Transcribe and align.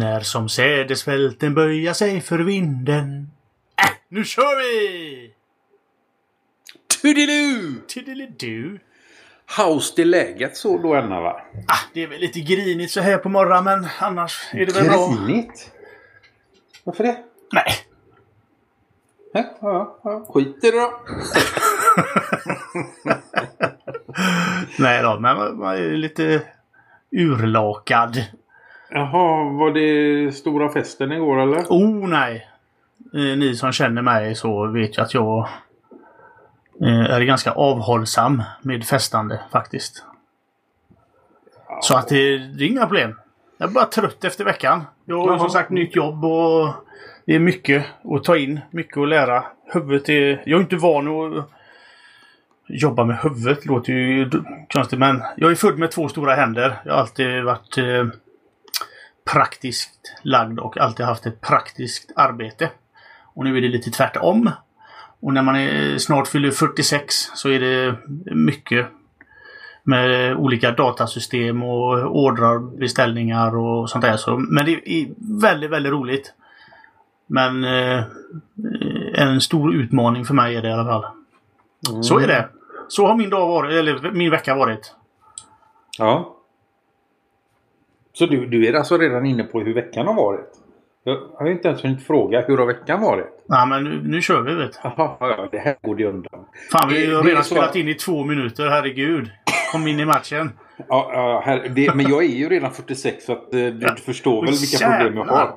När 0.00 0.20
som 0.20 0.48
sädesfälten 0.48 1.54
böja 1.54 1.94
sig 1.94 2.20
för 2.20 2.38
vinden. 2.38 3.30
Äh, 3.76 3.90
nu 4.08 4.24
kör 4.24 4.58
vi! 4.58 5.34
Toodiloo! 7.02 7.80
Tiddelidu. 7.88 8.78
How's 9.56 9.92
det 9.96 10.04
läget 10.04 10.56
så 10.56 10.78
då 10.78 10.94
Anna 10.94 11.20
va? 11.20 11.40
Ah, 11.68 11.78
det 11.94 12.02
är 12.02 12.06
väl 12.06 12.20
lite 12.20 12.40
grinigt 12.40 12.90
så 12.92 13.00
här 13.00 13.18
på 13.18 13.28
morgonen 13.28 13.64
men 13.64 13.88
annars 13.98 14.48
är 14.52 14.66
det 14.66 14.74
väl 14.74 14.88
bra. 14.88 15.08
Grinigt? 15.08 15.70
Varför 16.84 17.04
det? 17.04 17.16
Nej. 17.52 17.74
Ja, 19.32 19.44
ja, 19.60 20.00
ja. 20.04 20.26
Skit 20.28 20.64
i 20.64 20.70
det 20.70 20.80
då. 20.80 21.00
Nej 24.78 25.02
då, 25.02 25.20
men 25.20 25.58
man 25.58 25.76
är 25.76 25.96
lite 25.96 26.42
urlakad. 27.10 28.24
Jaha, 28.90 29.50
var 29.52 29.70
det 29.70 30.32
stora 30.32 30.68
festen 30.72 31.12
igår 31.12 31.40
eller? 31.42 31.58
Oh 31.68 32.08
nej! 32.08 32.46
Eh, 33.14 33.38
Ni 33.38 33.54
som 33.56 33.72
känner 33.72 34.02
mig 34.02 34.34
så 34.34 34.66
vet 34.66 34.98
ju 34.98 35.02
att 35.02 35.14
jag 35.14 35.48
eh, 36.82 37.10
är 37.10 37.20
ganska 37.20 37.50
avhållsam 37.52 38.42
med 38.62 38.84
festande 38.84 39.40
faktiskt. 39.52 40.04
Så 41.82 41.96
att 41.96 42.08
det, 42.08 42.38
det 42.38 42.64
är 42.64 42.68
inga 42.68 42.86
problem. 42.86 43.14
Jag 43.58 43.68
är 43.70 43.74
bara 43.74 43.84
trött 43.84 44.24
efter 44.24 44.44
veckan. 44.44 44.82
Jag 45.04 45.18
har 45.20 45.26
Jaha. 45.28 45.38
som 45.38 45.50
sagt 45.50 45.70
nytt 45.70 45.96
jobb 45.96 46.24
och 46.24 46.68
det 47.26 47.34
är 47.34 47.38
mycket 47.38 47.86
att 48.04 48.24
ta 48.24 48.36
in, 48.36 48.60
mycket 48.70 48.96
att 48.98 49.08
lära. 49.08 49.44
Huvudet 49.72 50.08
är... 50.08 50.42
Jag 50.46 50.56
är 50.58 50.60
inte 50.62 50.76
van 50.76 51.08
att 51.38 51.50
jobba 52.68 53.04
med 53.04 53.18
huvudet. 53.18 53.58
Det 53.62 53.68
låter 53.68 53.92
ju 53.92 54.30
konstigt 54.72 54.98
men 54.98 55.22
jag 55.36 55.50
är 55.50 55.54
född 55.54 55.78
med 55.78 55.90
två 55.90 56.08
stora 56.08 56.34
händer. 56.34 56.80
Jag 56.84 56.92
har 56.92 57.00
alltid 57.00 57.44
varit 57.44 57.78
eh, 57.78 58.06
praktiskt 59.32 60.14
lagd 60.22 60.58
och 60.58 60.78
alltid 60.78 61.06
haft 61.06 61.26
ett 61.26 61.40
praktiskt 61.40 62.12
arbete. 62.16 62.70
Och 63.34 63.44
nu 63.44 63.56
är 63.56 63.60
det 63.60 63.68
lite 63.68 63.90
tvärtom. 63.90 64.50
Och 65.20 65.34
när 65.34 65.42
man 65.42 65.56
är 65.56 65.98
snart 65.98 66.28
fyller 66.28 66.50
46 66.50 67.14
så 67.34 67.48
är 67.48 67.60
det 67.60 67.96
mycket 68.34 68.86
med 69.82 70.36
olika 70.36 70.70
datasystem 70.70 71.62
och 71.62 72.16
ordrar, 72.24 72.78
beställningar 72.78 73.56
och 73.56 73.90
sånt 73.90 74.04
där. 74.04 74.16
Så, 74.16 74.36
men 74.36 74.64
det 74.64 74.72
är 74.72 75.08
väldigt, 75.40 75.70
väldigt 75.70 75.92
roligt. 75.92 76.34
Men 77.26 77.64
eh, 77.64 78.04
en 79.14 79.40
stor 79.40 79.74
utmaning 79.74 80.24
för 80.24 80.34
mig 80.34 80.56
är 80.56 80.62
det 80.62 80.68
i 80.68 80.72
alla 80.72 80.84
fall. 80.84 81.04
Så 82.02 82.18
är 82.18 82.26
det. 82.26 82.48
Så 82.88 83.06
har 83.06 83.16
min 83.16 83.30
dag 83.30 83.48
varit, 83.48 83.72
eller 83.72 84.10
min 84.10 84.30
vecka 84.30 84.54
varit. 84.54 84.94
Ja. 85.98 86.36
Så 88.12 88.26
du, 88.26 88.46
du 88.46 88.66
är 88.68 88.72
alltså 88.74 88.98
redan 88.98 89.26
inne 89.26 89.42
på 89.42 89.60
hur 89.60 89.74
veckan 89.74 90.06
har 90.06 90.14
varit? 90.14 90.46
Jag 91.04 91.18
har 91.38 91.46
inte 91.50 91.68
ens 91.68 91.84
hunnit 91.84 92.06
fråga 92.06 92.40
hur 92.40 92.58
har 92.58 92.66
veckan 92.66 93.00
varit? 93.00 93.26
Ja, 93.48 93.66
men 93.66 93.84
nu, 93.84 94.00
nu 94.04 94.22
kör 94.22 94.40
vi 94.40 94.54
vet 94.54 94.72
du. 94.72 94.78
Ja, 94.96 95.48
det 95.52 95.58
här 95.58 95.76
går 95.82 95.94
det 95.96 96.04
undan. 96.04 96.44
Fan, 96.72 96.88
vi 96.88 97.12
har 97.14 97.20
är 97.20 97.24
redan 97.26 97.44
så- 97.44 97.54
spelat 97.54 97.76
in 97.76 97.88
i 97.88 97.94
två 97.94 98.24
minuter, 98.24 98.66
herregud. 98.68 99.30
Kom 99.72 99.86
in 99.86 100.00
i 100.00 100.04
matchen. 100.04 100.50
Ja, 100.88 101.10
ja, 101.14 101.42
här, 101.46 101.68
det, 101.74 101.94
men 101.94 102.08
jag 102.08 102.24
är 102.24 102.28
ju 102.28 102.48
redan 102.48 102.70
46 102.72 103.24
så 103.24 103.32
att, 103.32 103.54
eh, 103.54 103.60
du, 103.60 103.70
du 103.70 103.96
förstår 103.96 104.46
väl 104.46 104.54
vilka 104.54 104.88
problem 104.98 105.16
jag 105.16 105.24
har. 105.24 105.52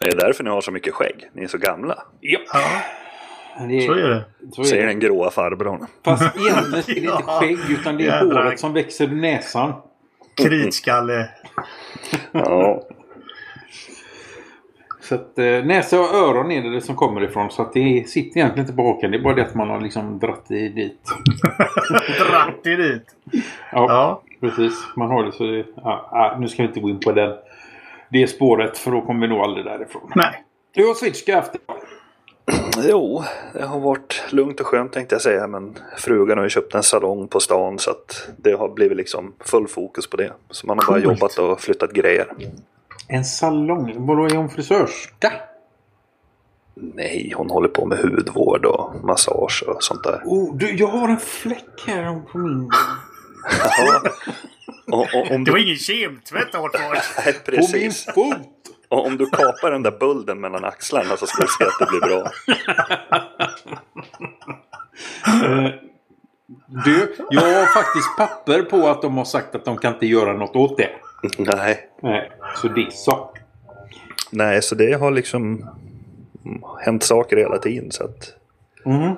Det 0.00 0.08
är 0.08 0.16
därför 0.16 0.44
ni 0.44 0.50
har 0.50 0.60
så 0.60 0.70
mycket 0.70 0.94
skägg. 0.94 1.30
Ni 1.32 1.42
är 1.42 1.48
så 1.48 1.58
gamla. 1.58 1.98
Ja, 2.20 2.38
Ja, 3.58 3.64
det, 3.68 3.80
så 3.86 3.92
är 3.92 4.08
det. 4.08 4.24
så 4.52 4.64
Säger 4.64 4.82
är 4.82 4.86
det. 4.86 4.92
den 4.92 5.00
gråa 5.00 5.30
farbrorn. 5.30 5.86
Fast 6.04 6.22
egentligen 6.36 6.74
är 6.74 6.82
det 6.86 6.92
inte 7.00 7.06
Ja. 7.26 7.40
skägg 7.40 7.58
utan 7.70 7.96
det 7.96 8.06
är 8.06 8.06
Jädrar. 8.22 8.44
håret 8.44 8.60
som 8.60 8.72
växer 8.72 9.04
ur 9.04 9.16
näsan. 9.16 9.72
Kritskalle. 10.36 11.28
Ja. 12.32 12.82
Så 15.00 15.14
att 15.14 15.38
eh, 15.38 15.44
näsa 15.44 16.00
och 16.00 16.14
öron 16.14 16.50
är 16.52 16.62
det, 16.62 16.70
det 16.70 16.80
som 16.80 16.96
kommer 16.96 17.24
ifrån. 17.24 17.50
Så 17.50 17.62
att 17.62 17.72
det 17.72 18.08
sitter 18.08 18.38
egentligen 18.40 18.66
inte 18.66 18.76
på 18.76 18.82
hakan. 18.82 19.10
Det 19.10 19.16
är 19.16 19.22
bara 19.22 19.34
det 19.34 19.42
att 19.42 19.54
man 19.54 19.70
har 19.70 19.80
liksom 19.80 20.18
dratt 20.18 20.44
det 20.48 20.68
dit. 20.68 21.00
Dratt 22.30 22.54
det 22.62 22.76
dit. 22.76 23.06
Ja, 23.32 23.42
Ja. 23.72 24.22
precis. 24.40 24.72
Man 24.96 25.08
har 25.08 25.24
det 25.24 25.32
så 25.32 25.44
det, 25.44 25.64
ja, 25.76 26.08
ja, 26.12 26.36
Nu 26.40 26.48
ska 26.48 26.62
vi 26.62 26.68
inte 26.68 26.80
gå 26.80 26.90
in 26.90 27.00
på 27.00 27.12
den. 27.12 27.34
Det 28.08 28.26
spåret 28.26 28.78
för 28.78 28.90
då 28.90 29.00
kommer 29.00 29.20
vi 29.20 29.28
nog 29.34 29.38
aldrig 29.40 29.64
därifrån. 29.64 30.10
Nej. 30.14 30.42
Du 30.74 30.86
har 30.86 30.94
det. 31.52 31.58
Jo, 32.78 33.24
det 33.52 33.64
har 33.64 33.80
varit 33.80 34.22
lugnt 34.30 34.60
och 34.60 34.66
skönt 34.66 34.92
tänkte 34.92 35.14
jag 35.14 35.22
säga. 35.22 35.46
Men 35.46 35.78
frugan 35.96 36.38
har 36.38 36.44
ju 36.44 36.50
köpt 36.50 36.74
en 36.74 36.82
salong 36.82 37.28
på 37.28 37.40
stan 37.40 37.78
så 37.78 37.90
att 37.90 38.28
det 38.36 38.52
har 38.52 38.68
blivit 38.68 38.96
liksom 38.96 39.34
full 39.40 39.68
fokus 39.68 40.06
på 40.10 40.16
det. 40.16 40.32
Så 40.50 40.66
man 40.66 40.78
har 40.78 40.86
bara 40.86 41.02
Coolt. 41.02 41.04
jobbat 41.20 41.38
och 41.38 41.60
flyttat 41.60 41.92
grejer. 41.92 42.26
En 43.08 43.24
salong? 43.24 44.06
Vadå, 44.06 44.24
är 44.24 44.34
hon 44.36 44.50
frisörska? 44.50 45.32
Nej, 46.74 47.32
hon 47.36 47.50
håller 47.50 47.68
på 47.68 47.86
med 47.86 47.98
hudvård 47.98 48.64
och 48.66 49.04
massage 49.04 49.64
och 49.66 49.82
sånt 49.84 50.02
där. 50.04 50.22
Oh, 50.24 50.56
du, 50.56 50.74
jag 50.76 50.86
har 50.86 51.08
en 51.08 51.18
fläck 51.18 51.84
här 51.86 52.20
på 52.32 52.38
min... 52.38 52.70
Jaha. 53.60 54.00
Och, 54.86 55.00
och, 55.00 55.30
om 55.30 55.44
Det 55.44 55.50
du, 55.50 55.50
var 55.50 55.58
ingen 55.58 55.76
kemtvätt 55.76 56.54
Artfors. 56.54 56.98
nej, 57.46 57.60
På 57.60 57.76
min 57.78 57.92
fot! 58.14 58.73
Och 58.88 59.06
om 59.06 59.16
du 59.16 59.26
kapar 59.26 59.70
den 59.70 59.82
där 59.82 59.90
bulden 60.00 60.40
mellan 60.40 60.64
axlarna 60.64 61.16
så 61.16 61.26
ska 61.26 61.42
du 61.42 61.48
se 61.58 61.64
att 61.64 61.78
det 61.78 61.86
blir 61.86 62.00
bra. 62.00 62.30
Eh, 65.26 65.70
Du, 66.84 67.16
jag 67.30 67.40
har 67.42 67.66
faktiskt 67.82 68.16
papper 68.18 68.62
på 68.62 68.88
att 68.88 69.02
de 69.02 69.16
har 69.16 69.24
sagt 69.24 69.54
att 69.54 69.64
de 69.64 69.76
kan 69.76 69.94
inte 69.94 70.06
göra 70.06 70.32
något 70.32 70.56
åt 70.56 70.76
det. 70.76 70.90
Nej, 71.38 71.90
Nej, 72.02 72.32
så 72.56 72.68
det 72.68 72.80
är 72.80 72.90
så. 72.90 73.30
nej, 74.30 74.62
så 74.62 74.74
det 74.74 74.92
har 74.92 75.10
liksom 75.10 75.66
hänt 76.84 77.02
saker 77.02 77.36
hela 77.36 77.58
tiden. 77.58 77.90
Så 77.92 78.04
att, 78.04 78.34
Mm. 78.86 79.14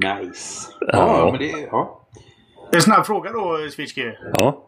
Nice. 0.00 0.70
Ja, 0.80 0.86
Ja. 0.92 1.28
men 1.30 1.40
det... 1.40 1.68
Ja. 1.70 2.00
En 2.72 2.82
snabb 2.82 3.06
fråga 3.06 3.32
då, 3.32 3.58
Switchke. 3.72 4.18
ja. 4.38 4.67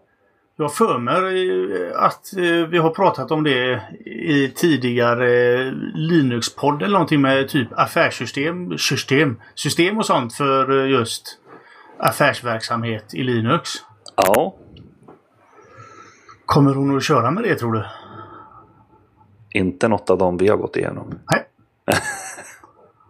Jag 0.60 0.74
för 0.74 0.98
mig 0.98 1.50
eh, 1.82 2.02
att 2.02 2.36
eh, 2.36 2.68
vi 2.68 2.78
har 2.78 2.90
pratat 2.90 3.30
om 3.30 3.42
det 3.44 3.82
i 4.06 4.52
tidigare 4.56 5.54
eh, 5.66 5.72
Linux-podd 5.94 6.82
eller 6.82 6.92
någonting 6.92 7.20
med 7.20 7.48
typ 7.48 7.68
affärssystem 7.72 8.78
system, 8.78 9.40
system 9.54 9.98
och 9.98 10.06
sånt 10.06 10.34
för 10.34 10.86
just 10.86 11.38
affärsverksamhet 11.98 13.14
i 13.14 13.22
Linux. 13.22 13.70
ja. 14.16 14.54
Kommer 16.46 16.74
hon 16.74 16.96
att 16.96 17.04
köra 17.04 17.30
med 17.30 17.42
det 17.44 17.54
tror 17.54 17.72
du? 17.72 17.84
Inte 19.50 19.88
något 19.88 20.10
av 20.10 20.18
dem 20.18 20.36
vi 20.36 20.48
har 20.48 20.56
gått 20.56 20.76
igenom. 20.76 21.14
Nej. 21.32 21.44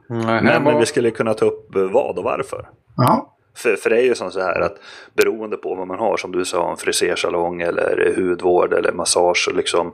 Nej, 0.08 0.42
Men, 0.42 0.64
var- 0.64 0.80
vi 0.80 0.86
skulle 0.86 1.10
kunna 1.10 1.34
ta 1.34 1.44
upp 1.44 1.68
vad 1.92 2.18
och 2.18 2.24
varför. 2.24 2.68
Ja. 2.96 3.36
För, 3.62 3.76
för 3.76 3.90
det 3.90 3.96
är 3.96 4.02
ju 4.04 4.14
som 4.14 4.30
så 4.30 4.40
här 4.40 4.60
att 4.60 4.76
beroende 5.14 5.56
på 5.56 5.74
vad 5.74 5.86
man 5.86 5.98
har, 5.98 6.16
som 6.16 6.32
du 6.32 6.44
sa, 6.44 6.70
en 6.70 6.76
frisersalong 6.76 7.60
eller 7.62 8.14
hudvård 8.16 8.72
eller 8.72 8.92
massage, 8.92 9.44
så 9.44 9.52
liksom 9.52 9.92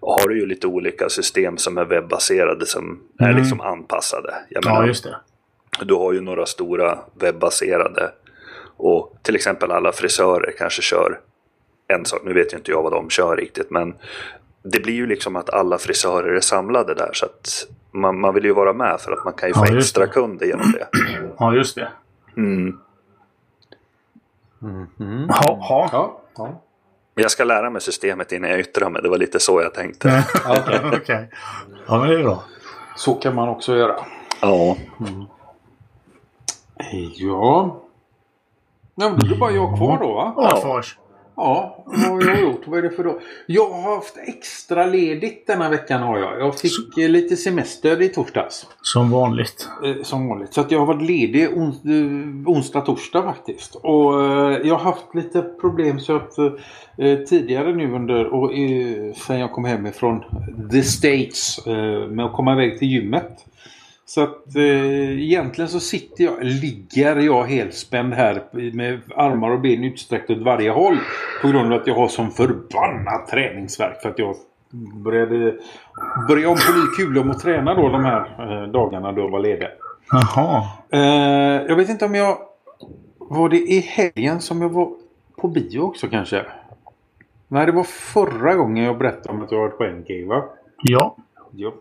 har 0.00 0.28
du 0.28 0.40
ju 0.40 0.46
lite 0.46 0.66
olika 0.66 1.08
system 1.08 1.56
som 1.58 1.78
är 1.78 1.84
webbaserade 1.84 2.66
som 2.66 3.00
är 3.18 3.24
Mm. 3.24 3.36
liksom 3.36 3.60
anpassade. 3.60 4.34
Jag 4.48 4.64
ja, 4.64 4.70
menar, 4.70 4.86
just 4.86 5.04
det. 5.04 5.16
Du 5.84 5.94
har 5.94 6.12
ju 6.12 6.20
några 6.20 6.46
stora 6.46 6.98
webbaserade 7.20 8.10
och 8.76 9.14
till 9.22 9.34
exempel 9.36 9.70
alla 9.70 9.92
frisörer 9.92 10.52
kanske 10.58 10.82
kör 10.82 11.20
en 11.88 12.04
sak. 12.04 12.20
Nu 12.24 12.32
vet 12.32 12.52
ju 12.52 12.56
inte 12.56 12.70
jag 12.70 12.82
vad 12.82 12.92
de 12.92 13.10
kör 13.10 13.36
riktigt 13.36 13.70
men 13.70 13.94
det 14.64 14.80
blir 14.80 14.94
ju 14.94 15.06
liksom 15.06 15.36
att 15.36 15.50
alla 15.50 15.78
frisörer 15.78 16.34
är 16.34 16.40
samlade 16.40 16.94
där 16.94 17.10
så 17.12 17.26
att 17.26 17.66
man, 17.92 18.20
man 18.20 18.34
vill 18.34 18.44
ju 18.44 18.52
vara 18.52 18.72
med 18.72 19.00
för 19.00 19.12
att 19.12 19.24
man 19.24 19.32
kan 19.34 19.48
ju 19.48 19.54
Ja, 19.56 19.64
få 19.66 19.76
extra 19.76 20.06
det. 20.06 20.12
kunder 20.12 20.46
genom 20.46 20.72
det. 20.72 20.86
Ja, 21.38 21.54
just 21.54 21.74
det. 21.74 21.88
Mm. 22.36 22.78
Mhm. 24.62 25.26
Ja, 25.28 25.58
ja. 25.60 25.88
Ja, 25.92 26.18
ja. 26.36 26.44
Men 27.14 27.22
Jag 27.22 27.30
ska 27.30 27.44
lära 27.44 27.70
mig 27.70 27.80
systemet 27.80 28.32
innan 28.32 28.50
jag 28.50 28.60
yttrar 28.60 28.90
mig. 28.90 29.02
Det 29.02 29.08
var 29.08 29.18
lite 29.18 29.40
så 29.40 29.60
jag 29.62 29.74
tänkte. 29.74 30.24
Okej. 30.48 30.80
Okej. 31.02 31.30
Ja, 31.88 31.98
men 31.98 32.08
det 32.08 32.14
är 32.14 32.22
bra. 32.22 32.42
Så 32.96 33.14
kan 33.14 33.34
man 33.34 33.48
också 33.48 33.76
göra. 33.76 33.94
Ja. 34.40 34.76
Ja. 37.16 37.78
Ja, 38.94 39.08
men 39.08 39.18
då 39.18 39.26
är 39.26 39.30
det 39.30 39.36
bara 39.36 39.50
jag 39.50 39.76
kvar 39.76 39.98
då 39.98 40.12
va? 40.14 40.34
Artfors. 40.36 40.98
Ja, 41.36 41.84
vad 41.86 42.24
har 42.24 42.30
jag 42.30 42.40
gjort? 42.40 42.62
Vad 42.66 42.78
är 42.78 42.82
det 42.82 42.90
för 42.90 43.04
då? 43.04 43.20
Jag 43.46 43.70
har 43.70 43.94
haft 43.94 44.16
extra 44.16 44.86
ledigt 44.86 45.46
denna 45.46 45.68
veckan 45.68 46.02
har 46.02 46.18
jag. 46.18 46.40
Jag 46.40 46.58
fick 46.58 46.98
eh, 46.98 47.08
lite 47.08 47.36
semester 47.36 48.02
i 48.02 48.08
torsdags. 48.08 48.66
Som 48.82 49.10
vanligt. 49.10 49.68
Eh, 49.84 50.02
som 50.02 50.28
vanligt. 50.28 50.54
Så 50.54 50.60
att 50.60 50.70
jag 50.70 50.78
har 50.78 50.86
varit 50.86 51.02
ledig 51.02 51.56
ons 51.56 51.84
eh, 51.84 52.50
onsdag, 52.52 52.80
torsdag 52.80 53.22
faktiskt. 53.22 53.74
Och 53.74 54.14
jag 54.64 54.74
har 54.74 54.84
haft 54.84 55.14
lite 55.14 55.42
problem 55.42 56.00
så 56.00 56.16
att 56.16 56.36
tidigare 57.28 57.74
nu 57.74 57.92
under 57.94 58.26
och 58.26 58.50
sen 59.16 59.38
jag 59.38 59.52
kom 59.52 59.64
hem 59.64 59.86
ifrån 59.86 60.24
the 60.72 60.82
States 60.82 61.66
med 62.10 62.24
att 62.24 62.32
komma 62.32 62.52
iväg 62.52 62.78
till 62.78 62.88
gymmet. 62.88 63.44
Så 64.14 64.22
att 64.22 64.56
eh, 64.56 65.22
egentligen 65.22 65.68
så 65.68 65.80
sitter 65.80 66.24
jag, 66.24 66.44
ligger 66.44 67.16
jag 67.16 67.44
helspänd 67.44 68.14
här 68.14 68.44
med 68.72 69.00
armar 69.16 69.50
och 69.50 69.60
ben 69.60 69.84
utsträckta 69.84 70.32
åt 70.32 70.38
varje 70.38 70.70
håll. 70.70 70.96
På 71.42 71.48
grund 71.48 71.72
av 71.72 71.80
att 71.80 71.86
jag 71.86 71.94
har 71.94 72.08
sån 72.08 72.30
förbannad 72.30 73.26
träningsvärk 73.30 74.02
för 74.02 74.08
att 74.08 74.18
jag 74.18 74.36
började 75.04 75.54
börja 76.28 76.48
om 76.48 76.54
på 76.54 76.72
ny 76.72 76.86
kula 77.06 77.20
om 77.20 77.30
att 77.30 77.40
träna 77.40 77.74
då 77.74 77.88
de 77.88 78.04
här 78.04 78.20
eh, 78.38 78.68
dagarna 78.72 79.12
då 79.12 79.22
jag 79.22 79.30
var 79.30 79.40
ledig. 79.40 79.68
Jaha. 80.10 80.62
Eh, 80.90 81.66
jag 81.68 81.76
vet 81.76 81.88
inte 81.88 82.04
om 82.04 82.14
jag... 82.14 82.38
Var 83.18 83.48
det 83.48 83.58
i 83.58 83.80
helgen 83.80 84.40
som 84.40 84.62
jag 84.62 84.68
var 84.68 84.92
på 85.36 85.48
bio 85.48 85.80
också 85.80 86.08
kanske? 86.08 86.46
Nej, 87.48 87.66
det 87.66 87.72
var 87.72 87.84
förra 87.84 88.54
gången 88.54 88.84
jag 88.84 88.98
berättade 88.98 89.28
om 89.28 89.42
att 89.42 89.52
jag 89.52 89.58
varit 89.58 89.78
på 89.78 89.84
NK 89.84 90.28
va? 90.28 90.44
Ja. 90.82 91.16
Ja, 91.50 91.72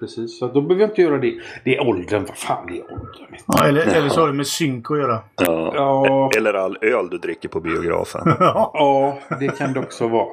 precis. 0.00 0.38
Så 0.38 0.46
då 0.46 0.60
behöver 0.60 0.80
jag 0.82 0.90
inte 0.90 1.02
göra 1.02 1.18
det. 1.18 1.34
Det 1.64 1.76
är 1.76 1.88
åldern. 1.88 2.24
Vad 2.28 2.38
fan, 2.38 2.66
det 2.66 2.78
är 2.78 2.92
åldern. 2.92 3.36
ja 3.46 3.64
eller, 3.66 3.82
eller 3.86 4.08
så 4.08 4.20
har 4.20 4.28
det 4.28 4.34
med 4.34 4.46
synk 4.46 4.90
att 4.90 4.98
göra. 4.98 5.18
Ja. 5.36 5.72
Ja. 5.74 6.30
Eller 6.36 6.54
all 6.54 6.78
öl 6.80 7.08
du 7.10 7.18
dricker 7.18 7.48
på 7.48 7.60
biografen. 7.60 8.22
Ja. 8.38 9.18
Det 9.40 9.58
kan 9.58 9.72
det 9.72 9.80
också 9.80 10.08
vara. 10.08 10.28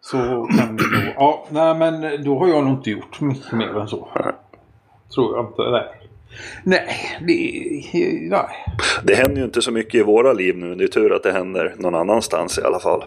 Så 0.00 0.16
kan 0.58 0.76
det 0.76 0.82
nog. 0.82 1.14
Ja, 1.16 1.46
nej 1.50 1.74
men 1.74 2.24
då 2.24 2.38
har 2.38 2.48
jag 2.48 2.64
nog 2.64 2.72
inte 2.72 2.90
gjort 2.90 3.20
mycket 3.20 3.52
mer 3.52 3.80
än 3.80 3.88
så. 3.88 4.08
Tror 5.14 5.36
jag 5.36 5.46
inte. 5.46 5.62
Nej. 5.70 5.92
Nej, 6.64 6.88
det... 7.20 8.30
Nej. 8.30 8.48
Det 9.04 9.14
händer 9.14 9.36
ju 9.36 9.44
inte 9.44 9.62
så 9.62 9.72
mycket 9.72 9.94
i 9.94 10.02
våra 10.02 10.32
liv 10.32 10.56
nu. 10.56 10.74
Det 10.74 10.84
är 10.84 10.88
tur 10.88 11.12
att 11.12 11.22
det 11.22 11.32
händer 11.32 11.74
någon 11.78 11.94
annanstans 11.94 12.58
i 12.58 12.62
alla 12.62 12.78
fall. 12.78 13.04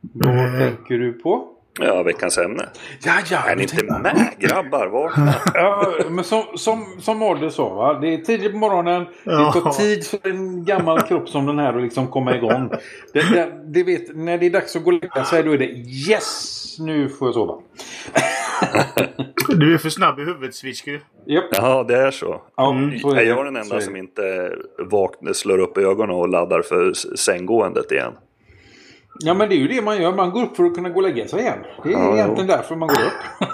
Vad 0.00 0.58
tänker 0.58 0.98
du 0.98 1.12
på? 1.12 1.55
Ja, 1.78 2.02
veckans 2.02 2.38
ämne. 2.38 2.68
Ja, 3.04 3.12
ja. 3.30 3.38
Är 3.48 3.56
ni 3.56 3.62
inte 3.62 3.84
med 3.84 4.30
grabbar? 4.38 4.86
Vakna! 4.86 5.34
Ja, 5.54 5.92
men 6.10 6.24
som, 6.24 6.42
som, 6.54 6.86
som 7.00 7.18
Modde 7.18 7.50
sa, 7.50 7.74
va? 7.74 7.94
det 8.00 8.14
är 8.14 8.18
tidigt 8.18 8.52
på 8.52 8.58
morgonen. 8.58 9.04
Det 9.04 9.10
Ja. 9.32 9.52
tar 9.52 9.70
tid 9.72 10.06
för 10.06 10.28
en 10.30 10.64
gammal 10.64 11.02
kropp 11.02 11.28
som 11.28 11.46
den 11.46 11.58
här 11.58 11.74
att 11.76 11.82
liksom 11.82 12.06
komma 12.08 12.36
igång. 12.36 12.68
Det, 13.12 13.20
det, 13.32 13.52
det 13.64 13.82
vet, 13.82 14.16
när 14.16 14.38
det 14.38 14.46
är 14.46 14.50
dags 14.50 14.76
att 14.76 14.84
gå 14.84 14.90
och 14.90 14.92
lägga 15.02 15.24
sig 15.24 15.42
då 15.42 15.52
är 15.52 15.58
det 15.58 15.70
yes! 16.10 16.76
Nu 16.78 17.08
får 17.08 17.28
jag 17.28 17.34
sova. 17.34 17.54
Du 19.48 19.74
är 19.74 19.78
för 19.78 19.88
snabb 19.90 20.18
i 20.20 20.22
huvudet, 20.24 20.54
Switchky. 20.54 20.98
Japp. 21.26 21.44
Ja, 21.52 21.84
det 21.88 21.96
är 21.96 22.10
så. 22.10 22.40
Mm. 22.60 22.98
så 22.98 23.10
är 23.10 23.12
Är 23.12 23.16
det. 23.16 23.24
jag 23.24 23.44
den 23.44 23.56
enda 23.56 23.80
som 23.80 23.92
det. 23.92 23.98
inte 23.98 24.52
vaknar, 24.78 25.32
slår 25.32 25.58
upp 25.58 25.78
ögonen 25.78 26.16
och 26.16 26.28
laddar 26.28 26.62
för 26.62 26.92
sänggåendet 27.16 27.92
igen? 27.92 28.12
Ja, 29.18 29.34
men 29.34 29.48
det 29.48 29.54
är 29.54 29.58
ju 29.58 29.68
det 29.68 29.82
man 29.82 30.02
gör. 30.02 30.12
Man 30.12 30.30
går 30.30 30.42
upp 30.42 30.56
för 30.56 30.64
att 30.64 30.74
kunna 30.74 30.88
gå 30.88 30.96
och 30.96 31.02
lägga 31.02 31.28
sig 31.28 31.40
igen. 31.40 31.58
Det 31.82 31.88
är 31.88 31.92
Ja, 31.92 32.14
egentligen 32.14 32.46
därför 32.46 32.76
man 32.76 32.88
går 32.88 32.96
upp. 32.96 33.48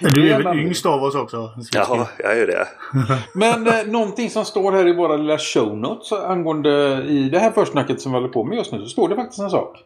Du 0.00 0.30
är 0.30 0.42
väl 0.42 0.58
yngst 0.58 0.86
av 0.86 1.02
oss 1.02 1.14
också? 1.14 1.50
Ja, 1.72 2.08
jag 2.18 2.32
är 2.32 2.36
ju 2.36 2.46
det. 2.46 2.66
Men 3.34 3.66
eh, 3.66 3.86
någonting 3.86 4.30
som 4.30 4.44
står 4.44 4.72
här 4.72 4.88
i 4.88 4.94
våra 4.94 5.16
lilla 5.16 5.38
show 5.38 5.76
notes 5.76 6.12
angående 6.12 7.04
i 7.08 7.28
det 7.28 7.38
här 7.38 7.50
försnacket 7.50 8.00
som 8.00 8.12
vi 8.12 8.18
håller 8.18 8.32
på 8.32 8.44
med 8.44 8.58
just 8.58 8.72
nu 8.72 8.78
så 8.78 8.86
står 8.86 9.08
det 9.08 9.16
faktiskt 9.16 9.40
en 9.40 9.50
sak. 9.50 9.76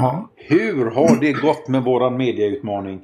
Ja. 0.00 0.30
Hur 0.36 0.90
har 0.90 1.20
det 1.20 1.32
gått 1.32 1.68
med 1.68 1.84
våran 1.84 2.16
mediautmaning? 2.16 3.00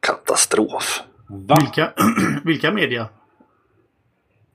Katastrof. 0.00 1.02
Va? 1.28 1.56
Vilka, 1.60 1.92
vilka 2.44 2.70
media? 2.70 3.06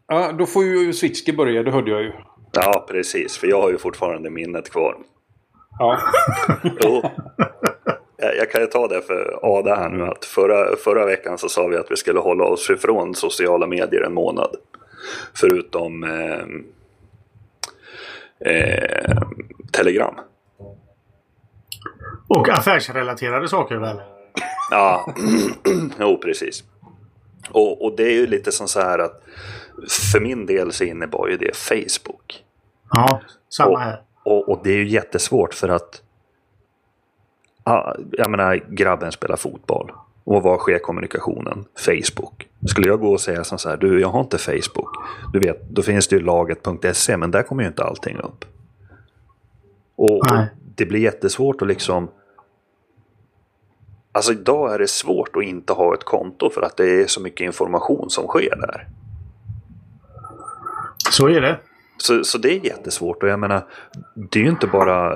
Ja, 0.07 0.31
då 0.31 0.45
får 0.45 0.63
ju 0.63 0.93
Switchke 0.93 1.33
börja, 1.33 1.63
det 1.63 1.71
hörde 1.71 1.91
jag 1.91 2.01
ju. 2.01 2.11
Ja, 2.51 2.85
precis. 2.89 3.37
För 3.37 3.47
jag 3.47 3.61
har 3.61 3.69
ju 3.71 3.77
fortfarande 3.77 4.29
minnet 4.29 4.69
kvar. 4.69 4.97
Ja. 5.81 5.99
Jo. 6.83 7.03
Jag 8.17 8.51
kan 8.51 8.61
ju 8.61 8.67
ta 8.67 8.87
det 8.87 9.01
för 9.01 9.39
Ada 9.41 9.75
här 9.75 9.89
nu 9.89 10.03
att 10.03 10.25
förra, 10.25 10.75
förra 10.75 11.05
veckan 11.05 11.37
så 11.37 11.49
sa 11.49 11.67
vi 11.67 11.77
att 11.77 11.91
vi 11.91 11.95
skulle 11.95 12.19
hålla 12.19 12.43
oss 12.43 12.69
ifrån 12.69 13.15
sociala 13.15 13.67
medier 13.67 14.01
en 14.01 14.13
månad. 14.13 14.55
Förutom 15.33 16.03
eh, 16.03 16.43
eh, 18.53 19.17
Telegram. 19.71 20.15
Och 22.27 22.49
affärsrelaterade 22.49 23.47
saker 23.47 23.75
väl? 23.75 24.01
Ja, 24.71 25.13
jo 25.99 26.17
precis. 26.17 26.63
Och, 27.51 27.85
och 27.85 27.95
det 27.95 28.03
är 28.03 28.13
ju 28.13 28.27
lite 28.27 28.51
som 28.51 28.67
så 28.67 28.81
här 28.81 28.99
att 28.99 29.21
för 30.11 30.19
min 30.19 30.45
del 30.45 30.71
så 30.71 30.83
innebar 30.83 31.27
ju 31.27 31.37
det 31.37 31.55
Facebook. 31.55 32.43
Ja, 32.91 33.21
samma 33.49 33.79
här. 33.79 33.93
och, 33.93 34.10
och 34.23 34.59
det 34.63 34.69
är 34.69 34.77
ju 34.77 34.87
jättesvårt 34.87 35.53
för 35.53 35.69
att 35.69 36.01
ja, 37.63 37.95
jag 38.11 38.31
menar, 38.31 38.55
grabben 38.69 39.11
spelar 39.11 39.35
fotboll. 39.35 39.91
Och 40.23 40.43
var 40.43 40.57
sker 40.57 40.79
kommunikationen? 40.79 41.65
Facebook. 41.75 42.47
Skulle 42.67 42.87
jag 42.87 42.99
gå 42.99 43.11
och 43.11 43.21
säga 43.21 43.43
som 43.43 43.57
så 43.57 43.69
här, 43.69 43.77
du 43.77 44.01
jag 44.01 44.09
har 44.09 44.21
inte 44.21 44.37
Facebook. 44.37 44.89
Du 45.33 45.39
vet, 45.39 45.69
då 45.69 45.81
finns 45.81 46.07
det 46.07 46.15
ju 46.15 46.21
laget.se 46.21 47.17
men 47.17 47.31
där 47.31 47.43
kommer 47.43 47.63
ju 47.63 47.69
inte 47.69 47.83
allting 47.83 48.17
upp. 48.17 48.45
Och, 49.95 50.19
och 50.19 50.31
Nej. 50.31 50.47
det 50.75 50.85
blir 50.85 50.99
jättesvårt 50.99 51.61
att 51.61 51.67
liksom 51.67 52.09
Alltså 54.13 54.31
idag 54.31 54.73
är 54.73 54.79
det 54.79 54.87
svårt 54.87 55.35
att 55.35 55.43
inte 55.43 55.73
ha 55.73 55.93
ett 55.93 56.03
konto 56.03 56.49
för 56.49 56.61
att 56.61 56.77
det 56.77 57.01
är 57.01 57.07
så 57.07 57.21
mycket 57.21 57.45
information 57.45 58.09
som 58.09 58.27
sker 58.27 58.55
där. 58.55 58.87
Så 61.11 61.27
är 61.29 61.41
det. 61.41 61.59
Så, 62.01 62.23
så 62.23 62.37
det 62.37 62.49
är 62.57 62.65
jättesvårt 62.65 63.23
och 63.23 63.29
jag 63.29 63.39
menar, 63.39 63.65
det 64.15 64.39
är 64.39 64.43
ju 64.43 64.49
inte 64.49 64.67
bara 64.67 65.13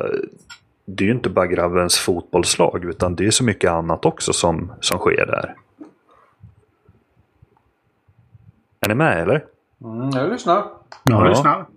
det 0.86 1.04
är 1.04 1.06
ju 1.08 1.12
inte 1.14 1.30
bara 1.30 1.48
grabbens 1.48 1.98
fotbollslag 1.98 2.86
utan 2.86 3.16
det 3.16 3.26
är 3.26 3.32
så 3.32 3.44
mycket 3.44 3.72
annat 3.72 4.06
också 4.06 4.34
som, 4.34 4.72
som 4.80 4.98
sker 5.00 5.26
där. 5.26 5.56
Är 8.80 8.88
ni 8.90 8.96
med 8.96 9.22
eller? 9.22 9.46
Mm, 9.84 10.10
jag 10.10 10.32
lyssnar. 10.32 10.56
Jag 10.56 11.26
Ja. 11.26 11.30
lyssnar. 11.30 11.52
Har 11.54 11.68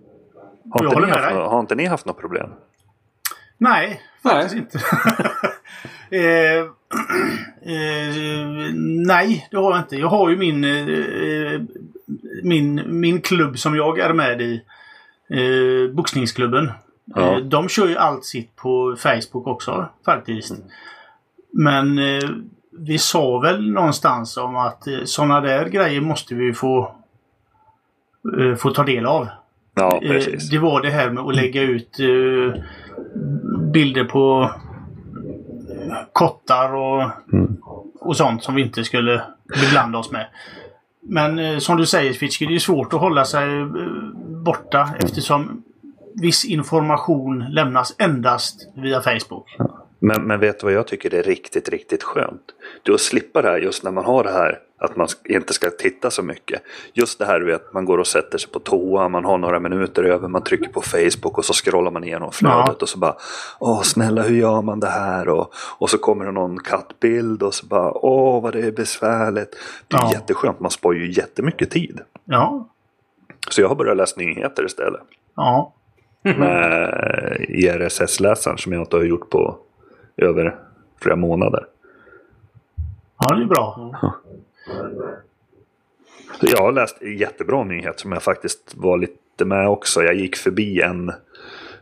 Jag 0.63 0.83
inte, 0.85 0.95
håller 0.95 1.07
ni 1.07 1.13
haft, 1.13 1.23
dig. 1.29 1.35
har 1.37 1.59
inte 1.59 1.75
ni 1.75 1.85
haft 1.85 2.05
något 2.05 2.19
problem? 2.19 2.49
Nej, 3.57 4.01
faktiskt 4.23 4.55
Nej. 4.55 4.63
inte. 4.63 4.79
eh, 6.17 6.59
eh, 7.73 8.73
nej, 9.07 9.47
det 9.51 9.57
har 9.57 9.71
jag 9.71 9.79
inte. 9.79 9.95
Jag 9.97 10.07
har 10.07 10.29
ju 10.29 10.37
min, 10.37 10.63
eh, 10.63 11.61
min, 12.43 12.99
min 12.99 13.21
klubb 13.21 13.59
som 13.59 13.75
jag 13.75 13.99
är 13.99 14.13
med 14.13 14.41
i. 14.41 14.61
Eh, 15.29 15.91
boxningsklubben. 15.93 16.71
Ja. 17.05 17.21
Eh, 17.21 17.37
de 17.37 17.69
kör 17.69 17.87
ju 17.87 17.97
allt 17.97 18.25
sitt 18.25 18.55
på 18.55 18.95
Facebook 18.99 19.47
också 19.47 19.89
faktiskt. 20.05 20.53
Men 21.51 21.99
eh, 21.99 22.29
vi 22.71 22.97
sa 22.97 23.39
väl 23.39 23.71
någonstans 23.71 24.37
om 24.37 24.55
att 24.55 24.87
eh, 24.87 25.03
sådana 25.05 25.41
där 25.41 25.69
grejer 25.69 26.01
måste 26.01 26.35
vi 26.35 26.53
få, 26.53 26.95
eh, 28.39 28.55
få 28.55 28.69
ta 28.69 28.83
del 28.83 29.05
av. 29.05 29.27
Ja, 29.75 29.99
Eh, 30.03 30.09
precis. 30.11 30.49
Det 30.49 30.57
var 30.57 30.81
det 30.81 30.89
här 30.89 31.09
med 31.09 31.23
att 31.23 31.35
lägga 31.35 31.61
ut 31.61 31.99
eh, 31.99 32.61
bilder 33.73 34.03
på 34.03 34.51
kottar 36.13 36.75
och, 36.75 37.11
och 37.99 38.17
sånt 38.17 38.43
som 38.43 38.55
vi 38.55 38.61
inte 38.61 38.83
skulle 38.83 39.21
beblanda 39.61 39.99
oss 39.99 40.11
med. 40.11 40.27
Men 41.01 41.39
eh, 41.39 41.57
som 41.57 41.77
du 41.77 41.85
säger 41.85 42.13
Fitchke, 42.13 42.45
det 42.45 42.55
är 42.55 42.59
svårt 42.59 42.93
att 42.93 42.99
hålla 42.99 43.25
sig 43.25 43.59
eh, 43.59 43.67
borta 44.45 44.89
eftersom 45.03 45.63
viss 46.21 46.45
information 46.45 47.45
lämnas 47.49 47.95
endast 47.97 48.67
via 48.75 49.01
Facebook. 49.01 49.57
Men, 50.01 50.23
men 50.27 50.39
vet 50.39 50.59
du 50.59 50.63
vad 50.65 50.73
jag 50.73 50.87
tycker 50.87 51.13
är 51.13 51.23
riktigt, 51.23 51.69
riktigt 51.69 52.03
skönt? 52.03 52.41
Du 52.83 52.93
att 52.93 52.99
slippa 53.01 53.41
det 53.41 53.47
här 53.49 53.57
just 53.57 53.83
när 53.83 53.91
man 53.91 54.05
har 54.05 54.23
det 54.23 54.31
här 54.31 54.59
att 54.81 54.95
man 54.95 55.07
inte 55.29 55.53
ska 55.53 55.69
titta 55.69 56.11
så 56.11 56.23
mycket. 56.23 56.61
Just 56.93 57.19
det 57.19 57.25
här 57.25 57.39
du 57.39 57.45
vet, 57.45 57.73
man 57.73 57.85
går 57.85 57.97
och 57.97 58.07
sätter 58.07 58.37
sig 58.37 58.51
på 58.51 58.59
toa, 58.59 59.09
man 59.09 59.25
har 59.25 59.37
några 59.37 59.59
minuter 59.59 60.03
över, 60.03 60.27
man 60.27 60.43
trycker 60.43 60.69
på 60.71 60.81
Facebook 60.81 61.37
och 61.37 61.45
så 61.45 61.53
scrollar 61.53 61.91
man 61.91 62.03
igenom 62.03 62.31
flödet 62.31 62.65
Ja. 62.67 62.75
och 62.81 62.89
så 62.89 62.99
bara 62.99 63.15
Åh 63.59 63.81
snälla 63.81 64.21
hur 64.21 64.35
gör 64.37 64.61
man 64.61 64.79
det 64.79 64.89
här? 64.89 65.29
Och, 65.29 65.53
och 65.77 65.89
så 65.89 65.97
kommer 65.97 66.25
det 66.25 66.31
någon 66.31 66.59
kattbild 66.59 67.43
och 67.43 67.53
så 67.53 67.65
bara 67.65 67.91
Åh 67.93 68.41
vad 68.43 68.53
det 68.53 68.59
är 68.61 68.71
besvärligt. 68.71 69.55
Det 69.87 69.95
är 69.97 70.01
Ja. 70.01 70.11
jätteskönt, 70.13 70.59
man 70.59 70.71
sparar 70.71 70.95
ju 70.95 71.11
jättemycket 71.11 71.71
tid. 71.71 71.99
Ja, 72.25 72.67
Så 73.49 73.61
jag 73.61 73.67
har 73.67 73.75
börjat 73.75 73.97
läsa 73.97 74.15
nyheter 74.19 74.65
istället. 74.65 75.01
ja. 75.35 75.73
Med 76.21 77.45
IRSS-läsaren 77.49 78.57
som 78.57 78.73
jag 78.73 78.81
inte 78.81 78.95
har 78.95 79.03
gjort 79.03 79.29
på 79.29 79.57
över 80.17 80.55
flera 81.01 81.15
månader. 81.15 81.65
ja 83.19 83.35
det 83.35 83.41
är 83.41 83.45
bra. 83.45 83.91
Jag 86.41 86.61
har 86.61 86.71
läst 86.71 87.01
en 87.01 87.17
jättebra 87.17 87.63
nyhet 87.63 87.99
som 87.99 88.11
jag 88.11 88.23
faktiskt 88.23 88.73
var 88.75 88.97
lite 88.97 89.45
med 89.45 89.67
också. 89.67 90.03
Jag 90.03 90.15
gick 90.15 90.35
förbi 90.35 90.81
en, 90.81 91.09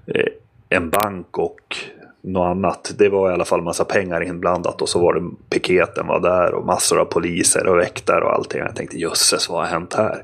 eh, 0.05 0.31
en 0.69 0.89
bank 0.89 1.37
och 1.37 1.77
något 2.21 2.45
annat. 2.45 2.93
Det 2.97 3.09
var 3.09 3.31
i 3.31 3.33
alla 3.33 3.45
fall 3.45 3.61
massa 3.61 3.85
pengar 3.85 4.23
inblandat 4.23 4.81
och 4.81 4.89
så 4.89 4.99
var 4.99 5.13
det 5.13 5.29
piketen 5.49 6.07
var 6.07 6.19
där 6.19 6.53
och 6.53 6.65
massor 6.65 6.99
av 6.99 7.05
poliser 7.05 7.67
och 7.67 7.77
väktare 7.77 8.23
och 8.23 8.33
allting. 8.33 8.59
Jag 8.59 8.75
tänkte 8.75 8.97
jösses 8.97 9.49
vad 9.49 9.59
har 9.59 9.65
hänt 9.65 9.93
här? 9.93 10.23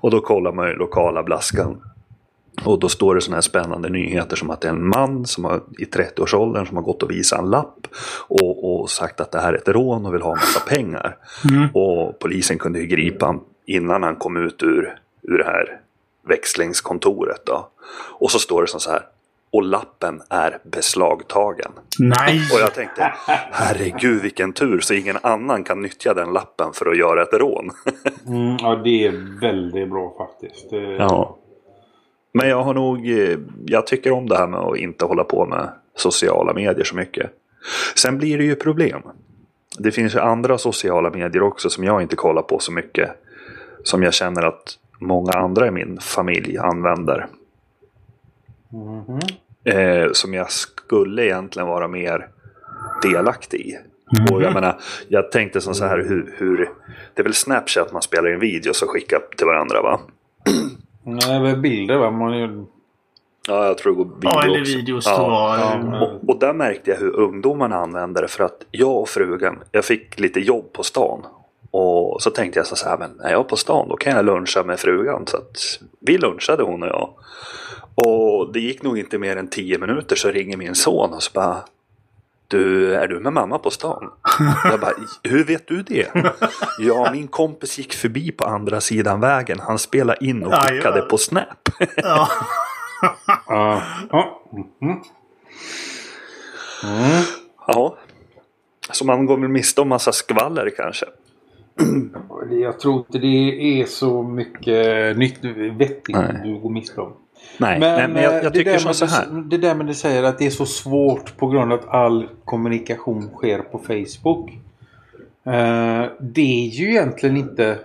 Och 0.00 0.10
då 0.10 0.20
kollar 0.20 0.52
man 0.52 0.68
ju 0.68 0.74
lokala 0.74 1.22
blaskan. 1.22 1.82
Och 2.64 2.78
då 2.78 2.88
står 2.88 3.14
det 3.14 3.20
sådana 3.20 3.36
här 3.36 3.42
spännande 3.42 3.88
nyheter 3.88 4.36
som 4.36 4.50
att 4.50 4.60
det 4.60 4.68
är 4.68 4.72
en 4.72 4.88
man 4.88 5.26
som 5.26 5.44
har, 5.44 5.60
i 5.78 5.84
30-årsåldern 5.84 6.66
som 6.66 6.76
har 6.76 6.84
gått 6.84 7.02
och 7.02 7.10
visat 7.10 7.38
en 7.38 7.50
lapp 7.50 7.86
och, 8.28 8.80
och 8.80 8.90
sagt 8.90 9.20
att 9.20 9.30
det 9.30 9.40
här 9.40 9.52
är 9.52 9.56
ett 9.56 9.68
rån 9.68 10.06
och 10.06 10.14
vill 10.14 10.22
ha 10.22 10.34
massa 10.34 10.60
pengar. 10.60 11.16
Mm. 11.50 11.68
Och 11.74 12.18
polisen 12.18 12.58
kunde 12.58 12.78
ju 12.78 12.86
gripa 12.86 13.26
honom 13.26 13.44
innan 13.66 14.02
han 14.02 14.16
kom 14.16 14.36
ut 14.36 14.62
ur, 14.62 14.98
ur 15.22 15.38
det 15.38 15.44
här 15.44 15.80
växlingskontoret. 16.28 17.46
Då. 17.46 17.68
Och 18.18 18.30
så 18.30 18.38
står 18.38 18.62
det 18.62 18.68
som 18.68 18.80
så 18.80 18.90
här. 18.90 19.02
Och 19.54 19.62
lappen 19.62 20.22
är 20.30 20.58
beslagtagen. 20.64 21.72
Nej! 21.98 22.40
Och 22.54 22.60
jag 22.60 22.74
tänkte, 22.74 23.12
herregud 23.50 24.22
vilken 24.22 24.52
tur 24.52 24.80
så 24.80 24.94
ingen 24.94 25.16
annan 25.22 25.64
kan 25.64 25.82
nyttja 25.82 26.14
den 26.14 26.32
lappen 26.32 26.72
för 26.72 26.86
att 26.90 26.98
göra 26.98 27.22
ett 27.22 27.32
rån. 27.32 27.70
Mm, 28.26 28.56
ja, 28.60 28.80
det 28.84 29.06
är 29.06 29.40
väldigt 29.40 29.90
bra 29.90 30.14
faktiskt. 30.18 30.70
Det... 30.70 30.96
Ja. 30.96 31.38
Men 32.32 32.48
jag 32.48 32.62
har 32.62 32.74
nog, 32.74 33.10
eh, 33.10 33.38
jag 33.66 33.86
tycker 33.86 34.12
om 34.12 34.28
det 34.28 34.36
här 34.36 34.46
med 34.46 34.60
att 34.60 34.76
inte 34.76 35.04
hålla 35.04 35.24
på 35.24 35.46
med 35.46 35.68
sociala 35.94 36.52
medier 36.52 36.84
så 36.84 36.96
mycket. 36.96 37.30
Sen 37.96 38.18
blir 38.18 38.38
det 38.38 38.44
ju 38.44 38.54
problem. 38.54 39.02
Det 39.78 39.90
finns 39.92 40.14
ju 40.14 40.18
andra 40.18 40.58
sociala 40.58 41.10
medier 41.10 41.42
också 41.42 41.70
som 41.70 41.84
jag 41.84 42.02
inte 42.02 42.16
kollar 42.16 42.42
på 42.42 42.58
så 42.58 42.72
mycket. 42.72 43.10
Som 43.82 44.02
jag 44.02 44.14
känner 44.14 44.42
att 44.42 44.78
många 45.00 45.32
andra 45.32 45.66
i 45.66 45.70
min 45.70 45.98
familj 46.00 46.58
använder. 46.58 47.26
Mhm. 48.72 49.20
Eh, 49.64 50.12
som 50.12 50.34
jag 50.34 50.50
skulle 50.50 51.24
egentligen 51.24 51.68
vara 51.68 51.88
mer 51.88 52.28
delaktig 53.02 53.60
i. 53.60 53.78
Och 54.32 54.42
jag 54.42 54.54
menar, 54.54 54.80
jag 55.08 55.32
tänkte 55.32 55.60
som 55.60 55.74
så 55.74 55.84
här 55.84 55.98
hur, 55.98 56.34
hur... 56.38 56.70
Det 57.14 57.22
är 57.22 57.24
väl 57.24 57.34
Snapchat 57.34 57.92
man 57.92 58.02
spelar 58.02 58.32
in 58.32 58.40
videos 58.40 58.82
och 58.82 58.90
skickar 58.90 59.18
till 59.36 59.46
varandra 59.46 59.82
va? 59.82 60.00
Nej, 61.02 61.40
det 61.40 61.50
är 61.50 61.56
bilder 61.56 61.96
va? 61.96 62.10
Man 62.10 62.32
är... 62.34 62.64
Ja, 63.48 63.66
jag 63.66 63.78
tror 63.78 63.92
det 63.92 63.96
går 63.96 64.04
video 64.04 64.30
Ja, 64.34 64.44
eller 64.44 64.64
videos. 64.64 65.06
Ja. 65.06 65.56
Ja. 65.58 66.00
Och, 66.00 66.28
och 66.28 66.40
där 66.40 66.52
märkte 66.52 66.90
jag 66.90 66.98
hur 66.98 67.16
ungdomarna 67.16 67.76
använde 67.76 68.20
det 68.20 68.28
för 68.28 68.44
att 68.44 68.66
jag 68.70 68.96
och 68.96 69.08
frugan, 69.08 69.58
jag 69.72 69.84
fick 69.84 70.20
lite 70.20 70.40
jobb 70.40 70.72
på 70.72 70.82
stan. 70.82 71.22
Och 71.76 72.22
så 72.22 72.30
tänkte 72.30 72.58
jag 72.58 72.66
så 72.66 72.88
här, 72.88 72.98
men 72.98 73.20
är 73.20 73.30
jag 73.30 73.48
på 73.48 73.56
stan 73.56 73.88
då 73.88 73.96
kan 73.96 74.12
jag 74.12 74.24
luncha 74.24 74.62
med 74.62 74.80
frugan. 74.80 75.26
Så 75.26 75.36
att 75.36 75.80
vi 76.00 76.18
lunchade 76.18 76.62
hon 76.62 76.82
och 76.82 76.88
jag. 76.88 77.14
Och 77.94 78.52
det 78.52 78.60
gick 78.60 78.82
nog 78.82 78.98
inte 78.98 79.18
mer 79.18 79.36
än 79.36 79.48
tio 79.48 79.78
minuter 79.78 80.16
så 80.16 80.28
ringer 80.28 80.56
min 80.56 80.74
son 80.74 81.12
och 81.12 81.22
så 81.22 81.30
bara 81.34 81.64
Du, 82.48 82.94
är 82.94 83.08
du 83.08 83.20
med 83.20 83.32
mamma 83.32 83.58
på 83.58 83.70
stan? 83.70 84.10
Jag 84.64 84.80
bara, 84.80 84.92
hur 85.22 85.44
vet 85.44 85.68
du 85.68 85.82
det? 85.82 86.08
Ja, 86.78 87.08
min 87.12 87.28
kompis 87.28 87.78
gick 87.78 87.94
förbi 87.94 88.32
på 88.32 88.44
andra 88.44 88.80
sidan 88.80 89.20
vägen. 89.20 89.60
Han 89.60 89.78
spelade 89.78 90.24
in 90.24 90.44
och 90.44 90.52
ja. 90.52 91.06
på 91.10 91.18
Snap. 91.18 91.68
ja. 91.96 92.28
Mhm. 94.80 95.02
Mm. 96.84 97.22
Ja. 97.66 97.98
Så 98.90 99.04
man 99.04 99.26
går 99.26 99.36
väl 99.36 99.48
miste 99.48 99.80
om 99.80 99.88
massa 99.88 100.12
skvaller 100.12 100.70
kanske. 100.76 101.06
Jag 102.50 102.80
tror 102.80 102.96
inte 102.96 103.18
det 103.18 103.80
är 103.80 103.84
så 103.84 104.22
mycket 104.22 105.16
nytt 105.16 105.44
vettigt 105.78 106.16
Nej. 106.16 106.40
du 106.44 106.58
går 106.58 106.70
miste 106.70 107.00
om. 107.00 107.12
Nej, 107.58 107.80
men, 107.80 108.12
men 108.12 108.22
jag, 108.22 108.32
eh, 108.32 108.42
jag 108.42 108.52
det 108.52 108.58
tycker 108.58 108.70
där 108.72 108.78
som 108.78 108.94
så 108.94 109.06
här. 109.06 109.26
Det 109.50 109.58
där 109.58 109.74
med 109.74 109.86
det 109.86 109.94
säger 109.94 110.22
att 110.22 110.38
det 110.38 110.46
är 110.46 110.50
så 110.50 110.66
svårt 110.66 111.36
på 111.36 111.46
grund 111.46 111.72
av 111.72 111.78
att 111.78 111.88
all 111.88 112.28
kommunikation 112.44 113.22
sker 113.22 113.58
på 113.58 113.78
Facebook. 113.78 114.50
Eh, 115.46 116.04
det 116.20 116.66
är 116.66 116.68
ju 116.68 116.90
egentligen 116.90 117.36
inte... 117.36 117.78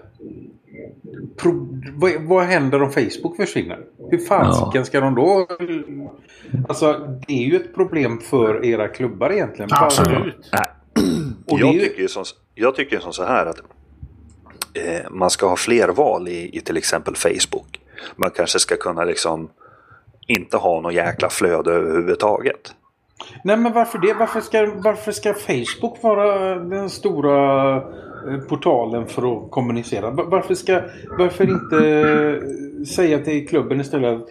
Pro, 1.37 1.67
vad, 1.95 2.11
vad 2.21 2.43
händer 2.43 2.81
om 2.81 2.91
Facebook 2.91 3.35
försvinner? 3.35 3.79
Hur 4.11 4.17
fasiken 4.17 4.85
ska 4.85 4.99
de 4.99 5.15
då... 5.15 5.47
Alltså 6.67 7.17
det 7.27 7.33
är 7.33 7.47
ju 7.47 7.55
ett 7.55 7.75
problem 7.75 8.19
för 8.19 8.65
era 8.65 8.87
klubbar 8.87 9.31
egentligen. 9.31 9.69
Absolut. 9.73 10.51
Och 11.45 11.59
jag, 11.59 11.73
ju- 11.73 11.79
tycker 11.79 12.07
som, 12.07 12.23
jag 12.55 12.75
tycker 12.75 12.99
som 12.99 13.13
så 13.13 13.23
här 13.23 13.45
att 13.45 13.61
eh, 14.73 15.11
man 15.11 15.29
ska 15.29 15.47
ha 15.47 15.55
fler 15.55 15.87
val 15.87 16.27
i, 16.27 16.57
i 16.57 16.61
till 16.61 16.77
exempel 16.77 17.15
Facebook. 17.15 17.79
Man 18.15 18.31
kanske 18.31 18.59
ska 18.59 18.75
kunna 18.75 19.03
liksom 19.03 19.49
inte 20.27 20.57
ha 20.57 20.81
något 20.81 20.93
jäkla 20.93 21.29
flöde 21.29 21.71
överhuvudtaget. 21.71 22.75
Nej 23.43 23.57
men 23.57 23.73
varför 23.73 23.99
det? 23.99 24.13
Varför 24.13 24.41
ska, 24.41 24.71
varför 24.75 25.11
ska 25.11 25.33
Facebook 25.33 26.03
vara 26.03 26.55
den 26.55 26.89
stora 26.89 27.75
eh, 27.75 28.39
portalen 28.49 29.07
för 29.07 29.37
att 29.37 29.51
kommunicera? 29.51 30.09
Varför, 30.11 30.53
ska, 30.53 30.81
varför 31.17 31.49
inte 31.49 31.87
eh, 31.87 32.85
säga 32.85 33.19
till 33.19 33.47
klubben 33.47 33.81
istället 33.81 34.21
att 34.21 34.27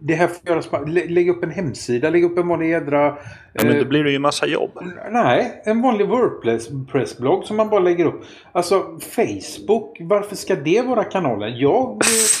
det 0.00 0.14
här 0.14 0.26
får 0.26 0.48
göras, 0.48 0.66
på- 0.66 0.84
lä- 0.86 1.06
lägg 1.08 1.28
upp 1.30 1.42
en 1.44 1.50
hemsida, 1.50 2.10
lägg 2.10 2.24
upp 2.24 2.38
en 2.38 2.48
vanlig 2.48 2.70
jädra... 2.70 3.16
Ja, 3.52 3.64
men 3.64 3.72
eh, 3.72 3.78
då 3.78 3.84
blir 3.84 4.04
det 4.04 4.10
ju 4.10 4.18
massa 4.18 4.46
jobb. 4.46 4.70
Nej, 5.10 5.62
en 5.64 5.82
vanlig 5.82 6.08
Wordpress-blogg 6.08 7.44
som 7.44 7.56
man 7.56 7.68
bara 7.68 7.80
lägger 7.80 8.04
upp. 8.04 8.20
Alltså 8.52 8.80
Facebook, 9.00 9.96
varför 10.00 10.36
ska 10.36 10.54
det 10.54 10.82
vara 10.82 11.04
kanalen? 11.04 11.58
Jag... 11.58 11.90
eh, 11.90 11.98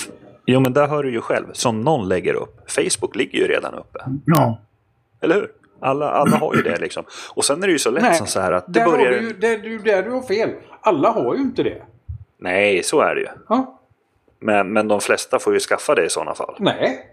Jo 0.50 0.60
men 0.60 0.72
där 0.72 0.88
hör 0.88 1.02
du 1.02 1.12
ju 1.12 1.20
själv, 1.20 1.46
som 1.52 1.80
någon 1.80 2.08
lägger 2.08 2.34
upp. 2.34 2.70
Facebook 2.70 3.16
ligger 3.16 3.38
ju 3.38 3.46
redan 3.46 3.74
uppe. 3.74 3.98
Ja. 4.26 4.58
Eller 5.20 5.34
hur? 5.34 5.48
Alla, 5.80 6.10
alla 6.10 6.36
har 6.36 6.54
ju 6.54 6.62
det 6.62 6.80
liksom. 6.80 7.04
Och 7.34 7.44
sen 7.44 7.62
är 7.62 7.66
det 7.66 7.72
ju 7.72 7.78
så 7.78 7.90
lätt 7.90 8.02
Nej, 8.02 8.14
som 8.14 8.26
så 8.26 8.40
här 8.40 8.52
att 8.52 8.64
det 8.66 8.72
där, 8.80 8.86
har 8.86 8.92
börjar... 8.92 9.10
du, 9.12 9.20
ju- 9.20 9.32
där, 9.32 9.58
du, 9.58 9.78
där 9.78 10.02
du 10.02 10.10
har 10.10 10.22
fel. 10.22 10.50
Alla 10.80 11.10
har 11.10 11.34
ju 11.34 11.40
inte 11.40 11.62
det. 11.62 11.82
Nej, 12.38 12.82
så 12.82 13.00
är 13.00 13.14
det 13.14 13.20
ju. 13.20 13.28
Ja, 13.48 13.80
Men, 14.40 14.72
men 14.72 14.88
de 14.88 15.00
flesta 15.00 15.38
får 15.38 15.54
ju 15.54 15.60
skaffa 15.60 15.94
det 15.94 16.04
i 16.06 16.10
sådana 16.10 16.34
fall. 16.34 16.56
nej. 16.58 17.07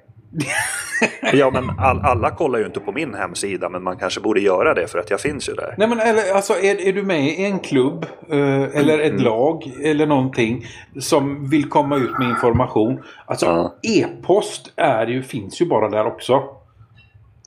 Ja, 1.33 1.51
men 1.51 1.69
all, 1.79 1.99
alla 1.99 2.31
kollar 2.31 2.59
ju 2.59 2.65
inte 2.65 2.79
på 2.79 2.91
min 2.91 3.13
hemsida, 3.13 3.69
men 3.69 3.83
man 3.83 3.97
kanske 3.97 4.21
borde 4.21 4.39
göra 4.41 4.73
det 4.73 4.87
för 4.87 4.99
att 4.99 5.09
jag 5.09 5.19
finns 5.21 5.49
ju 5.49 5.53
där. 5.53 5.75
Nej 5.77 5.87
men 5.87 5.99
eller, 5.99 6.33
alltså 6.35 6.53
är, 6.53 6.81
är 6.87 6.93
du 6.93 7.03
med 7.03 7.25
i 7.27 7.45
en 7.45 7.59
klubb 7.59 8.05
eh, 8.29 8.63
eller 8.77 8.99
ett 8.99 9.21
lag 9.21 9.71
eller 9.83 10.05
någonting 10.05 10.65
som 10.99 11.49
vill 11.49 11.69
komma 11.69 11.95
ut 11.97 12.19
med 12.19 12.29
information. 12.29 12.99
Alltså 13.25 13.45
Ja. 13.45 13.75
e-post 13.83 14.73
är 14.75 15.07
ju, 15.07 15.23
finns 15.23 15.61
ju 15.61 15.65
bara 15.65 15.89
där 15.89 16.05
också. 16.07 16.43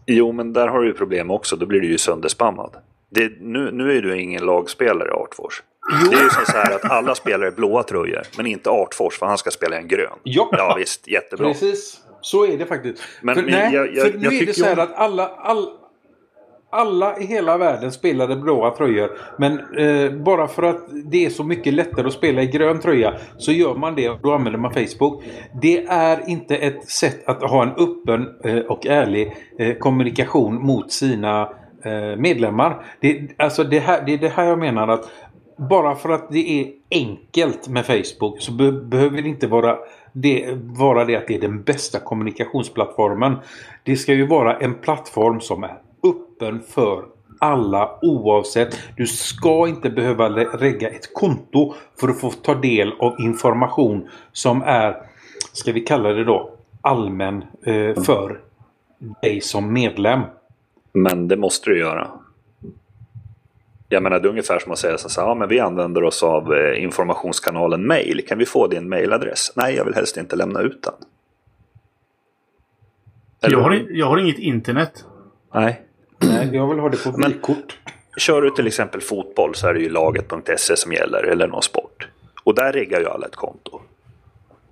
Jo, 0.06 0.32
men 0.32 0.52
där 0.52 0.68
har 0.68 0.80
du 0.80 0.86
ju 0.86 0.94
problem 0.94 1.30
också. 1.30 1.56
Då 1.56 1.66
blir 1.66 1.80
du 1.80 1.86
ju 1.86 1.98
sönderspammad. 1.98 2.76
Det, 3.10 3.32
nu, 3.40 3.70
nu 3.72 3.96
är 3.96 4.02
du 4.02 4.20
ingen 4.20 4.46
lagspelare 4.46 5.08
i 5.08 5.12
Artfors. 5.12 5.62
Det 6.10 6.16
är 6.16 6.22
ju 6.22 6.30
som 6.30 6.44
så 6.44 6.56
här 6.56 6.74
att 6.74 6.90
alla 6.90 7.14
spelar 7.14 7.46
i 7.46 7.50
blåa 7.50 7.82
tröjor, 7.82 8.22
men 8.36 8.46
inte 8.46 8.70
Artfors 8.70 9.18
för 9.18 9.26
han 9.26 9.38
ska 9.38 9.50
spela 9.50 9.76
i 9.76 9.78
en 9.78 9.88
grön. 9.88 10.18
Ja. 10.22 10.48
Ja 10.52 10.74
visst, 10.78 11.08
jättebra. 11.08 11.48
Precis. 11.48 12.00
Så 12.30 12.46
är 12.46 12.58
det 12.58 12.66
faktiskt. 12.66 13.02
Men- 13.22 13.34
för, 13.34 13.42
men 13.42 13.50
nej, 13.50 13.74
jag- 13.74 13.94
jag- 13.94 14.06
för 14.12 14.18
nu 14.18 14.24
jag 14.24 14.34
är 14.34 14.46
det 14.46 14.52
så 14.54 14.64
här 14.64 14.76
att 14.76 14.94
alla, 14.94 15.26
all, 15.26 15.66
alla 16.70 17.18
i 17.18 17.24
hela 17.26 17.58
världen 17.58 17.92
spelade 17.92 18.36
blåa 18.36 18.70
tröjor. 18.70 19.10
Men 19.38 19.52
eh, 19.78 20.12
bara 20.12 20.48
för 20.48 20.62
att 20.62 20.80
det 21.04 21.24
är 21.26 21.30
så 21.30 21.44
mycket 21.44 21.74
lättare 21.74 22.06
att 22.06 22.12
spela 22.12 22.42
i 22.42 22.46
grön 22.46 22.80
tröja 22.80 23.14
så 23.38 23.52
gör 23.52 23.74
man 23.74 23.94
det 23.94 24.08
och 24.08 24.18
då 24.22 24.32
använder 24.32 24.58
man 24.60 24.72
Facebook. 24.74 25.22
Det 25.62 25.84
är 25.88 26.28
inte 26.28 26.56
ett 26.56 26.88
sätt 26.88 27.28
att 27.28 27.42
ha 27.50 27.62
en 27.62 27.70
öppen 27.70 28.28
eh, 28.44 28.58
och 28.58 28.86
ärlig 28.86 29.36
eh, 29.58 29.74
kommunikation 29.74 30.54
mot 30.66 30.92
sina 30.92 31.42
eh, 31.84 32.16
medlemmar. 32.18 32.84
Det, 33.00 33.20
alltså 33.38 33.64
det, 33.64 33.78
här, 33.78 34.02
det 34.06 34.14
är 34.14 34.18
det 34.18 34.28
här 34.28 34.44
jag 34.44 34.58
menar 34.58 34.88
att 34.88 35.10
bara 35.70 35.94
för 35.94 36.08
att 36.08 36.30
det 36.30 36.60
är 36.60 36.66
enkelt 36.90 37.68
med 37.68 37.86
Facebook 37.86 38.40
så 38.40 38.52
be 38.52 38.72
behöver 38.72 39.22
det 39.22 39.28
inte 39.28 39.46
vara 39.46 39.76
det, 40.20 40.54
vara 40.54 41.04
det 41.04 41.16
att 41.16 41.26
det 41.26 41.34
är 41.34 41.40
den 41.40 41.62
bästa 41.62 41.98
kommunikationsplattformen. 41.98 43.36
Det 43.82 43.96
ska 43.96 44.14
ju 44.14 44.26
vara 44.26 44.56
en 44.56 44.74
plattform 44.74 45.40
som 45.40 45.64
är 45.64 45.78
öppen 46.02 46.60
för 46.68 47.04
alla 47.38 47.98
oavsett. 48.02 48.78
Du 48.96 49.06
ska 49.06 49.68
inte 49.68 49.90
behöva 49.90 50.28
lägga 50.28 50.88
ett 50.88 51.14
konto 51.14 51.74
för 52.00 52.08
att 52.08 52.20
få 52.20 52.30
ta 52.30 52.54
del 52.54 52.92
av 52.98 53.20
information 53.20 54.08
som 54.32 54.62
är, 54.62 54.96
ska 55.52 55.72
vi 55.72 55.80
kalla 55.80 56.12
det 56.12 56.24
då, 56.24 56.50
allmän 56.80 57.44
eh, 57.66 58.02
för 58.02 58.40
dig 59.22 59.40
som 59.40 59.72
medlem. 59.72 60.20
Men 60.92 61.28
det 61.28 61.36
måste 61.36 61.70
du 61.70 61.78
göra. 61.78 62.08
Jag 63.88 64.02
menar, 64.02 64.20
det 64.20 64.28
är 64.28 64.30
ungefär 64.30 64.58
som 64.58 64.72
att 64.72 64.78
säga 64.78 64.98
så 64.98 65.20
här, 65.20 65.28
ja 65.28 65.34
men 65.34 65.48
vi 65.48 65.60
använder 65.60 66.04
oss 66.04 66.22
av 66.22 66.54
eh, 66.54 66.82
informationskanalen 66.82 67.86
mail. 67.86 68.24
Kan 68.28 68.38
vi 68.38 68.46
få 68.46 68.66
din 68.66 68.88
mailadress? 68.88 69.52
Nej, 69.56 69.74
jag 69.74 69.84
vill 69.84 69.94
helst 69.94 70.16
inte 70.16 70.36
lämna 70.36 70.60
ut 70.60 70.82
den. 70.82 70.94
Eller 73.42 73.56
Jag 73.56 73.62
har, 73.62 73.86
jag 73.90 74.06
har 74.06 74.18
inget 74.18 74.38
internet. 74.38 75.04
Nej. 75.54 75.82
Nej, 76.18 76.50
jag 76.52 76.68
vill 76.68 76.78
ha 76.78 76.88
det 76.88 77.04
på 77.04 77.10
vykort. 77.10 77.78
Kör 78.16 78.42
du 78.42 78.50
till 78.50 78.66
exempel 78.66 79.00
fotboll 79.00 79.54
så 79.54 79.68
är 79.68 79.74
det 79.74 79.80
ju 79.80 79.88
laget.se 79.88 80.76
som 80.76 80.92
gäller, 80.92 81.22
eller 81.22 81.48
någon 81.48 81.62
sport. 81.62 82.08
Och 82.44 82.54
där 82.54 82.72
riggar 82.72 83.00
ju 83.00 83.06
alla 83.06 83.26
ett 83.26 83.36
konto. 83.36 83.80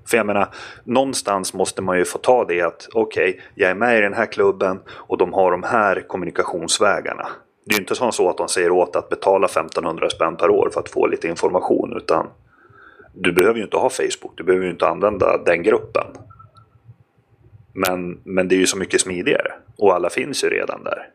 För 0.06 0.16
jag 0.16 0.26
menar, 0.26 0.48
någonstans 0.84 1.54
måste 1.54 1.82
man 1.82 1.98
ju 1.98 2.04
få 2.04 2.18
ta 2.18 2.44
det 2.44 2.62
att 2.62 2.88
okej, 2.92 3.40
jag 3.54 3.70
är 3.70 3.74
med 3.74 3.98
i 3.98 4.00
den 4.00 4.14
här 4.14 4.26
klubben 4.26 4.80
och 4.88 5.18
de 5.18 5.32
har 5.32 5.50
de 5.50 5.62
här 5.62 6.04
kommunikationsvägarna. 6.08 7.26
Det 7.66 7.74
är 7.74 7.78
ju 7.78 7.82
inte 7.82 7.94
som 7.94 8.12
så 8.12 8.30
att 8.30 8.38
de 8.38 8.48
säger 8.48 8.70
åt 8.70 8.96
att 8.96 9.08
betala 9.08 9.46
1500 9.46 10.10
spänn 10.10 10.36
per 10.36 10.50
år 10.50 10.70
för 10.72 10.80
att 10.80 10.88
få 10.88 11.06
lite 11.06 11.28
information, 11.28 11.96
utan 11.96 12.26
du 13.12 13.32
behöver 13.32 13.58
ju 13.58 13.64
inte 13.64 13.76
ha 13.76 13.90
Facebook, 13.90 14.32
du 14.36 14.44
behöver 14.44 14.64
ju 14.64 14.70
inte 14.70 14.88
använda 14.88 15.38
den 15.44 15.62
gruppen. 15.62 16.06
Men, 17.72 18.20
men 18.24 18.48
det 18.48 18.54
är 18.54 18.58
ju 18.58 18.66
så 18.66 18.78
mycket 18.78 19.00
smidigare 19.00 19.52
och 19.78 19.94
alla 19.94 20.10
finns 20.10 20.44
ju 20.44 20.48
redan 20.48 20.84
där. 20.84 21.08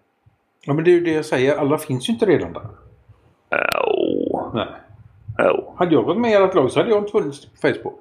Ja, 0.66 0.74
men 0.74 0.84
det 0.84 0.92
är 0.92 0.94
ju 0.94 1.02
det 1.02 1.12
jag 1.12 1.26
säger. 1.26 1.58
Alla 1.58 1.78
finns 1.78 2.10
ju 2.10 2.14
inte 2.14 2.26
redan 2.26 2.54
där. 2.54 2.62
Uh, 2.62 3.82
oh, 3.88 4.56
Nej. 4.56 5.50
oh. 5.50 5.78
Hade 5.78 5.96
jag 5.96 6.06
gått 6.06 6.18
med 6.18 6.32
i 6.32 6.34
ert 6.34 6.56
lag 6.56 6.72
så 6.72 6.80
hade 6.80 6.90
jag 6.92 7.00
inte 7.00 7.12
funnits 7.12 7.46
på 7.46 7.58
Facebook. 7.62 8.00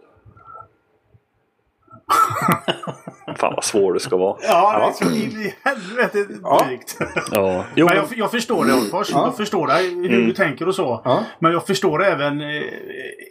Fan 3.37 3.55
vad 3.55 3.65
svår 3.65 3.93
du 3.93 4.01
ska 4.01 4.17
vara. 4.17 4.37
Ja, 4.43 4.93
det 5.01 5.05
är 5.07 5.11
så 5.11 5.15
i 5.15 5.55
helvete 5.65 6.27
Ja. 6.43 6.65
drygt. 6.67 6.99
Ja. 7.33 7.65
Jo, 7.75 7.87
Men 7.87 7.97
jag, 7.97 8.07
jag 8.17 8.31
förstår 8.31 8.65
det 8.65 8.73
Holmfors. 8.73 9.11
Ja. 9.13 9.25
Jag 9.27 9.37
förstår 9.37 9.67
dig, 9.67 9.95
hur 9.95 10.27
du 10.27 10.33
tänker 10.33 10.69
och 10.69 10.75
så. 10.75 11.01
Ja. 11.05 11.25
Men 11.39 11.53
jag 11.53 11.67
förstår 11.67 12.05
även 12.05 12.41
eh, 12.41 12.63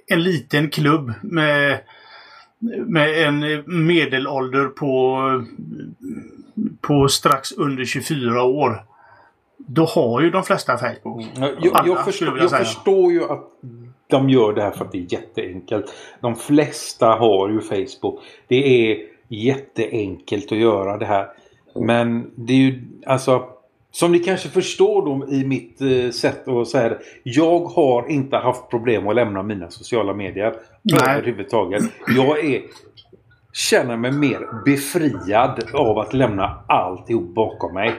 en 0.07 0.23
liten 0.23 0.69
klubb 0.69 1.13
med, 1.21 1.79
med 2.85 3.27
en 3.27 3.63
medelålder 3.87 4.65
på, 4.65 5.21
på 6.81 7.07
strax 7.07 7.51
under 7.51 7.85
24 7.85 8.43
år. 8.43 8.83
Då 9.57 9.85
har 9.85 10.21
ju 10.21 10.29
de 10.29 10.43
flesta 10.43 10.77
Facebook. 10.77 11.25
Jag, 11.35 11.51
jag, 11.61 11.73
Alla, 11.77 11.87
jag, 11.87 12.05
förstår, 12.05 12.39
jag 12.39 12.51
förstår 12.51 13.11
ju 13.11 13.23
att 13.23 13.49
de 14.09 14.29
gör 14.29 14.53
det 14.53 14.61
här 14.61 14.71
för 14.71 14.85
att 14.85 14.91
det 14.91 14.97
är 14.97 15.13
jätteenkelt. 15.13 15.93
De 16.21 16.35
flesta 16.35 17.07
har 17.07 17.49
ju 17.49 17.61
Facebook. 17.61 18.19
Det 18.47 18.91
är 18.91 18.97
jätteenkelt 19.27 20.51
att 20.51 20.57
göra 20.57 20.97
det 20.97 21.05
här. 21.05 21.27
Men 21.75 22.31
det 22.35 22.53
är 22.53 22.57
ju 22.57 22.81
alltså 23.05 23.45
som 23.91 24.11
ni 24.11 24.19
kanske 24.19 24.49
förstår 24.49 25.05
då 25.05 25.33
i 25.33 25.45
mitt 25.45 25.81
eh, 25.81 26.09
sätt 26.11 26.47
att 26.47 26.67
säga 26.67 26.89
det. 26.89 26.99
Jag 27.23 27.59
har 27.59 28.09
inte 28.09 28.37
haft 28.37 28.69
problem 28.69 29.07
att 29.07 29.15
lämna 29.15 29.43
mina 29.43 29.69
sociala 29.69 30.13
medier 30.13 30.55
Nej. 30.81 31.17
överhuvudtaget. 31.17 31.83
Jag 32.07 32.45
är 32.45 32.61
känner 33.53 33.97
mig 33.97 34.11
mer 34.11 34.63
befriad 34.65 35.63
av 35.73 35.99
att 35.99 36.13
lämna 36.13 36.63
alltihop 36.67 37.35
bakom 37.35 37.73
mig. 37.73 37.95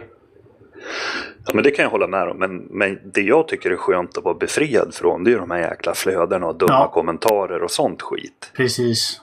Ja, 1.46 1.52
men 1.54 1.64
det 1.64 1.70
kan 1.70 1.82
jag 1.82 1.90
hålla 1.90 2.06
med 2.06 2.28
om. 2.28 2.36
Men, 2.36 2.56
men 2.70 2.98
det 3.04 3.20
jag 3.20 3.48
tycker 3.48 3.70
är 3.70 3.76
skönt 3.76 4.18
att 4.18 4.24
vara 4.24 4.34
befriad 4.34 4.94
från 4.94 5.24
det 5.24 5.32
är 5.32 5.38
de 5.38 5.50
här 5.50 5.58
jäkla 5.58 5.94
flödena 5.94 6.46
och 6.46 6.54
dumma 6.56 6.72
Ja. 6.72 6.90
kommentarer 6.94 7.62
och 7.62 7.70
sånt 7.70 8.02
skit. 8.02 8.52
Precis. 8.56 9.20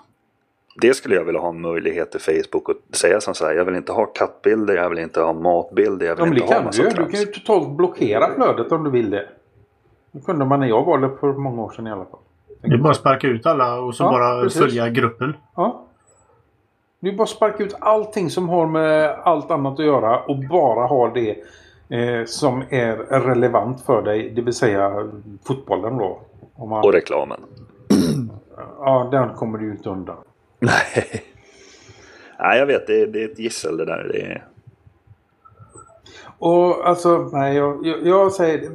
Det 0.81 0.93
skulle 0.93 1.15
jag 1.15 1.23
vilja 1.23 1.41
ha 1.41 1.49
en 1.49 1.61
möjlighet 1.61 2.11
till 2.11 2.19
Facebook 2.21 2.69
att 2.69 2.95
säga 2.95 3.21
som 3.21 3.33
så 3.33 3.45
här. 3.45 3.53
Jag 3.53 3.65
vill 3.65 3.75
inte 3.75 3.91
ha 3.91 4.05
kattbilder, 4.05 4.75
jag 4.75 4.89
vill 4.89 4.99
inte 4.99 5.21
ha 5.21 5.33
matbilder, 5.33 6.05
jag 6.07 6.15
vill 6.15 6.37
Ja, 6.37 6.43
inte 6.43 6.55
ha 6.55 6.63
massa 6.63 6.81
du 6.81 6.83
ju. 6.83 6.89
Du 6.89 6.95
trams. 6.95 7.11
kan 7.11 7.19
ju 7.19 7.25
totalt 7.25 7.69
blockera 7.77 8.33
flödet 8.35 8.71
om 8.71 8.83
du 8.83 8.89
vill 8.89 9.09
det. 9.09 9.27
Det 10.11 10.21
kunde 10.21 10.45
man 10.45 10.59
när 10.59 10.67
jag 10.67 10.83
var 10.85 10.97
det 10.97 11.09
för 11.19 11.33
många 11.33 11.61
år 11.61 11.71
sedan 11.71 11.87
i 11.87 11.91
alla 11.91 12.05
fall. 12.05 12.19
Det 12.61 12.73
är 12.73 12.77
bara 12.77 12.91
att 12.91 12.97
sparka 12.97 13.27
ut 13.27 13.45
alla 13.45 13.79
och 13.79 13.95
så 13.95 14.03
Ja, 14.03 14.11
bara 14.11 14.41
precis. 14.43 14.61
följa 14.61 14.89
gruppen. 14.89 15.33
Ja. 15.55 15.83
Det 16.99 17.09
är 17.09 17.13
bara 17.13 17.23
att 17.23 17.29
sparka 17.29 17.63
ut 17.63 17.75
allting 17.79 18.29
som 18.29 18.49
har 18.49 18.67
med 18.67 19.09
allt 19.23 19.51
annat 19.51 19.79
att 19.79 19.85
göra 19.85 20.19
och 20.19 20.37
bara 20.49 20.85
ha 20.87 21.09
det 21.09 21.35
eh, 21.89 22.25
som 22.25 22.63
är 22.69 22.95
relevant 22.97 23.81
för 23.81 24.01
dig. 24.01 24.29
Det 24.29 24.41
vill 24.41 24.53
säga 24.53 25.09
fotbollen 25.43 25.97
då. 25.97 26.19
Man, 26.57 26.85
Och 26.85 26.93
reklamen. 26.93 27.39
ja, 28.79 29.07
den 29.11 29.33
kommer 29.33 29.57
du 29.59 29.65
ju 29.65 29.71
inte 29.71 29.89
undan. 29.89 30.17
Nej. 30.59 31.23
Nej, 32.39 32.59
jag 32.59 32.65
vet. 32.65 32.87
Det 32.87 33.01
är, 33.01 33.07
det 33.07 33.23
är 33.23 33.29
ett 33.29 33.39
gissel 33.39 33.77
det 33.77 33.85
där. 33.85 34.03
Det. 34.13 34.41
Och 36.39 36.87
alltså, 36.87 37.29
nej, 37.33 37.55
jag, 37.55 37.85
jag, 37.85 38.05
jag 38.07 38.31
säger... 38.31 38.69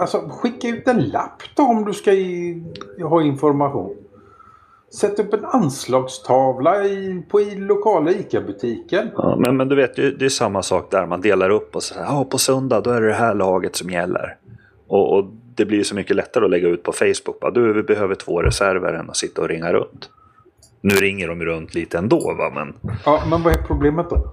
Alltså, 0.00 0.18
skicka 0.28 0.68
ut 0.68 0.88
en 0.88 1.00
lapp 1.08 1.42
då 1.56 1.62
om 1.62 1.84
du 1.84 1.92
ska 1.92 2.12
i, 2.12 2.62
ha 3.02 3.22
information. 3.22 3.96
Sätt 4.94 5.18
upp 5.18 5.32
en 5.34 5.44
anslagstavla 5.44 6.84
i, 6.84 7.22
på 7.28 7.40
i 7.40 7.54
lokala 7.54 8.10
ICA-butiken. 8.10 9.10
Ja, 9.16 9.36
men, 9.38 9.56
men 9.56 9.68
du 9.68 9.76
vet, 9.76 9.96
det, 9.96 10.10
det 10.10 10.24
är 10.24 10.28
samma 10.28 10.62
sak 10.62 10.90
där. 10.90 11.06
Man 11.06 11.20
delar 11.20 11.50
upp 11.50 11.76
och 11.76 11.82
säger 11.82 12.02
ja, 12.02 12.24
på 12.24 12.38
söndag 12.38 12.80
då 12.80 12.90
är 12.90 13.00
det 13.00 13.06
det 13.08 13.14
här 13.14 13.34
laget 13.34 13.76
som 13.76 13.90
gäller. 13.90 14.36
Och, 14.88 15.18
och 15.18 15.24
det 15.54 15.64
blir 15.64 15.82
så 15.82 15.94
mycket 15.94 16.16
lättare 16.16 16.44
att 16.44 16.50
lägga 16.50 16.68
ut 16.68 16.82
på 16.82 16.92
Facebook. 16.92 17.40
Bara, 17.40 17.50
du, 17.50 17.72
vi 17.72 17.82
behöver 17.82 18.14
två 18.14 18.42
reserver 18.42 18.92
än 18.92 19.10
att 19.10 19.16
sitta 19.16 19.42
och 19.42 19.48
ringa 19.48 19.72
runt. 19.72 20.10
Nu 20.80 20.94
ringer 20.94 21.28
de 21.28 21.44
runt 21.44 21.74
lite 21.74 21.98
ändå, 21.98 22.34
va? 22.38 22.50
men 22.54 22.74
Ja, 23.04 23.22
men 23.30 23.42
vad 23.42 23.52
är 23.52 23.62
problemet 23.62 24.10
då? 24.10 24.32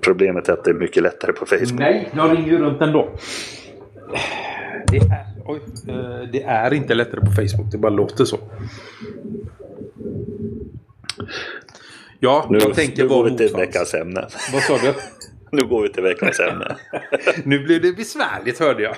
problemet 0.00 0.48
är 0.48 0.52
att 0.52 0.64
det 0.64 0.70
är 0.70 0.74
mycket 0.74 1.02
lättare 1.02 1.32
på 1.32 1.46
Facebook. 1.46 1.78
Nej, 1.78 2.10
jag 2.12 2.36
ringer 2.36 2.48
ju 2.48 2.58
runt 2.58 2.80
ändå. 2.82 3.08
Det 4.86 4.96
är, 4.96 5.26
oj, 5.50 5.60
eh, 5.88 6.28
det 6.32 6.42
är 6.42 6.74
inte 6.74 6.94
lättare 6.94 7.20
på 7.20 7.30
Facebook, 7.30 7.72
det 7.72 7.78
bara 7.78 7.92
låter 7.92 8.24
så. 8.24 8.38
Ja, 12.20 12.46
Nu, 12.50 12.58
jag 12.58 12.74
tänker 12.74 13.02
nu 13.02 13.08
går 13.08 13.24
vi 13.24 13.36
till 13.36 13.56
veckans 13.56 13.94
ämne. 13.94 14.28
Vad 14.52 14.62
sa 14.62 14.78
du? 14.78 14.94
Nu 15.52 15.66
går 15.66 15.82
vi 15.82 15.88
till 15.88 16.02
veckans 16.02 16.40
ämne. 16.40 16.76
Nu 17.44 17.58
blev 17.58 17.82
det 17.82 17.92
besvärligt 17.92 18.58
hörde 18.58 18.82
jag. 18.82 18.96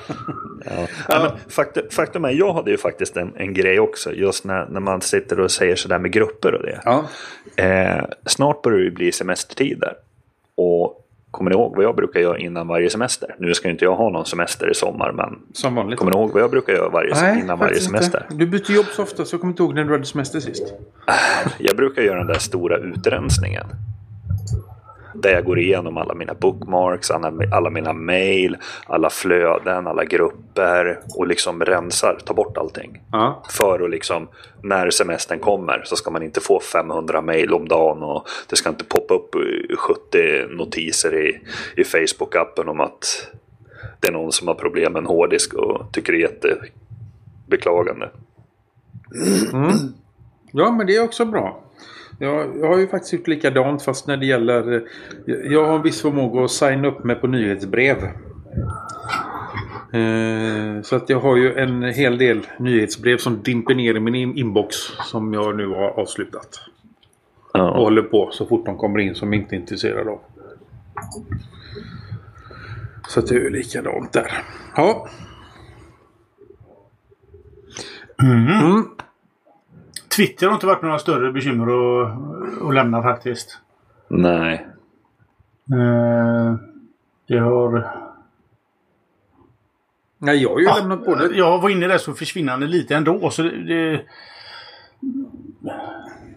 Ja. 0.65 0.87
Ja, 1.09 1.37
faktum, 1.49 1.85
faktum 1.91 2.25
är, 2.25 2.31
jag 2.31 2.53
hade 2.53 2.71
ju 2.71 2.77
faktiskt 2.77 3.17
en, 3.17 3.37
en 3.37 3.55
grej 3.55 3.81
också. 3.81 4.13
Just 4.13 4.45
när, 4.45 4.67
när 4.67 4.81
man 4.81 5.01
sitter 5.01 5.41
och 5.41 5.51
säger 5.51 5.77
sådär 5.77 5.99
med 5.99 6.13
grupper 6.13 6.55
och 6.55 6.63
det. 6.63 6.81
Ja. 6.85 7.05
Eh, 7.57 8.05
snart 8.27 8.63
börjar 8.63 8.79
det 8.79 8.85
ju 8.85 8.91
bli 8.91 9.13
semestertider. 9.13 9.95
Och 10.55 11.02
kommer 11.33 11.51
ni 11.51 11.57
ihåg 11.57 11.77
vad 11.77 11.85
jag 11.85 11.97
brukar 11.97 12.21
göra 12.21 12.39
innan 12.39 12.69
varje 12.69 12.91
semester? 12.91 13.35
Nu 13.39 13.55
ska 13.55 13.69
inte 13.71 13.85
jag 13.85 13.97
ha 13.97 14.11
någon 14.11 14.27
semester 14.27 14.71
i 14.71 14.75
sommar, 14.75 15.13
men 15.13 15.39
Som 15.53 15.75
vanligt. 15.75 15.99
kommer 15.99 16.13
ni 16.13 16.19
ihåg 16.19 16.33
vad 16.33 16.43
jag 16.43 16.51
brukar 16.51 16.73
göra 16.73 16.89
varje, 16.89 17.41
innan 17.41 17.59
varje 17.59 17.81
semester? 17.81 18.27
Inte. 18.31 18.45
Du 18.45 18.47
byter 18.47 18.71
jobb 18.73 18.87
så 18.97 19.03
ofta 19.03 19.25
så 19.25 19.35
jag 19.35 19.41
kommer 19.41 19.53
inte 19.53 19.63
ihåg 19.63 19.75
när 19.75 19.85
du 19.85 19.93
hade 19.93 20.05
semester 20.05 20.41
sist. 20.41 20.75
Jag 21.59 21.77
brukar 21.77 22.03
göra 22.03 22.19
den 22.19 22.27
där 22.27 22.39
stora 22.39 22.77
utrensningen. 22.77 23.67
Där 25.15 25.33
jag 25.33 25.45
går 25.45 25.59
igenom 25.59 25.97
alla 25.97 26.15
mina 26.15 26.35
bookmarks, 26.35 27.11
alla, 27.11 27.33
alla 27.53 27.71
mina 27.71 27.93
mail, 27.93 28.57
alla 28.87 29.11
flöden, 29.11 29.87
alla 29.87 30.05
grupper 30.05 31.01
och 31.17 31.27
liksom 31.27 31.65
rensar, 31.65 32.19
tar 32.25 32.35
bort 32.35 32.57
allting. 32.57 33.03
Ja. 33.13 33.43
För 33.51 33.85
att 33.85 33.91
liksom, 33.91 34.29
när 34.63 34.91
semestern 34.91 35.39
kommer 35.39 35.83
så 35.85 35.97
ska 35.97 36.11
man 36.11 36.23
inte 36.23 36.41
få 36.41 36.61
500 36.61 37.21
mail 37.21 37.53
om 37.53 37.69
dagen 37.69 38.03
och 38.03 38.29
det 38.49 38.57
ska 38.57 38.69
inte 38.69 38.85
poppa 38.85 39.15
upp 39.15 39.35
eh, 39.35 39.77
70 39.77 40.57
notiser 40.57 41.15
i, 41.27 41.41
i 41.77 41.83
Facebook-appen 41.83 42.69
om 42.69 42.81
att 42.81 43.33
det 44.01 44.09
är 44.09 44.13
någon 44.13 44.33
som 44.33 44.49
har 44.49 44.55
problem 44.55 44.93
med 44.93 45.01
en 45.01 45.07
hårddisk 45.07 45.55
och 45.55 45.93
tycker 45.93 46.13
det 46.13 46.19
är 46.19 46.21
jättebeklagande. 46.21 48.11
Mm. 49.53 49.73
Ja, 50.53 50.71
men 50.71 50.87
det 50.87 50.97
är 50.97 51.05
också 51.05 51.25
bra. 51.25 51.62
Jag, 52.23 52.57
jag 52.61 52.67
har 52.69 52.79
ju 52.79 52.89
faktiskt 52.89 53.13
gjort 53.13 53.27
likadant 53.29 53.83
fast 53.83 54.07
när 54.07 54.17
det 54.17 54.27
gäller... 54.27 54.83
Jag 55.27 55.65
har 55.67 55.77
en 55.77 55.83
viss 55.83 56.03
förmåga 56.03 56.45
att 56.45 56.51
signa 56.51 56.89
upp 56.89 57.05
mig 57.05 57.17
på 57.17 57.27
nyhetsbrev. 57.27 57.97
Eh, 59.93 60.83
så 60.83 60.97
att 60.97 61.09
jag 61.09 61.21
har 61.21 61.37
ju 61.37 61.55
en 61.55 61.83
hel 61.83 62.19
del 62.19 62.47
nyhetsbrev 62.59 63.17
som 63.17 63.43
dimper 63.43 63.75
ner 63.75 63.95
i 63.95 64.01
min 64.01 64.15
in- 64.15 64.37
inbox 64.39 64.77
som 65.05 65.33
jag 65.35 65.57
nu 65.57 65.67
har 65.67 66.01
avslutat. 66.01 66.61
Och 67.53 67.59
Ja. 67.61 67.77
håller 67.77 68.03
på 68.03 68.31
så 68.33 68.47
fort 68.47 68.67
de 68.67 68.77
kommer 68.79 68.99
in 68.99 69.15
som 69.15 69.33
jag 69.33 69.43
inte 69.43 69.55
är 69.55 69.61
intresserad 69.61 70.09
av. 70.09 70.21
Så 73.09 73.21
att 73.21 73.27
det 73.27 73.35
är 73.35 73.41
ju 73.41 73.51
likadant 73.51 74.13
där. 74.13 74.33
Ja. 74.77 75.09
Mm. 78.23 78.85
Twitter 80.17 80.47
har 80.47 80.55
inte 80.55 80.67
varit 80.67 80.83
några 80.83 80.99
större 80.99 81.33
bekymmer 81.33 81.67
att, 81.67 82.19
att 82.63 82.75
lämna 82.75 83.03
faktiskt. 83.03 83.59
Nej. 84.09 84.67
Eh, 85.73 86.55
Det 87.29 87.39
har... 87.39 87.87
Nej, 90.19 90.43
jag 90.43 90.51
har 90.51 90.59
ju 90.59 90.65
Ja, 90.65 90.77
lämnat 90.79 91.05
både... 91.05 91.37
Jag 91.37 91.59
var 91.61 91.71
inne 91.71 91.87
där 91.87 91.99
så 91.99 92.13
försvinnande 92.13 92.67
lite 92.67 92.95
ändå. 92.95 93.31
Så 93.31 93.43
det, 93.43 93.65
det, 93.65 94.03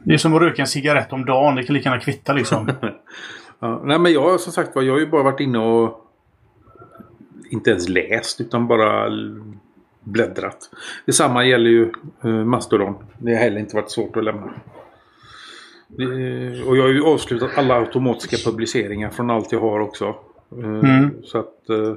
det 0.04 0.14
är 0.14 0.18
som 0.18 0.34
att 0.36 0.42
röka 0.42 0.62
en 0.62 0.68
cigarett 0.68 1.14
om 1.14 1.26
dagen. 1.26 1.56
Det 1.56 1.64
kan 1.64 1.74
lika 1.74 1.90
gärna 1.90 2.02
kvitta 2.02 2.34
liksom. 2.34 2.72
Ja, 3.60 3.82
nej 3.86 4.00
men 4.00 4.14
jag 4.14 4.22
har 4.22 4.38
som 4.38 4.54
sagt 4.54 4.76
var, 4.76 4.82
jag 4.84 4.94
har 4.94 5.00
ju 5.00 5.08
bara 5.10 5.24
varit 5.24 5.40
inne 5.40 5.58
och 5.60 6.06
inte 7.50 7.70
ens 7.70 7.90
läst 7.90 8.42
utan 8.42 8.68
bara 8.68 9.10
bläddrat. 10.06 10.70
Detsamma 11.06 11.46
gäller 11.46 11.70
ju 11.70 11.92
eh, 12.24 12.30
Mastodon. 12.30 12.96
Det 13.18 13.32
har 13.32 13.40
heller 13.40 13.60
inte 13.60 13.76
varit 13.76 13.92
svårt 13.92 14.18
att 14.18 14.24
lämna. 14.24 14.54
Det, 15.88 16.06
och 16.64 16.78
jag 16.78 16.84
har 16.84 16.90
ju 16.90 17.04
avslutat 17.04 17.58
alla 17.58 17.76
automatiska 17.76 18.52
publiceringar 18.52 19.10
från 19.10 19.30
allt 19.30 19.52
jag 19.52 19.60
har 19.60 19.80
också. 19.80 20.06
Eh, 20.06 20.66
Mm. 20.66 21.10
Så 21.24 21.38
att 21.38 21.70
eh, 21.70 21.94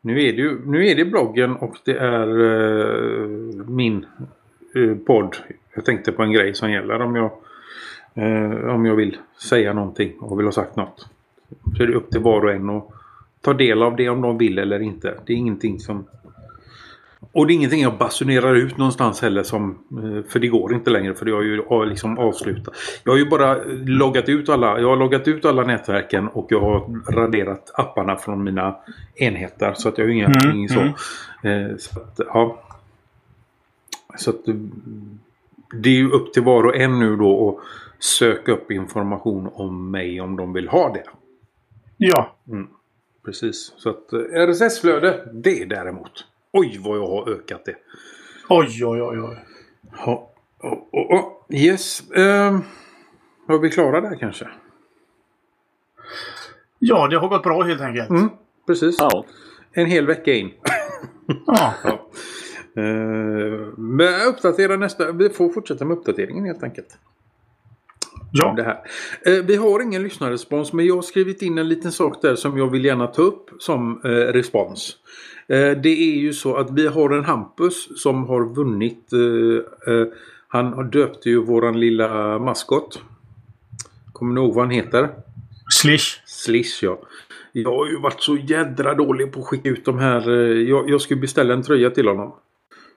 nu 0.00 0.22
är, 0.22 0.32
det 0.32 0.42
ju, 0.42 0.60
nu 0.66 0.86
är 0.86 0.96
det 0.96 1.04
bloggen 1.04 1.56
och 1.56 1.76
det 1.84 1.96
är 1.96 2.28
eh, 2.28 3.28
min 3.66 4.06
eh, 4.74 4.94
podd. 5.06 5.36
Jag 5.74 5.84
tänkte 5.84 6.12
på 6.12 6.22
en 6.22 6.32
grej 6.32 6.54
som 6.54 6.70
gäller 6.70 7.02
om 7.02 7.16
jag, 7.16 7.30
eh, 8.14 8.74
om 8.74 8.86
jag 8.86 8.96
vill 8.96 9.16
säga 9.38 9.72
någonting 9.72 10.12
och 10.20 10.38
vill 10.38 10.46
ha 10.46 10.52
sagt 10.52 10.76
något. 10.76 11.08
Så 11.76 11.82
är 11.82 11.86
det 11.86 11.94
upp 11.94 12.10
till 12.10 12.20
var 12.20 12.44
och 12.44 12.52
en 12.52 12.70
att 12.70 12.88
ta 13.40 13.52
del 13.52 13.82
av 13.82 13.96
det 13.96 14.08
om 14.08 14.20
de 14.20 14.38
vill 14.38 14.58
eller 14.58 14.80
inte. 14.80 15.14
Det 15.26 15.32
är 15.32 15.36
ingenting 15.36 15.80
som... 15.80 16.04
Och 17.32 17.46
det 17.46 17.52
är 17.52 17.54
ingenting 17.54 17.82
jag 17.82 17.98
basunerar 17.98 18.54
ut 18.54 18.76
någonstans 18.76 19.22
heller 19.22 19.42
som... 19.42 19.78
eh, 19.90 20.30
För 20.30 20.38
det 20.38 20.48
går 20.48 20.74
inte 20.74 20.90
längre 20.90 21.14
för 21.14 21.24
det 21.26 21.32
har 21.32 21.42
ju 21.42 21.84
liksom 21.90 22.18
avslutat. 22.18 22.74
Jag 23.04 23.12
har 23.12 23.18
ju 23.18 23.28
bara 23.28 23.58
loggat 23.84 24.28
ut 24.28 24.48
alla... 24.48 24.80
Jag 24.80 24.88
har 24.88 24.96
loggat 24.96 25.28
ut 25.28 25.44
alla 25.44 25.62
nätverken 25.62 26.28
och 26.28 26.46
jag 26.50 26.60
har 26.60 27.02
raderat 27.12 27.70
apparna 27.74 28.16
från 28.16 28.44
mina 28.44 28.76
enheter. 29.14 29.72
Så 29.76 29.88
att 29.88 29.98
jag 29.98 30.04
har 30.04 30.10
inga, 30.10 30.26
Mm, 30.26 30.56
ingen 30.56 30.68
så. 30.68 30.80
mm. 30.80 31.70
Eh, 31.70 31.76
så 31.76 32.00
att, 32.00 32.20
ja. 32.26 32.62
Så 34.16 34.30
att... 34.30 34.46
mm, 34.46 34.70
det 35.74 35.88
är 35.88 35.94
ju 35.94 36.10
upp 36.10 36.32
till 36.32 36.42
var 36.42 36.64
och 36.66 36.76
en 36.76 36.98
nu 36.98 37.16
då 37.16 37.48
att 37.48 37.64
söka 38.04 38.52
upp 38.52 38.70
information 38.70 39.50
om 39.54 39.90
mig 39.90 40.20
om 40.20 40.36
de 40.36 40.52
vill 40.52 40.68
ha 40.68 40.92
det. 40.92 41.04
Ja. 41.96 42.36
Precis. 43.24 43.72
Så 43.76 43.90
att 43.90 44.12
eh, 44.12 44.18
RSS-flöde, 44.18 45.28
det 45.32 45.64
däremot. 45.64 46.24
Oj 46.52 46.80
vad 46.84 46.98
jag 46.98 47.06
har 47.06 47.30
ökat 47.30 47.64
det. 47.64 47.76
Oj, 48.48 48.84
oj, 48.84 49.02
oj, 49.02 49.20
oj. 49.20 49.36
Ja. 49.96 50.30
Oh, 50.62 50.72
oh, 50.72 51.14
oh. 51.16 51.32
Yes. 51.50 52.02
Um, 52.10 52.62
var 53.46 53.58
vi 53.58 53.70
klara 53.70 54.00
där 54.00 54.16
kanske? 54.20 54.48
Ja, 56.78 57.08
det 57.08 57.16
har 57.16 57.28
gått 57.28 57.42
bra 57.42 57.62
helt 57.62 57.80
enkelt. 57.80 58.10
Mm, 58.10 58.28
precis. 58.66 58.96
Ja. 58.98 59.24
En 59.72 59.86
hel 59.86 60.06
vecka 60.06 60.32
in. 60.32 60.50
Ja. 61.46 61.74
Ja. 61.84 62.06
Men 63.76 64.26
uppdatera 64.28 64.76
nästa. 64.76 65.12
Vi 65.12 65.30
får 65.30 65.48
fortsätta 65.48 65.84
med 65.84 65.96
uppdateringen 65.96 66.44
helt 66.44 66.62
enkelt. 66.62 66.98
ja. 68.32 68.54
Det 68.56 68.62
här. 68.62 68.80
Eh, 69.26 69.44
vi 69.44 69.56
har 69.56 69.82
ingen 69.82 70.02
lyssnarrespons 70.02 70.72
men 70.72 70.86
jag 70.86 70.94
har 70.94 71.02
skrivit 71.02 71.42
in 71.42 71.58
en 71.58 71.68
liten 71.68 71.92
sak 71.92 72.22
där 72.22 72.34
som 72.34 72.58
jag 72.58 72.70
vill 72.70 72.84
gärna 72.84 73.06
ta 73.06 73.22
upp 73.22 73.50
som 73.58 74.00
eh, 74.04 74.08
respons. 74.08 74.96
Eh, 75.50 75.76
det 75.82 75.88
är 75.88 76.16
ju 76.16 76.32
så 76.32 76.56
att 76.56 76.70
vi 76.70 76.86
har 76.86 77.10
en 77.10 77.24
Hampus 77.24 78.02
som 78.02 78.24
har 78.24 78.54
vunnit. 78.54 79.12
Eh, 79.12 79.94
eh, 79.94 80.06
han 80.48 80.72
har 80.72 80.84
döpt 80.84 81.26
ju 81.26 81.42
våran 81.44 81.80
lilla 81.80 82.38
maskot. 82.38 83.02
Kommer 84.12 84.34
ni 84.34 84.40
ihåg 84.40 84.54
vad 84.54 84.64
han 84.64 84.70
heter? 84.70 85.08
Slish. 85.72 86.22
Slish 86.26 86.82
ja. 86.82 86.98
Jag 87.52 87.76
har 87.76 87.86
ju 87.86 88.00
varit 88.00 88.22
så 88.22 88.36
jädra 88.36 88.94
dålig 88.94 89.32
på 89.32 89.40
att 89.40 89.46
skicka 89.46 89.68
ut 89.68 89.84
de 89.84 89.98
här. 89.98 90.30
Jag, 90.68 90.90
jag 90.90 91.00
skulle 91.00 91.20
beställa 91.20 91.54
en 91.54 91.62
tröja 91.62 91.90
till 91.90 92.08
honom. 92.08 92.34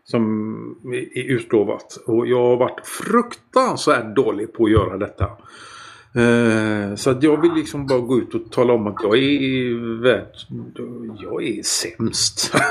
Som 0.03 0.93
är 0.93 1.17
är 1.17 1.23
utlovat. 1.23 1.97
Och 2.05 2.27
jag 2.27 2.43
har 2.43 2.57
varit 2.57 2.87
fruktansvärt 2.87 4.15
dålig 4.15 4.53
på 4.53 4.65
att 4.65 4.71
göra 4.71 4.97
detta. 4.97 5.29
Eh, 6.15 6.95
så 6.95 7.09
att 7.09 7.23
jag 7.23 7.41
vill 7.41 7.53
liksom 7.53 7.87
bara 7.87 7.99
gå 7.99 8.17
ut 8.17 8.35
och 8.35 8.51
tala 8.51 8.73
om 8.73 8.87
att 8.87 8.95
jag 9.03 9.17
är 9.17 10.01
värd... 10.01 10.35
Jag 11.21 11.43
är 11.43 11.63
sämst. 11.63 12.53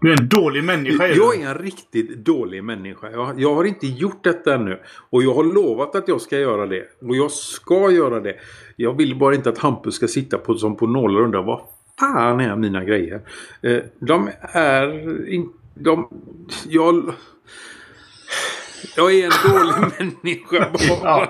Du 0.00 0.12
är 0.12 0.20
en 0.20 0.28
dålig 0.28 0.64
människa. 0.64 1.06
är. 1.06 1.16
Jag 1.16 1.40
är 1.40 1.48
en 1.48 1.58
riktigt 1.58 2.24
dålig 2.24 2.64
människa. 2.64 3.10
Jag, 3.10 3.40
jag 3.40 3.54
har 3.54 3.64
inte 3.64 3.86
gjort 3.86 4.24
detta 4.24 4.54
ännu. 4.54 4.80
Och 5.10 5.22
jag 5.22 5.34
har 5.34 5.44
lovat 5.44 5.94
att 5.94 6.08
jag 6.08 6.20
ska 6.20 6.38
göra 6.38 6.66
det. 6.66 6.82
Och 7.00 7.16
jag 7.16 7.30
ska 7.30 7.90
göra 7.90 8.20
det. 8.20 8.36
Jag 8.76 8.96
vill 8.96 9.18
bara 9.18 9.34
inte 9.34 9.48
att 9.48 9.58
Hampus 9.58 9.94
ska 9.94 10.08
sitta 10.08 10.38
på, 10.38 10.54
som 10.54 10.76
på 10.76 10.86
nålar 10.86 11.20
och 11.20 11.24
undra 11.24 11.42
vad 11.42 11.60
fan 12.00 12.40
är 12.40 12.56
mina 12.56 12.84
grejer. 12.84 13.20
Eh, 13.62 13.78
de 13.98 14.30
är 14.52 15.28
inte... 15.28 15.58
De... 15.74 16.08
Jag... 16.68 17.12
Jag 18.96 19.14
är 19.14 19.24
en 19.24 19.52
dålig 19.52 19.74
människa 20.22 20.70
bara. 21.02 21.28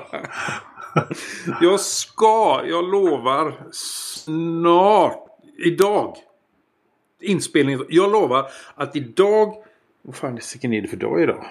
Jag 1.60 1.80
ska, 1.80 2.62
jag 2.66 2.90
lovar, 2.90 3.54
snart, 3.72 5.26
idag. 5.66 6.16
Inspelning. 7.20 7.78
Jag 7.88 8.12
lovar 8.12 8.46
att 8.74 8.96
idag... 8.96 9.54
Vad 10.02 10.16
fan 10.16 10.34
vilken 10.52 10.72
är 10.72 10.82
det 10.82 10.88
för 10.88 10.96
dag 10.96 11.22
idag? 11.22 11.44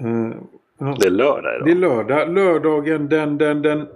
Eh, 0.00 0.94
Det 1.00 1.06
är 1.06 1.10
lördag 1.10 1.64
det 1.64 1.70
är 1.70 1.76
idag. 1.76 1.80
lördag. 2.08 2.34
Lördagen 2.34 3.08
den, 3.08 3.38
den, 3.38 3.62
den 3.62 3.86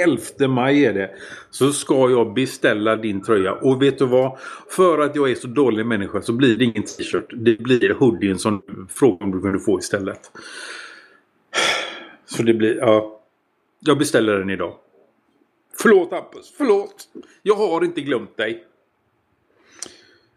11 0.00 0.48
maj 0.48 0.84
är 0.86 0.92
det. 0.94 1.10
Så 1.50 1.72
ska 1.72 2.10
jag 2.10 2.34
beställa 2.34 2.96
din 2.96 3.22
tröja. 3.22 3.52
Och 3.52 3.82
vet 3.82 3.98
du 3.98 4.06
vad? 4.06 4.38
För 4.68 4.98
att 4.98 5.16
jag 5.16 5.30
är 5.30 5.34
så 5.34 5.46
dålig 5.46 5.86
människa 5.86 6.22
så 6.22 6.32
blir 6.32 6.56
det 6.56 6.64
ingen 6.64 6.82
t-shirt. 6.82 7.30
Det 7.36 7.58
blir 7.58 7.94
hoodien 7.94 8.38
som 8.38 8.62
om 9.20 9.30
du 9.30 9.40
kunde 9.40 9.60
få 9.60 9.78
istället. 9.78 10.20
Så 12.26 12.42
det 12.42 12.54
blir... 12.54 12.76
Ja. 12.76 13.18
Jag 13.84 13.98
beställer 13.98 14.38
den 14.38 14.50
idag. 14.50 14.74
Förlåt 15.82 16.10
Hampus. 16.12 16.54
Förlåt. 16.58 17.08
Jag 17.42 17.54
har 17.54 17.84
inte 17.84 18.00
glömt 18.00 18.36
dig. 18.36 18.64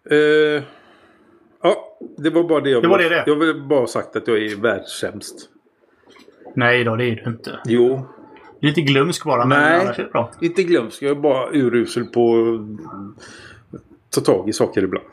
Eh, 0.10 0.64
ja, 1.62 1.98
det 2.18 2.30
var 2.30 2.44
bara 2.44 2.62
det 2.62 2.70
jag 2.70 2.84
Det 2.84 2.88
var 2.88 2.98
ville- 2.98 3.10
det 3.10 3.16
det. 3.16 3.24
Jag 3.28 3.36
vill 3.36 3.62
bara 3.64 3.88
sagt 3.88 4.16
att 4.16 4.28
jag 4.28 4.38
är 4.38 4.56
världssämst. 4.56 5.50
Nej 6.56 6.84
då, 6.84 6.96
det 6.96 7.06
är 7.06 7.16
du 7.16 7.30
inte. 7.32 7.60
Jo, 7.66 8.08
Du 8.60 8.68
är 8.68 8.72
lite 8.72 8.82
glömsk 8.82 9.24
bara. 9.26 9.46
Men 9.46 9.86
Nej. 9.98 10.08
bra. 10.12 10.32
inte 10.42 10.64
glömsk. 10.64 11.02
Jag 11.02 11.12
är 11.12 11.16
bara 11.22 11.50
urusel 11.52 12.06
på 12.06 12.36
att 13.74 13.80
ta 14.10 14.22
tag 14.22 14.50
i 14.50 14.54
saker 14.54 14.84
ibland. 14.84 15.08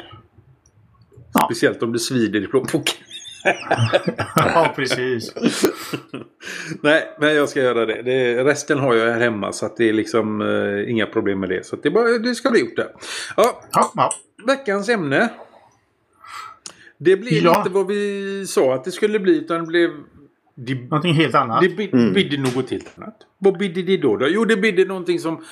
Ja. 1.35 1.45
Speciellt 1.45 1.83
om 1.83 1.93
det 1.93 1.99
svider 1.99 2.45
i 2.45 2.47
plånboken. 2.47 2.95
Ja, 4.37 4.73
precis. 4.77 5.35
Nej, 6.83 7.17
men 7.21 7.35
jag 7.35 7.49
ska 7.49 7.61
göra 7.61 7.87
det. 7.87 8.03
det. 8.03 8.45
Resten 8.45 8.79
har 8.79 8.95
jag 8.95 9.13
här 9.13 9.21
hemma 9.21 9.53
så 9.53 9.67
att 9.67 9.77
det 9.77 9.89
är 9.89 9.93
liksom 9.93 10.41
eh, 10.43 10.91
inga 10.91 11.07
problem 11.07 11.41
med 11.41 11.49
det. 11.49 11.67
Så 11.67 11.77
att 11.77 11.83
det, 11.83 11.91
bara, 11.91 12.19
det 12.19 12.35
ska 12.35 12.51
bli 12.51 12.61
gjort 12.61 12.77
det. 12.77 12.89
Ja, 13.37 13.63
Ja, 13.73 13.93
ja. 13.95 14.11
veckans 14.47 14.89
ämne. 14.89 15.29
Det 16.99 17.17
blev 17.17 17.33
Ja. 17.45 17.59
inte 17.59 17.71
vad 17.71 17.87
vi 17.87 18.45
sa 18.47 18.75
att 18.75 18.85
det 18.85 18.91
skulle 18.93 19.19
bli 19.19 19.37
utan 19.39 19.61
det 19.61 19.67
blev... 19.67 19.91
Det, 20.55 20.75
Någonting 20.75 21.15
helt 21.15 21.35
annat. 21.35 21.61
det 21.61 21.69
bi- 21.69 22.11
bidde 22.15 22.37
något 22.37 22.71
helt 22.71 22.99
annat. 22.99 23.17
Vad 23.39 23.59
bidde 23.59 23.83
det 23.83 23.97
då, 23.97 24.17
då? 24.17 24.27
Jo, 24.29 24.45
det 24.45 24.57
bidde 24.57 24.85
någonting 24.85 25.19
som 25.19 25.45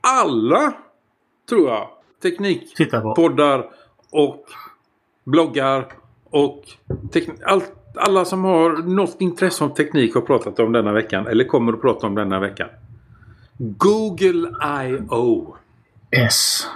alla, 0.00 0.72
tror 1.48 1.68
jag, 1.70 1.88
teknik 2.22 2.74
Titta 2.76 3.00
på. 3.00 3.14
poddar 3.14 3.70
och 4.12 4.44
bloggar 5.24 5.88
och 6.34 6.62
allt, 7.44 7.72
alla 7.94 8.24
som 8.24 8.44
har 8.44 8.70
något 8.76 9.16
intresse 9.20 9.64
om 9.64 9.74
teknik 9.74 10.14
har 10.14 10.20
pratat 10.20 10.58
om 10.58 10.72
denna 10.72 10.92
veckan 10.92 11.26
eller 11.26 11.44
kommer 11.44 11.72
att 11.72 11.80
prata 11.80 12.06
om 12.06 12.14
denna 12.14 12.40
veckan. 12.40 12.68
Google 13.58 14.48
I.O. 14.86 15.56
S. 16.10 16.66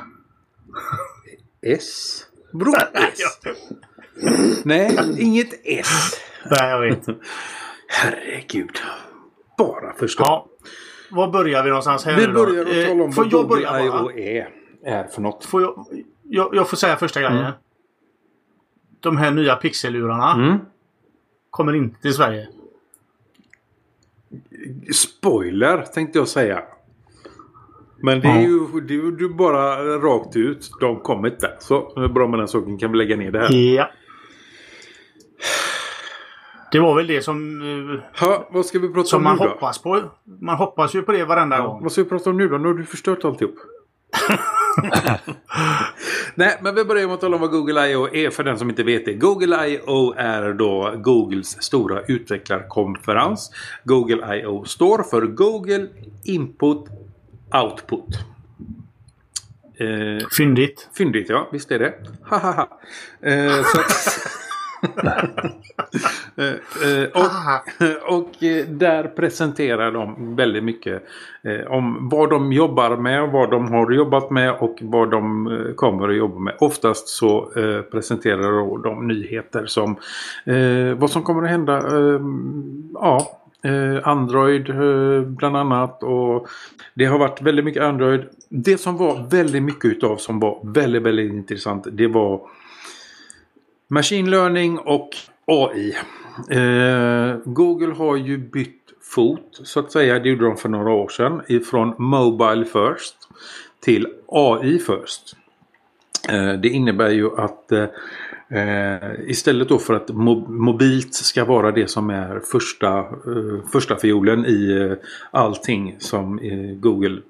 S? 1.62 2.22
Vadå 2.52 2.74
S? 2.92 3.40
Nej, 4.64 4.98
inget 5.18 5.48
S. 5.64 6.20
Nej, 6.50 6.70
jag 6.70 6.80
vet. 6.80 7.06
Herregud. 7.88 8.78
Bara 9.58 9.92
förstå. 9.94 10.24
Ja. 10.24 10.46
Var 11.10 11.28
börjar 11.28 11.62
vi 11.62 11.68
någonstans 11.68 12.04
här 12.04 12.16
Vi 12.16 12.26
nu 12.26 12.32
börjar 12.32 12.66
att 12.66 12.76
Eh, 12.76 12.86
tala 12.86 13.04
om 13.04 13.12
Får 13.12 13.22
vad 13.24 13.30
Google? 13.30 13.84
I.O. 13.84 14.10
är, 14.10 14.48
är 14.84 15.04
för 15.04 15.22
något. 15.22 15.44
Får 15.44 15.62
jag, 15.62 15.86
jag, 16.22 16.54
jag 16.54 16.70
får 16.70 16.76
säga 16.76 16.96
första 16.96 17.20
grejen. 17.20 17.52
De 19.00 19.16
här 19.16 19.30
nya 19.30 19.56
pixellurarna 19.56 20.32
Mm. 20.34 20.58
kommer 21.50 21.72
inte 21.74 22.00
till 22.00 22.14
Sverige. 22.14 22.48
Spoiler 24.92 25.82
tänkte 25.82 26.18
jag 26.18 26.28
säga. 26.28 26.62
Men 28.02 28.20
det 28.20 28.28
är 28.28 28.40
ju 28.40 28.80
det 28.80 28.94
är 28.94 29.20
ju 29.20 29.28
bara 29.34 29.76
rakt 29.98 30.36
ut. 30.36 30.70
De 30.80 31.00
kommer 31.00 31.28
inte. 31.28 31.56
Så 31.60 31.92
det 31.94 32.04
är 32.04 32.08
bra 32.08 32.28
med 32.28 32.38
den 32.40 32.48
saken. 32.48 32.78
Kan 32.78 32.92
vi 32.92 32.98
lägga 32.98 33.16
ner 33.16 33.30
det 33.30 33.38
här. 33.38 33.52
Ja. 33.54 33.90
Det 36.72 36.78
var 36.80 36.94
väl 36.96 37.06
det 37.06 37.22
som, 37.22 37.60
eh, 37.62 38.20
Ha, 38.26 38.48
vad 38.50 38.66
ska 38.66 38.78
vi 38.78 38.88
prata 38.88 39.16
om 39.16 39.22
man 39.22 39.36
nu 39.36 39.44
då? 39.44 39.50
hoppas 39.50 39.78
på. 39.82 40.02
Man 40.40 40.56
hoppas 40.56 40.94
ju 40.94 41.02
på 41.02 41.12
det 41.12 41.24
varenda 41.24 41.56
Ja, 41.56 41.66
gång. 41.66 41.82
vad 41.82 41.92
ska 41.92 42.02
vi 42.02 42.08
prata 42.08 42.30
om 42.30 42.36
nu 42.36 42.48
då? 42.48 42.58
Nu 42.58 42.68
har 42.68 42.74
du 42.74 42.84
förstört 42.84 43.24
alltihop. 43.24 43.54
Nej, 46.34 46.58
men 46.62 46.74
vi 46.74 46.84
börjar 46.84 47.06
med 47.06 47.14
att 47.14 47.20
tala 47.20 47.36
om 47.36 47.40
vad 47.40 47.50
Google 47.50 47.90
I.O. 47.90 48.08
är 48.12 48.30
för 48.30 48.44
den 48.44 48.58
som 48.58 48.70
inte 48.70 48.82
vet 48.82 49.04
det. 49.04 49.14
Google 49.14 49.66
I.O. 49.66 50.14
är 50.16 50.52
då 50.52 50.94
Googles 50.96 51.62
stora 51.62 52.02
utvecklarkonferens. 52.02 53.50
Google 53.84 54.36
I.O. 54.36 54.64
står 54.64 55.02
för 55.02 55.22
Google 55.22 55.88
Input 56.24 56.84
Output. 57.54 58.18
Eh, 59.80 60.26
Fyndigt. 60.36 60.88
Fyndigt 60.98 61.28
ja, 61.28 61.48
visst 61.52 61.70
är 61.70 61.78
det. 61.78 61.94
Ha 62.24 62.38
ha 62.38 62.52
ha. 62.52 62.80
Eh, 63.30 63.62
så 63.62 63.80
att, 63.80 63.90
Eh, 66.36 66.46
eh, 66.46 67.08
och, 67.14 68.12
och 68.18 68.42
eh, 68.42 68.66
där 68.66 69.04
presenterar 69.04 69.92
de 69.92 70.36
väldigt 70.36 70.64
mycket 70.64 71.02
om 71.68 72.08
vad 72.08 72.30
de 72.30 72.52
jobbar 72.52 72.96
med, 72.96 73.28
vad 73.28 73.50
de 73.50 73.72
har 73.72 73.90
jobbat 73.90 74.30
med 74.30 74.52
och 74.52 74.78
vad 74.82 75.10
de 75.10 75.72
kommer 75.76 76.08
att 76.08 76.16
jobba 76.16 76.38
med. 76.38 76.54
Oftast 76.60 77.08
så 77.08 77.50
presenterar 77.90 78.82
de 78.82 79.06
nyheter 79.06 79.66
som 79.66 79.96
vad 80.96 81.10
som 81.10 81.22
kommer 81.22 81.42
att 81.42 81.50
hända. 81.50 81.82
Ja, 82.94 83.40
Android 84.02 84.74
bland 85.26 85.56
annat. 85.56 86.02
Och 86.02 86.48
det 86.94 87.04
har 87.04 87.18
varit 87.18 87.42
väldigt 87.42 87.64
mycket 87.64 87.82
Android. 87.82 88.24
Det 88.48 88.78
som 88.78 88.96
var 88.96 89.28
väldigt 89.30 89.62
mycket 89.62 89.84
utav 89.84 90.16
som 90.16 90.40
var 90.40 90.60
väldigt, 90.62 91.02
väldigt 91.02 91.32
intressant. 91.32 91.86
Det 91.92 92.06
var 92.06 92.40
Machine 93.90 94.30
Learning 94.30 94.78
och 94.78 95.08
AI. 95.46 95.96
Eh, 96.50 97.36
Google 97.44 97.94
har 97.94 98.16
ju 98.16 98.38
bytt 98.38 98.82
fot 99.14 99.60
så 99.62 99.80
att 99.80 99.92
säga. 99.92 100.18
Det 100.18 100.28
gjorde 100.28 100.44
de 100.44 100.56
för 100.56 100.68
några 100.68 100.90
år 100.90 101.08
sedan. 101.08 101.42
Ifrån 101.48 101.94
Mobile 101.98 102.64
First 102.64 103.14
till 103.80 104.06
AI 104.28 104.78
First. 104.78 105.36
Eh, 106.28 106.52
det 106.52 106.68
innebär 106.68 107.10
ju 107.10 107.40
att 107.40 107.72
eh, 107.72 107.86
eh 108.58 109.10
istället 109.26 109.68
då 109.68 109.78
för 109.78 109.94
att 109.94 110.08
mobilt 110.48 111.14
ska 111.14 111.44
vara 111.44 111.72
det 111.72 111.90
som 111.90 112.10
är 112.10 112.40
första, 112.40 112.98
eh, 112.98 113.68
första 113.72 113.96
fiolen 113.96 114.46
i 114.46 114.70
eh, 114.70 115.08
allting 115.30 115.96
som 115.98 116.40
Google 116.80 117.20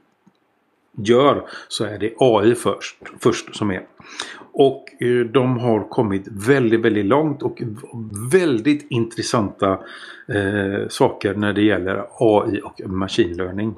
gör 1.05 1.45
så 1.69 1.85
är 1.85 1.99
det 1.99 2.13
AI 2.19 2.55
först, 2.55 2.97
först 3.21 3.57
som 3.57 3.71
är. 3.71 3.83
Och 4.53 5.03
eh, 5.03 5.25
de 5.27 5.59
har 5.59 5.89
kommit 5.89 6.25
väldigt, 6.31 6.81
väldigt 6.81 7.07
långt 7.07 7.43
och 7.43 7.63
väldigt 8.33 8.87
intressanta 8.91 9.79
eh, 10.29 10.89
saker 10.89 11.35
när 11.35 11.53
det 11.53 11.63
gäller 11.63 12.07
AI 12.19 12.61
och 12.65 12.81
machine 12.91 13.37
learning. 13.37 13.75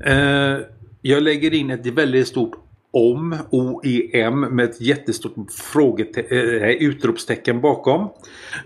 Eh, 0.00 0.58
jag 1.02 1.22
lägger 1.22 1.54
in 1.54 1.70
ett 1.70 1.86
väldigt 1.86 2.28
stort 2.28 2.56
om, 2.90 3.36
OEM, 3.50 4.40
med 4.40 4.64
ett 4.64 4.80
jättestort 4.80 5.36
äh, 6.30 6.70
utropstecken 6.70 7.60
bakom. 7.60 8.00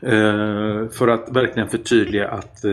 Eh, 0.02 0.88
för 0.88 1.08
att 1.08 1.28
verkligen 1.32 1.68
förtydliga 1.68 2.28
att 2.28 2.64
eh, 2.64 2.70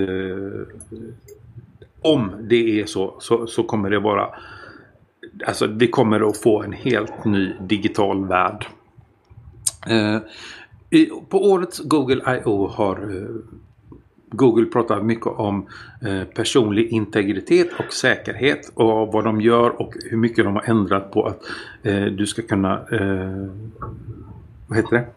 om 2.02 2.32
det 2.42 2.82
är 2.82 2.86
så, 2.86 3.16
så, 3.20 3.48
så 3.48 3.64
kommer 3.64 3.90
det 3.90 4.00
vara 4.00 4.30
Alltså 5.46 5.68
vi 5.68 5.88
kommer 5.88 6.30
att 6.30 6.38
få 6.38 6.64
en 6.64 6.74
helt 6.74 7.26
ny 7.26 7.54
digital 7.60 8.26
värld. 8.26 8.66
Eh, 9.88 10.18
i, 10.90 11.06
på 11.30 11.52
årets 11.52 11.80
Google 11.80 12.38
I.O. 12.38 12.68
har 12.68 12.96
eh, 12.96 13.28
Google 14.30 14.66
pratar 14.66 15.02
mycket 15.02 15.28
om 15.28 15.68
eh, 16.02 16.24
personlig 16.24 16.88
integritet 16.88 17.70
och 17.80 17.94
säkerhet 17.94 18.72
och 18.74 19.14
vad 19.14 19.24
de 19.24 19.42
gör 19.42 19.82
och 19.82 19.94
hur 20.10 20.18
mycket 20.18 20.46
de 20.46 20.56
har 20.56 20.64
ändrat 20.70 21.12
på 21.12 21.26
att 21.26 21.42
eh, 21.84 22.06
du 22.06 22.26
ska 22.26 22.42
kunna 22.42 22.74
eh, 22.92 23.48
vad 24.68 24.78
heter 24.78 24.92
det? 24.92 25.08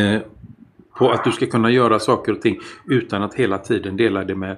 Eh, 0.00 0.22
på 0.98 1.10
att 1.10 1.24
du 1.24 1.32
ska 1.32 1.46
kunna 1.46 1.70
göra 1.70 1.98
saker 1.98 2.32
och 2.32 2.40
ting 2.40 2.58
utan 2.86 3.22
att 3.22 3.34
hela 3.34 3.58
tiden 3.58 3.96
dela 3.96 4.24
det 4.24 4.34
med 4.34 4.56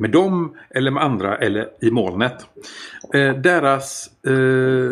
med 0.00 0.10
dem 0.10 0.56
eller 0.70 0.90
med 0.90 1.02
andra 1.02 1.36
eller 1.36 1.68
i 1.80 1.90
molnet. 1.90 2.46
Eh, 3.14 3.34
deras 3.34 4.10
eh, 4.26 4.90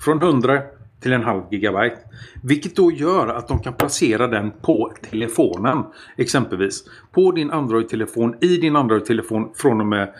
Från 0.00 0.22
100 0.22 0.62
till 1.00 1.12
en 1.12 1.22
halv 1.22 1.42
gigabyte. 1.50 1.98
Vilket 2.42 2.76
då 2.76 2.92
gör 2.92 3.28
att 3.28 3.48
de 3.48 3.58
kan 3.58 3.74
placera 3.74 4.26
den 4.26 4.50
på 4.50 4.92
telefonen. 5.10 5.84
Exempelvis. 6.16 6.84
På 7.12 7.32
din 7.32 7.50
Android-telefon, 7.50 8.34
i 8.40 8.56
din 8.56 8.76
Android-telefon 8.76 9.50
från 9.54 9.80
och 9.80 9.86
med 9.86 10.14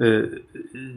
eh, 0.00 0.22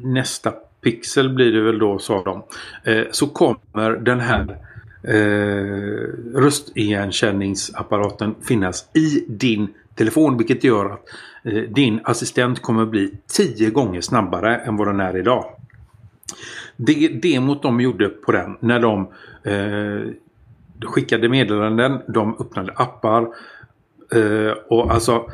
nästa 0.03 0.53
pixel 0.81 1.29
blir 1.29 1.51
det 1.51 1.61
väl 1.61 1.79
då 1.79 1.99
sa 1.99 2.23
de. 2.23 2.43
Eh, 2.91 3.03
så 3.11 3.27
kommer 3.27 3.91
den 3.91 4.19
här 4.19 4.57
eh, 5.03 6.39
röstigenkänningsapparaten 6.39 8.35
finnas 8.41 8.89
i 8.93 9.25
din 9.27 9.67
telefon 9.95 10.37
vilket 10.37 10.63
gör 10.63 10.85
att 10.85 11.05
eh, 11.43 11.61
din 11.61 11.99
assistent 12.03 12.61
kommer 12.61 12.85
bli 12.85 13.13
tio 13.27 13.69
gånger 13.69 14.01
snabbare 14.01 14.55
än 14.57 14.77
vad 14.77 14.87
den 14.87 14.99
är 14.99 15.17
idag. 15.17 15.45
Det 16.77 17.07
demot 17.07 17.61
de 17.61 17.81
gjorde 17.81 18.09
på 18.09 18.31
den 18.31 18.57
när 18.59 18.79
de 18.79 19.07
eh, 19.43 20.13
skickade 20.85 21.29
meddelanden, 21.29 22.01
de 22.07 22.35
öppnade 22.39 22.73
appar 22.75 23.27
eh, 24.15 24.51
och 24.69 24.91
alltså 24.91 25.31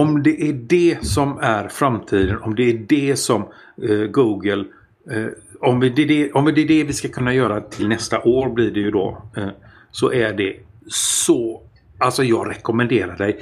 om 0.00 0.22
det 0.22 0.48
är 0.48 0.52
det 0.52 1.06
som 1.06 1.38
är 1.38 1.68
framtiden, 1.68 2.38
om 2.42 2.54
det 2.54 2.70
är 2.70 2.74
det 2.88 3.16
som 3.16 3.48
eh, 3.82 3.98
Google 3.98 4.64
eh, 5.10 5.26
om, 5.60 5.80
det 5.80 5.86
är 5.86 6.06
det, 6.06 6.32
om 6.32 6.44
det 6.44 6.60
är 6.60 6.68
det 6.68 6.84
vi 6.84 6.92
ska 6.92 7.08
kunna 7.08 7.34
göra 7.34 7.60
till 7.60 7.88
nästa 7.88 8.22
år 8.22 8.50
blir 8.50 8.70
det 8.70 8.80
ju 8.80 8.90
då. 8.90 9.22
Eh, 9.36 9.48
så 9.90 10.12
är 10.12 10.32
det 10.32 10.56
så... 10.86 11.62
Alltså 11.98 12.24
jag 12.24 12.50
rekommenderar 12.50 13.16
dig. 13.16 13.40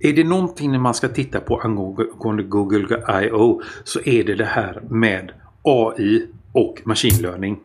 Är 0.00 0.12
det 0.12 0.24
någonting 0.24 0.80
man 0.80 0.94
ska 0.94 1.08
titta 1.08 1.40
på 1.40 1.60
angående 1.60 2.42
Google 2.42 3.22
I.O. 3.24 3.62
så 3.84 4.00
är 4.04 4.24
det 4.24 4.34
det 4.34 4.44
här 4.44 4.82
med 4.90 5.32
AI 5.62 6.26
och 6.52 6.82
machine 6.84 7.22
learning. 7.22 7.58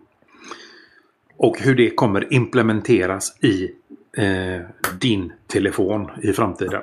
Och 1.37 1.59
hur 1.59 1.75
det 1.75 1.89
kommer 1.89 2.33
implementeras 2.33 3.43
i 3.43 3.71
eh, 4.17 4.61
din 5.01 5.33
telefon 5.47 6.09
i 6.23 6.33
framtiden. 6.33 6.81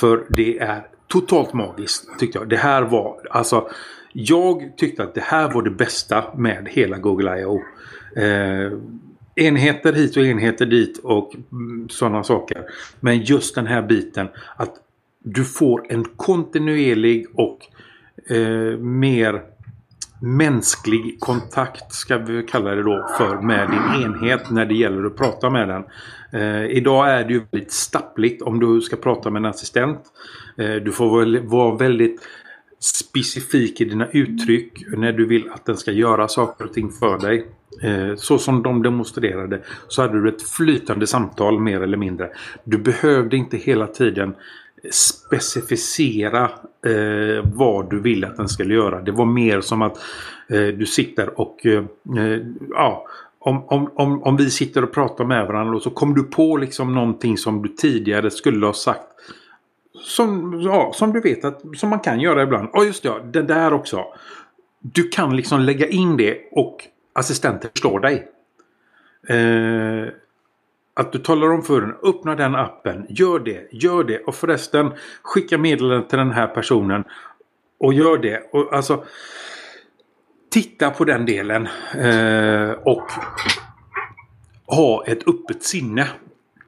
För 0.00 0.26
det 0.30 0.58
är 0.58 0.86
totalt 1.08 1.52
magiskt 1.52 2.18
tyckte 2.18 2.38
jag. 2.38 2.48
Det 2.48 2.56
här 2.56 2.82
var 2.82 3.16
alltså 3.30 3.68
jag 4.12 4.72
tyckte 4.76 5.02
att 5.02 5.14
det 5.14 5.20
här 5.20 5.52
var 5.52 5.62
det 5.62 5.70
bästa 5.70 6.24
med 6.36 6.68
hela 6.70 6.98
Google 6.98 7.40
I.O. 7.40 7.62
Eh, 8.16 8.72
enheter 9.34 9.92
hit 9.92 10.16
och 10.16 10.26
enheter 10.26 10.66
dit 10.66 10.98
och 10.98 11.34
mm, 11.52 11.88
sådana 11.88 12.24
saker. 12.24 12.64
Men 13.00 13.22
just 13.22 13.54
den 13.54 13.66
här 13.66 13.82
biten 13.82 14.28
att 14.56 14.74
du 15.24 15.44
får 15.44 15.92
en 15.92 16.04
kontinuerlig 16.04 17.26
och 17.34 17.58
eh, 18.36 18.78
mer 18.78 19.42
mänsklig 20.20 21.20
kontakt 21.20 21.92
ska 21.92 22.18
vi 22.18 22.42
kalla 22.42 22.70
det 22.70 22.82
då 22.82 23.08
för 23.18 23.40
med 23.40 23.70
din 23.70 24.04
enhet 24.04 24.50
när 24.50 24.66
det 24.66 24.74
gäller 24.74 25.04
att 25.04 25.16
prata 25.16 25.50
med 25.50 25.68
den. 25.68 25.84
Eh, 26.32 26.66
idag 26.66 27.10
är 27.10 27.24
det 27.24 27.32
ju 27.32 27.42
väldigt 27.50 27.72
stappligt 27.72 28.42
om 28.42 28.60
du 28.60 28.80
ska 28.80 28.96
prata 28.96 29.30
med 29.30 29.40
en 29.40 29.46
assistent. 29.46 30.00
Eh, 30.58 30.74
du 30.74 30.92
får 30.92 31.20
väl 31.20 31.46
vara 31.46 31.76
väldigt 31.76 32.20
specifik 32.80 33.80
i 33.80 33.84
dina 33.84 34.06
uttryck 34.06 34.84
när 34.96 35.12
du 35.12 35.26
vill 35.26 35.50
att 35.50 35.64
den 35.64 35.76
ska 35.76 35.92
göra 35.92 36.28
saker 36.28 36.64
och 36.64 36.72
ting 36.72 36.90
för 36.90 37.18
dig. 37.18 37.46
Eh, 37.82 38.16
så 38.16 38.38
som 38.38 38.62
de 38.62 38.82
demonstrerade 38.82 39.62
så 39.88 40.02
hade 40.02 40.22
du 40.22 40.28
ett 40.28 40.42
flytande 40.42 41.06
samtal 41.06 41.60
mer 41.60 41.80
eller 41.80 41.96
mindre. 41.96 42.30
Du 42.64 42.78
behövde 42.78 43.36
inte 43.36 43.56
hela 43.56 43.86
tiden 43.86 44.34
specificera 44.90 46.44
eh, 46.86 47.44
vad 47.44 47.90
du 47.90 48.00
vill 48.00 48.24
att 48.24 48.36
den 48.36 48.48
ska 48.48 48.64
göra. 48.64 49.02
Det 49.02 49.12
var 49.12 49.24
mer 49.24 49.60
som 49.60 49.82
att 49.82 49.98
eh, 50.48 50.66
du 50.66 50.86
sitter 50.86 51.40
och 51.40 51.66
eh, 51.66 51.84
eh, 52.18 52.40
ja, 52.70 53.06
om, 53.46 53.64
om, 53.68 53.90
om, 53.94 54.22
om 54.22 54.36
vi 54.36 54.50
sitter 54.50 54.84
och 54.84 54.92
pratar 54.92 55.24
med 55.24 55.46
varandra 55.46 55.76
och 55.76 55.82
så 55.82 55.90
kommer 55.90 56.14
du 56.14 56.22
på 56.22 56.56
liksom 56.56 56.94
någonting 56.94 57.38
som 57.38 57.62
du 57.62 57.68
tidigare 57.68 58.30
skulle 58.30 58.66
ha 58.66 58.72
sagt. 58.72 59.06
Som, 59.94 60.60
ja, 60.60 60.92
som 60.94 61.12
du 61.12 61.20
vet 61.20 61.44
att 61.44 61.62
som 61.76 61.90
man 61.90 62.00
kan 62.00 62.20
göra 62.20 62.42
ibland. 62.42 62.68
Ja 62.72 62.84
just 62.84 63.02
det, 63.02 63.12
det 63.32 63.42
där 63.42 63.72
också. 63.72 64.04
Du 64.80 65.08
kan 65.08 65.36
liksom 65.36 65.60
lägga 65.60 65.88
in 65.88 66.16
det 66.16 66.38
och 66.52 66.84
assistenten 67.12 67.70
förstår 67.70 68.00
dig. 68.00 68.28
Eh, 69.28 70.08
att 70.94 71.12
du 71.12 71.18
talar 71.18 71.52
om 71.52 71.62
för 71.62 71.80
den, 71.80 71.94
öppna 72.02 72.34
den 72.34 72.54
appen, 72.54 73.06
gör 73.08 73.38
det, 73.38 73.68
gör 73.70 74.04
det 74.04 74.18
och 74.18 74.34
förresten 74.34 74.92
skicka 75.22 75.58
meddelandet 75.58 76.08
till 76.08 76.18
den 76.18 76.32
här 76.32 76.46
personen 76.46 77.04
och 77.78 77.94
gör 77.94 78.18
det. 78.18 78.48
Och 78.52 78.72
alltså 78.72 79.04
Titta 80.56 80.90
på 80.90 81.04
den 81.04 81.26
delen 81.26 81.68
eh, 81.94 82.70
och 82.70 83.10
ha 84.66 85.04
ett 85.06 85.28
öppet 85.28 85.62
sinne. 85.62 86.08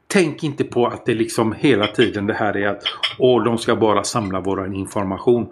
Tänk 0.07 0.44
inte 0.44 0.64
på 0.64 0.87
att 0.87 1.07
det 1.07 1.14
liksom 1.14 1.53
hela 1.53 1.87
tiden 1.87 2.27
det 2.27 2.35
här 2.35 2.57
är 2.57 2.68
att 2.68 2.83
åh, 3.18 3.44
de 3.44 3.59
ska 3.59 3.77
bara 3.77 4.05
samla 4.05 4.40
vår 4.40 4.74
information. 4.74 5.46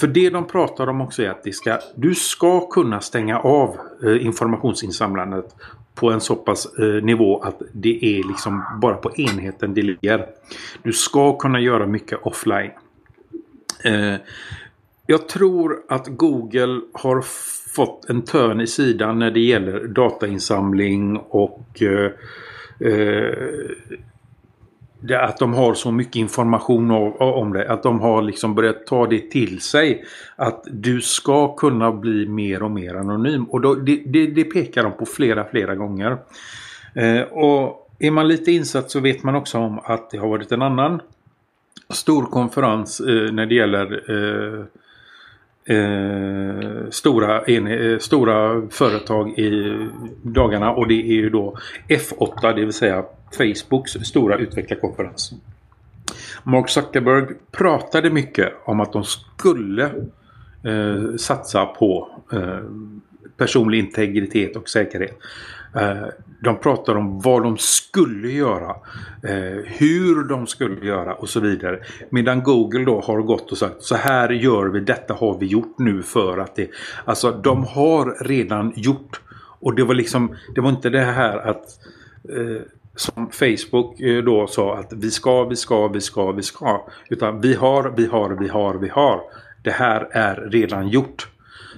För 0.00 0.06
det 0.06 0.30
de 0.30 0.46
pratar 0.46 0.86
om 0.86 1.00
också 1.00 1.22
är 1.22 1.30
att 1.30 1.44
det 1.44 1.52
ska, 1.52 1.78
du 1.96 2.14
ska 2.14 2.68
kunna 2.68 3.00
stänga 3.00 3.38
av 3.38 3.76
eh, 4.04 4.26
informationsinsamlandet 4.26 5.56
på 5.94 6.10
en 6.10 6.20
så 6.20 6.34
pass 6.34 6.78
eh, 6.78 7.04
nivå 7.04 7.40
att 7.42 7.62
det 7.72 8.04
är 8.04 8.28
liksom 8.28 8.64
bara 8.80 8.96
på 8.96 9.12
enheten 9.16 9.74
det 9.74 9.82
ligger. 9.82 10.26
Du 10.82 10.92
ska 10.92 11.38
kunna 11.38 11.60
göra 11.60 11.86
mycket 11.86 12.18
offline. 12.22 12.70
Eh, 13.84 14.14
jag 15.12 15.28
tror 15.28 15.82
att 15.88 16.06
Google 16.08 16.80
har 16.92 17.20
fått 17.74 18.10
en 18.10 18.22
törn 18.22 18.60
i 18.60 18.66
sidan 18.66 19.18
när 19.18 19.30
det 19.30 19.40
gäller 19.40 19.86
datainsamling 19.86 21.16
och 21.16 21.82
eh, 21.82 22.10
eh 22.90 23.34
det, 25.04 25.24
att 25.24 25.38
de 25.38 25.54
har 25.54 25.74
så 25.74 25.90
mycket 25.90 26.16
information 26.16 26.90
om, 26.90 27.12
om 27.12 27.52
det. 27.52 27.72
Att 27.72 27.82
de 27.82 28.00
har 28.00 28.22
liksom 28.22 28.54
börjat 28.54 28.86
ta 28.86 29.06
det 29.06 29.30
till 29.30 29.60
sig. 29.60 30.04
Att 30.36 30.64
du 30.70 31.00
ska 31.00 31.54
kunna 31.54 31.92
bli 31.92 32.26
mer 32.26 32.62
och 32.62 32.70
mer 32.70 32.94
anonym. 32.94 33.44
Och 33.44 33.60
då, 33.60 33.74
det, 33.74 34.02
det, 34.06 34.26
det 34.26 34.44
pekar 34.44 34.82
de 34.82 34.92
på 34.92 35.06
flera, 35.06 35.44
flera 35.44 35.74
gånger. 35.74 36.18
Eh, 36.94 37.20
och 37.20 37.90
är 37.98 38.10
man 38.10 38.28
lite 38.28 38.52
insatt 38.52 38.90
så 38.90 39.00
vet 39.00 39.22
man 39.22 39.34
också 39.34 39.58
om 39.58 39.78
att 39.84 40.10
det 40.10 40.18
har 40.18 40.28
varit 40.28 40.52
en 40.52 40.62
annan 40.62 41.00
stor 41.90 42.22
konferens 42.22 43.00
eh, 43.00 43.32
när 43.32 43.46
det 43.46 43.54
gäller 43.54 44.10
eh, 44.10 44.64
eh, 45.64 46.90
stora, 46.90 47.42
en, 47.42 47.66
eh, 47.66 47.98
stora 47.98 48.68
företag 48.70 49.38
i 49.38 49.78
dagarna 50.22 50.72
och 50.72 50.88
det 50.88 50.94
är 50.94 51.14
ju 51.14 51.30
då 51.30 51.56
F8, 51.88 52.54
det 52.54 52.64
vill 52.64 52.72
säga 52.72 53.04
Facebooks 53.36 53.92
stora 53.92 54.36
utvecklarkonferens. 54.36 55.32
Mark 56.42 56.68
Zuckerberg 56.68 57.26
pratade 57.50 58.10
mycket 58.10 58.52
om 58.64 58.80
att 58.80 58.92
de 58.92 59.04
skulle 59.04 59.84
eh, 60.64 61.16
satsa 61.18 61.66
på 61.66 62.08
eh, 62.32 62.58
personlig 63.36 63.78
integritet 63.78 64.56
och 64.56 64.68
säkerhet. 64.68 65.18
Eh, 65.74 66.06
de 66.40 66.58
pratar 66.58 66.94
om 66.94 67.20
vad 67.20 67.42
de 67.42 67.58
skulle 67.58 68.28
göra, 68.28 68.70
eh, 69.22 69.64
hur 69.64 70.24
de 70.28 70.46
skulle 70.46 70.86
göra 70.86 71.14
och 71.14 71.28
så 71.28 71.40
vidare. 71.40 71.78
Medan 72.10 72.42
Google 72.42 72.84
då 72.84 73.00
har 73.00 73.22
gått 73.22 73.52
och 73.52 73.58
sagt 73.58 73.82
så 73.82 73.94
här 73.94 74.30
gör 74.30 74.66
vi, 74.66 74.80
detta 74.80 75.14
har 75.14 75.38
vi 75.38 75.46
gjort 75.46 75.78
nu 75.78 76.02
för 76.02 76.38
att 76.38 76.56
det... 76.56 76.70
Alltså 77.04 77.30
de 77.30 77.64
har 77.64 78.24
redan 78.24 78.72
gjort. 78.76 79.20
Och 79.60 79.74
det 79.74 79.84
var 79.84 79.94
liksom, 79.94 80.36
det 80.54 80.60
var 80.60 80.70
inte 80.70 80.90
det 80.90 81.04
här 81.04 81.38
att 81.38 81.64
eh, 82.28 82.62
som 82.96 83.30
Facebook 83.30 83.98
då 84.24 84.46
sa 84.46 84.78
att 84.78 84.92
vi 84.92 85.10
ska, 85.10 85.44
vi 85.44 85.56
ska, 85.56 85.88
vi 85.88 86.00
ska, 86.00 86.32
vi 86.32 86.42
ska. 86.42 86.86
Utan 87.08 87.40
vi 87.40 87.54
har, 87.54 87.92
vi 87.96 88.06
har, 88.06 88.30
vi 88.30 88.48
har, 88.48 88.74
vi 88.74 88.88
har. 88.88 89.20
Det 89.62 89.70
här 89.70 90.08
är 90.10 90.36
redan 90.50 90.88
gjort. 90.88 91.28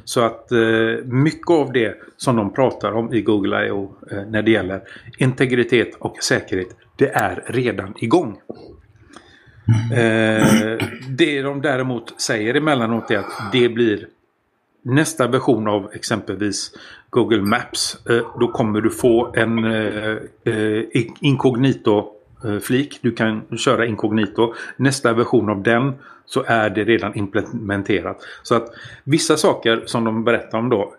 Så 0.05 0.21
att 0.21 0.53
eh, 0.53 0.59
mycket 1.05 1.51
av 1.51 1.73
det 1.73 1.97
som 2.17 2.37
de 2.37 2.55
pratar 2.55 2.93
om 2.93 3.15
i 3.15 3.21
Google 3.21 3.67
I.O. 3.67 3.95
Eh, 4.11 4.23
när 4.27 4.43
det 4.43 4.51
gäller 4.51 4.81
integritet 5.19 5.95
och 5.99 6.23
säkerhet, 6.23 6.77
det 6.97 7.09
är 7.09 7.45
redan 7.47 7.95
igång. 7.99 8.41
Eh, 9.93 10.79
det 11.09 11.43
de 11.43 11.63
däremot 11.63 12.21
säger 12.21 12.55
emellanåt 12.55 13.11
är 13.11 13.19
att 13.19 13.53
det 13.53 13.69
blir 13.69 14.09
nästa 14.83 15.27
version 15.27 15.69
av 15.69 15.91
exempelvis 15.95 16.71
Google 17.11 17.43
Maps. 17.43 18.07
Eh, 18.07 18.27
då 18.41 18.49
kommer 18.49 18.81
du 18.81 18.91
få 18.91 19.33
en 19.37 19.65
eh, 19.65 20.17
eh, 20.45 20.85
inkognito 21.21 22.14
flik. 22.61 22.99
Du 23.03 23.13
kan 23.13 23.59
köra 23.59 23.87
inkognito. 23.87 24.55
Nästa 24.77 25.13
version 25.13 25.51
av 25.51 25.63
den 25.63 25.93
så 26.27 26.45
är 26.47 26.71
det 26.71 26.85
redan 26.85 27.15
implementerat. 27.15 28.23
Så 28.43 28.55
att 28.55 28.69
vissa 29.05 29.37
saker 29.37 29.83
som 29.87 30.05
de 30.05 30.25
berättar 30.25 30.59
om 30.59 30.69
då 30.69 30.95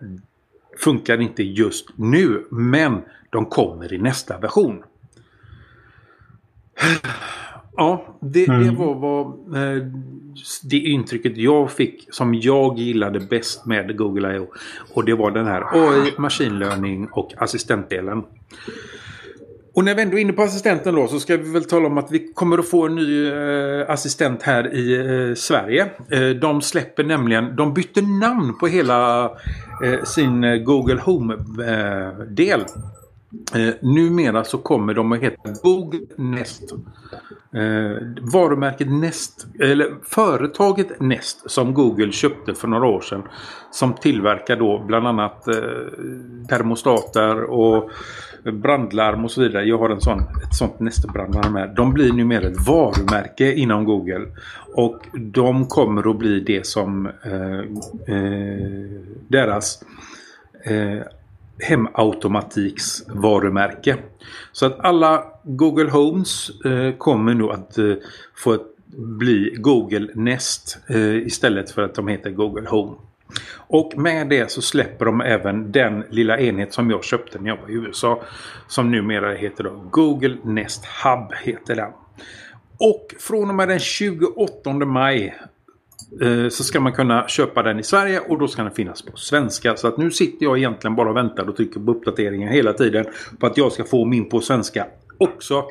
funkar 0.78 1.20
inte 1.20 1.42
just 1.42 1.88
nu 1.96 2.44
men 2.50 3.02
de 3.30 3.46
kommer 3.46 3.92
i 3.92 3.98
nästa 3.98 4.38
version. 4.38 4.82
Ja, 7.78 8.18
det, 8.20 8.48
mm. 8.48 8.66
det 8.66 8.72
var 8.72 8.94
vad 8.94 9.26
eh, 9.56 9.82
det 10.62 10.76
intrycket 10.76 11.36
jag 11.36 11.70
fick 11.70 12.08
som 12.10 12.34
jag 12.34 12.78
gillade 12.78 13.20
bäst 13.20 13.66
med 13.66 13.96
Google 13.96 14.36
I.O. 14.36 14.46
Och 14.94 15.04
det 15.04 15.14
var 15.14 15.30
den 15.30 15.46
här 15.46 15.62
AI, 15.72 16.12
Machine 16.18 16.58
Learning 16.58 17.08
och 17.12 17.32
assistentdelen. 17.36 18.22
Och 19.76 19.84
när 19.84 19.94
vi 19.94 20.02
ändå 20.02 20.16
är 20.16 20.20
inne 20.20 20.32
på 20.32 20.42
assistenten 20.42 20.94
då 20.94 21.08
så 21.08 21.20
ska 21.20 21.36
vi 21.36 21.50
väl 21.52 21.64
tala 21.64 21.86
om 21.86 21.98
att 21.98 22.10
vi 22.10 22.32
kommer 22.34 22.58
att 22.58 22.68
få 22.68 22.86
en 22.86 22.94
ny 22.94 23.28
eh, 23.28 23.90
assistent 23.90 24.42
här 24.42 24.74
i 24.74 24.96
eh, 24.96 25.34
Sverige. 25.34 25.86
Eh, 26.10 26.28
de 26.28 26.62
släpper 26.62 27.04
nämligen, 27.04 27.56
de 27.56 27.74
bytte 27.74 28.02
namn 28.02 28.58
på 28.58 28.66
hela 28.66 29.24
eh, 29.84 30.04
sin 30.04 30.44
eh, 30.44 30.56
Google 30.56 31.00
Home-del. 31.00 32.60
Eh, 32.60 32.66
Eh, 33.54 33.74
numera 33.80 34.44
så 34.44 34.58
kommer 34.58 34.94
de 34.94 35.12
att 35.12 35.20
heta 35.20 35.50
Google 35.62 36.00
Nest. 36.16 36.72
Eh, 37.52 37.96
varumärket 38.20 38.90
Nest, 38.90 39.46
eller 39.60 39.94
företaget 40.02 41.00
Nest 41.00 41.50
som 41.50 41.74
Google 41.74 42.12
köpte 42.12 42.54
för 42.54 42.68
några 42.68 42.86
år 42.86 43.00
sedan. 43.00 43.22
Som 43.70 43.94
tillverkar 43.94 44.56
då 44.56 44.84
bland 44.86 45.06
annat 45.06 45.48
eh, 45.48 45.54
termostater 46.48 47.42
och 47.42 47.90
brandlarm 48.52 49.24
och 49.24 49.30
så 49.30 49.40
vidare. 49.40 49.64
Jag 49.64 49.78
har 49.78 49.90
en 49.90 50.00
sån, 50.00 50.18
ett 50.18 50.54
sånt 50.54 50.80
Nest-brandlarm 50.80 51.54
här. 51.56 51.72
De 51.76 51.92
blir 51.92 52.12
numera 52.12 52.48
ett 52.48 52.66
varumärke 52.66 53.52
inom 53.52 53.84
Google. 53.84 54.26
Och 54.74 55.02
de 55.14 55.66
kommer 55.66 56.10
att 56.10 56.18
bli 56.18 56.40
det 56.40 56.66
som 56.66 57.06
eh, 57.06 57.60
eh, 58.16 58.90
deras 59.28 59.82
eh, 60.64 61.02
hemautomatiksvarumärke. 61.58 63.96
Så 64.52 64.66
att 64.66 64.80
alla 64.80 65.24
Google 65.42 65.90
Homes 65.90 66.50
eh, 66.64 66.92
kommer 66.92 67.34
nog 67.34 67.50
att 67.50 67.78
eh, 67.78 67.94
få 68.34 68.58
bli 68.96 69.54
Google 69.58 70.08
Nest 70.14 70.78
eh, 70.88 71.16
istället 71.16 71.70
för 71.70 71.82
att 71.82 71.94
de 71.94 72.08
heter 72.08 72.30
Google 72.30 72.68
Home. 72.68 72.96
Och 73.56 73.92
med 73.96 74.28
det 74.28 74.50
så 74.50 74.62
släpper 74.62 75.04
de 75.04 75.20
även 75.20 75.72
den 75.72 76.04
lilla 76.10 76.38
enhet 76.38 76.72
som 76.72 76.90
jag 76.90 77.04
köpte 77.04 77.38
när 77.38 77.48
jag 77.48 77.56
var 77.56 77.70
i 77.70 77.72
USA. 77.72 78.22
Som 78.68 78.90
numera 78.90 79.34
heter 79.34 79.64
då 79.64 79.70
Google 79.90 80.36
Nest 80.44 80.84
Hub 80.84 81.34
heter 81.42 81.76
den. 81.76 81.90
Och 82.78 83.14
från 83.18 83.48
och 83.48 83.54
med 83.54 83.68
den 83.68 83.78
28 83.78 84.72
maj 84.72 85.34
Eh, 86.20 86.48
så 86.48 86.64
ska 86.64 86.80
man 86.80 86.92
kunna 86.92 87.28
köpa 87.28 87.62
den 87.62 87.78
i 87.78 87.82
Sverige 87.82 88.20
och 88.20 88.38
då 88.38 88.48
ska 88.48 88.62
den 88.62 88.72
finnas 88.72 89.02
på 89.02 89.16
svenska. 89.16 89.76
Så 89.76 89.88
att 89.88 89.96
nu 89.96 90.10
sitter 90.10 90.44
jag 90.44 90.58
egentligen 90.58 90.96
bara 90.96 91.10
och 91.10 91.16
väntar 91.16 91.48
och 91.48 91.56
trycker 91.56 91.80
på 91.80 91.90
uppdateringar 91.90 92.52
hela 92.52 92.72
tiden. 92.72 93.06
På 93.38 93.46
att 93.46 93.56
jag 93.56 93.72
ska 93.72 93.84
få 93.84 94.04
min 94.04 94.28
på 94.28 94.40
svenska 94.40 94.86
också. 95.18 95.64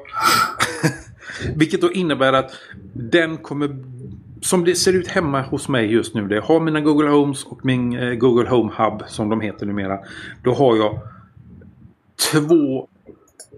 Vilket 1.56 1.82
då 1.82 1.91
innebär 1.91 2.34
att 2.34 2.52
den 2.93 3.38
kommer 3.38 3.78
som 4.41 4.65
det 4.65 4.76
ser 4.76 4.93
ut 4.93 5.08
hemma 5.08 5.41
hos 5.41 5.67
mig 5.69 5.86
just 5.86 6.15
nu. 6.15 6.28
Det 6.28 6.39
har 6.39 6.60
mina 6.60 6.82
Google 6.82 7.10
Homes 7.10 7.43
och 7.43 7.65
min 7.65 7.98
eh, 7.98 8.13
Google 8.13 8.50
Home 8.50 8.71
Hub 8.78 9.04
som 9.08 9.30
de 9.30 9.41
heter 9.41 9.65
numera. 9.65 10.00
Då 10.43 10.54
har 10.54 10.76
jag 10.76 11.00
två 12.32 12.88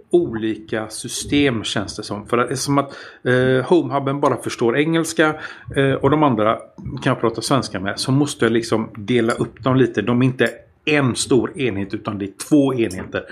olika 0.09 0.89
system 0.89 1.63
känns 1.63 1.95
det 1.95 2.03
som. 2.03 2.27
För 2.27 2.37
det 2.37 2.43
är 2.43 2.55
som 2.55 2.77
att 2.77 2.91
eh, 3.23 3.65
HomeHuben 3.65 4.19
bara 4.19 4.37
förstår 4.37 4.77
engelska 4.77 5.35
eh, 5.75 5.91
och 5.91 6.09
de 6.09 6.23
andra 6.23 6.55
kan 7.03 7.11
jag 7.11 7.19
prata 7.19 7.41
svenska 7.41 7.79
med. 7.79 7.99
Så 7.99 8.11
måste 8.11 8.45
jag 8.45 8.51
liksom 8.51 8.89
dela 8.95 9.33
upp 9.33 9.63
dem 9.63 9.75
lite. 9.75 10.01
De 10.01 10.21
är 10.21 10.25
inte 10.25 10.49
en 10.85 11.15
stor 11.15 11.59
enhet 11.59 11.93
utan 11.93 12.17
det 12.17 12.25
är 12.25 12.33
två 12.49 12.73
enheter. 12.73 13.23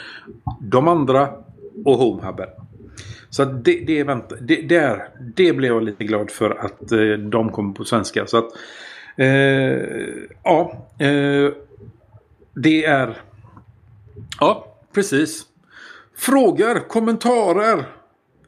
De 0.61 0.87
andra 0.87 1.29
och 1.85 1.97
HomeHuben. 1.97 2.47
Så 3.29 3.45
det, 3.45 3.83
det, 3.87 4.03
vänta, 4.03 4.35
det, 4.35 4.61
där, 4.61 5.09
det 5.35 5.53
blev 5.53 5.71
jag 5.71 5.83
lite 5.83 6.03
glad 6.03 6.31
för 6.31 6.49
att 6.49 6.91
eh, 6.91 6.99
de 7.29 7.51
kommer 7.51 7.73
på 7.73 7.83
svenska. 7.83 8.27
Så 8.27 8.37
att, 8.37 8.45
eh, 9.17 9.27
ja, 10.43 10.87
eh, 10.99 11.51
det 12.53 12.85
är... 12.85 13.17
Ja, 14.39 14.77
precis. 14.93 15.45
Frågor, 16.17 16.87
kommentarer. 16.87 17.85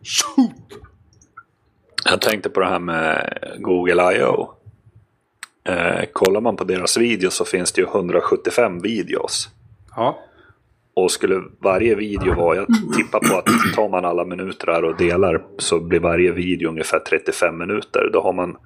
Shoot! 0.03 0.81
Jag 2.05 2.21
tänkte 2.21 2.49
på 2.49 2.59
det 2.59 2.67
här 2.67 2.79
med 2.79 3.39
Google 3.59 4.15
I.O. 4.15 4.53
Eh, 5.67 6.05
kollar 6.13 6.41
man 6.41 6.55
på 6.55 6.63
deras 6.63 6.97
videos 6.97 7.33
så 7.33 7.45
finns 7.45 7.71
det 7.71 7.81
ju 7.81 7.87
175 7.87 8.81
videos. 8.81 9.49
Ja. 9.95 10.19
Och 10.93 11.11
skulle 11.11 11.43
varje 11.59 11.95
video 11.95 12.33
vara, 12.35 12.55
jag 12.55 12.67
tippar 12.95 13.19
på 13.19 13.37
att 13.37 13.75
tar 13.75 13.89
man 13.89 14.05
alla 14.05 14.25
minuter 14.25 14.67
här 14.67 14.83
och 14.83 14.97
delar 14.97 15.43
så 15.57 15.79
blir 15.79 15.99
varje 15.99 16.31
video 16.31 16.69
ungefär 16.69 16.99
35 16.99 17.57
minuter. 17.57 18.09
Då 18.13 18.21
har 18.21 18.33
man 18.33 18.57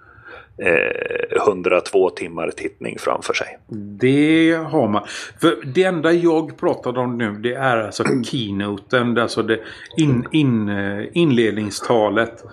eh, 0.62 1.48
102 1.48 2.10
timmar 2.10 2.52
tittning 2.52 3.00
framför 3.00 3.34
sig. 3.34 3.58
Det 4.00 4.54
har 4.70 4.88
man. 4.88 5.04
För 5.42 5.66
det 5.66 5.84
enda 5.84 6.12
jag 6.12 6.58
pratade 6.58 7.00
om 7.00 7.18
nu 7.18 7.32
det 7.32 7.54
är 7.54 7.78
alltså 7.78 8.04
keynoten, 8.24 9.18
alltså 9.18 9.44
det 9.44 9.60
in, 9.98 10.28
in, 10.32 10.70
eh, 10.70 11.06
inledningstalet 11.14 12.44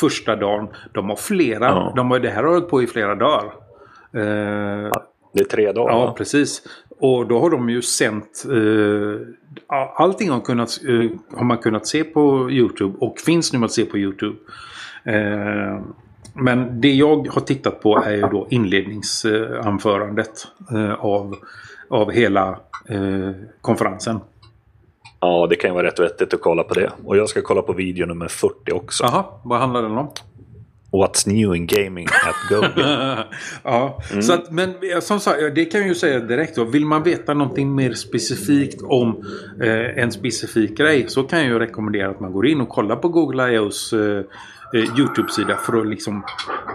första 0.00 0.36
dagen. 0.36 0.68
De 0.92 1.08
har 1.08 1.16
flera, 1.16 1.64
ja. 1.64 1.92
de 1.96 2.10
har, 2.10 2.20
det 2.20 2.30
här 2.30 2.42
har 2.42 2.50
hållit 2.50 2.68
på 2.68 2.82
i 2.82 2.86
flera 2.86 3.14
dagar. 3.14 3.44
Eh, 4.14 4.92
det 5.34 5.40
är 5.40 5.44
tre 5.50 5.72
dagar. 5.72 5.92
Ja, 5.92 6.14
precis. 6.18 6.62
Och 6.98 7.26
då 7.26 7.40
har 7.40 7.50
de 7.50 7.70
ju 7.70 7.82
sänt 7.82 8.44
eh, 8.50 9.26
allting 9.96 10.30
har, 10.30 10.40
kunnat, 10.40 10.80
eh, 10.88 11.10
har 11.38 11.44
man 11.44 11.58
kunnat 11.58 11.86
se 11.86 12.04
på 12.04 12.50
Youtube 12.50 12.96
och 13.00 13.18
finns 13.18 13.52
nu 13.52 13.64
att 13.64 13.72
se 13.72 13.84
på 13.84 13.98
Youtube. 13.98 14.36
Eh, 15.04 15.80
men 16.34 16.80
det 16.80 16.92
jag 16.92 17.28
har 17.28 17.40
tittat 17.40 17.80
på 17.80 17.98
är 18.04 18.12
ju 18.12 18.20
då 18.20 18.46
inledningsanförandet 18.50 20.46
eh, 20.70 20.94
av, 20.94 21.36
av 21.88 22.10
hela 22.10 22.48
eh, 22.88 23.30
konferensen. 23.60 24.20
Ja, 25.20 25.46
det 25.50 25.56
kan 25.56 25.70
ju 25.70 25.74
vara 25.74 25.86
rätt 25.86 26.00
vettigt 26.00 26.34
att 26.34 26.40
kolla 26.40 26.62
på 26.62 26.74
det. 26.74 26.92
Och 27.04 27.16
jag 27.16 27.28
ska 27.28 27.42
kolla 27.42 27.62
på 27.62 27.72
video 27.72 28.06
nummer 28.06 28.28
40 28.28 28.72
också. 28.72 29.04
Jaha, 29.04 29.24
vad 29.44 29.58
handlar 29.58 29.82
den 29.82 29.98
om? 29.98 30.08
What's 30.92 31.28
new 31.28 31.54
in 31.56 31.66
gaming 31.66 32.06
at 32.06 32.48
Google. 32.50 33.24
ja, 33.62 34.02
så 34.22 34.32
att, 34.32 34.50
men 34.50 34.74
som 35.02 35.20
sagt, 35.20 35.38
det 35.54 35.64
kan 35.64 35.80
jag 35.80 35.88
ju 35.88 35.94
säga 35.94 36.20
direkt. 36.20 36.56
Då. 36.56 36.64
Vill 36.64 36.86
man 36.86 37.02
veta 37.02 37.34
någonting 37.34 37.74
mer 37.74 37.92
specifikt 37.92 38.82
om 38.82 39.24
eh, 39.62 39.98
en 39.98 40.12
specifik 40.12 40.78
grej 40.78 41.04
så 41.08 41.22
kan 41.22 41.38
jag 41.38 41.48
ju 41.48 41.58
rekommendera 41.58 42.10
att 42.10 42.20
man 42.20 42.32
går 42.32 42.46
in 42.46 42.60
och 42.60 42.68
kollar 42.68 42.96
på 42.96 43.08
Google 43.08 43.52
I.O.s 43.52 43.92
eh, 43.92 44.22
eh, 44.74 44.98
Youtube-sida 44.98 45.56
för 45.56 45.80
att 45.80 45.86
liksom 45.86 46.22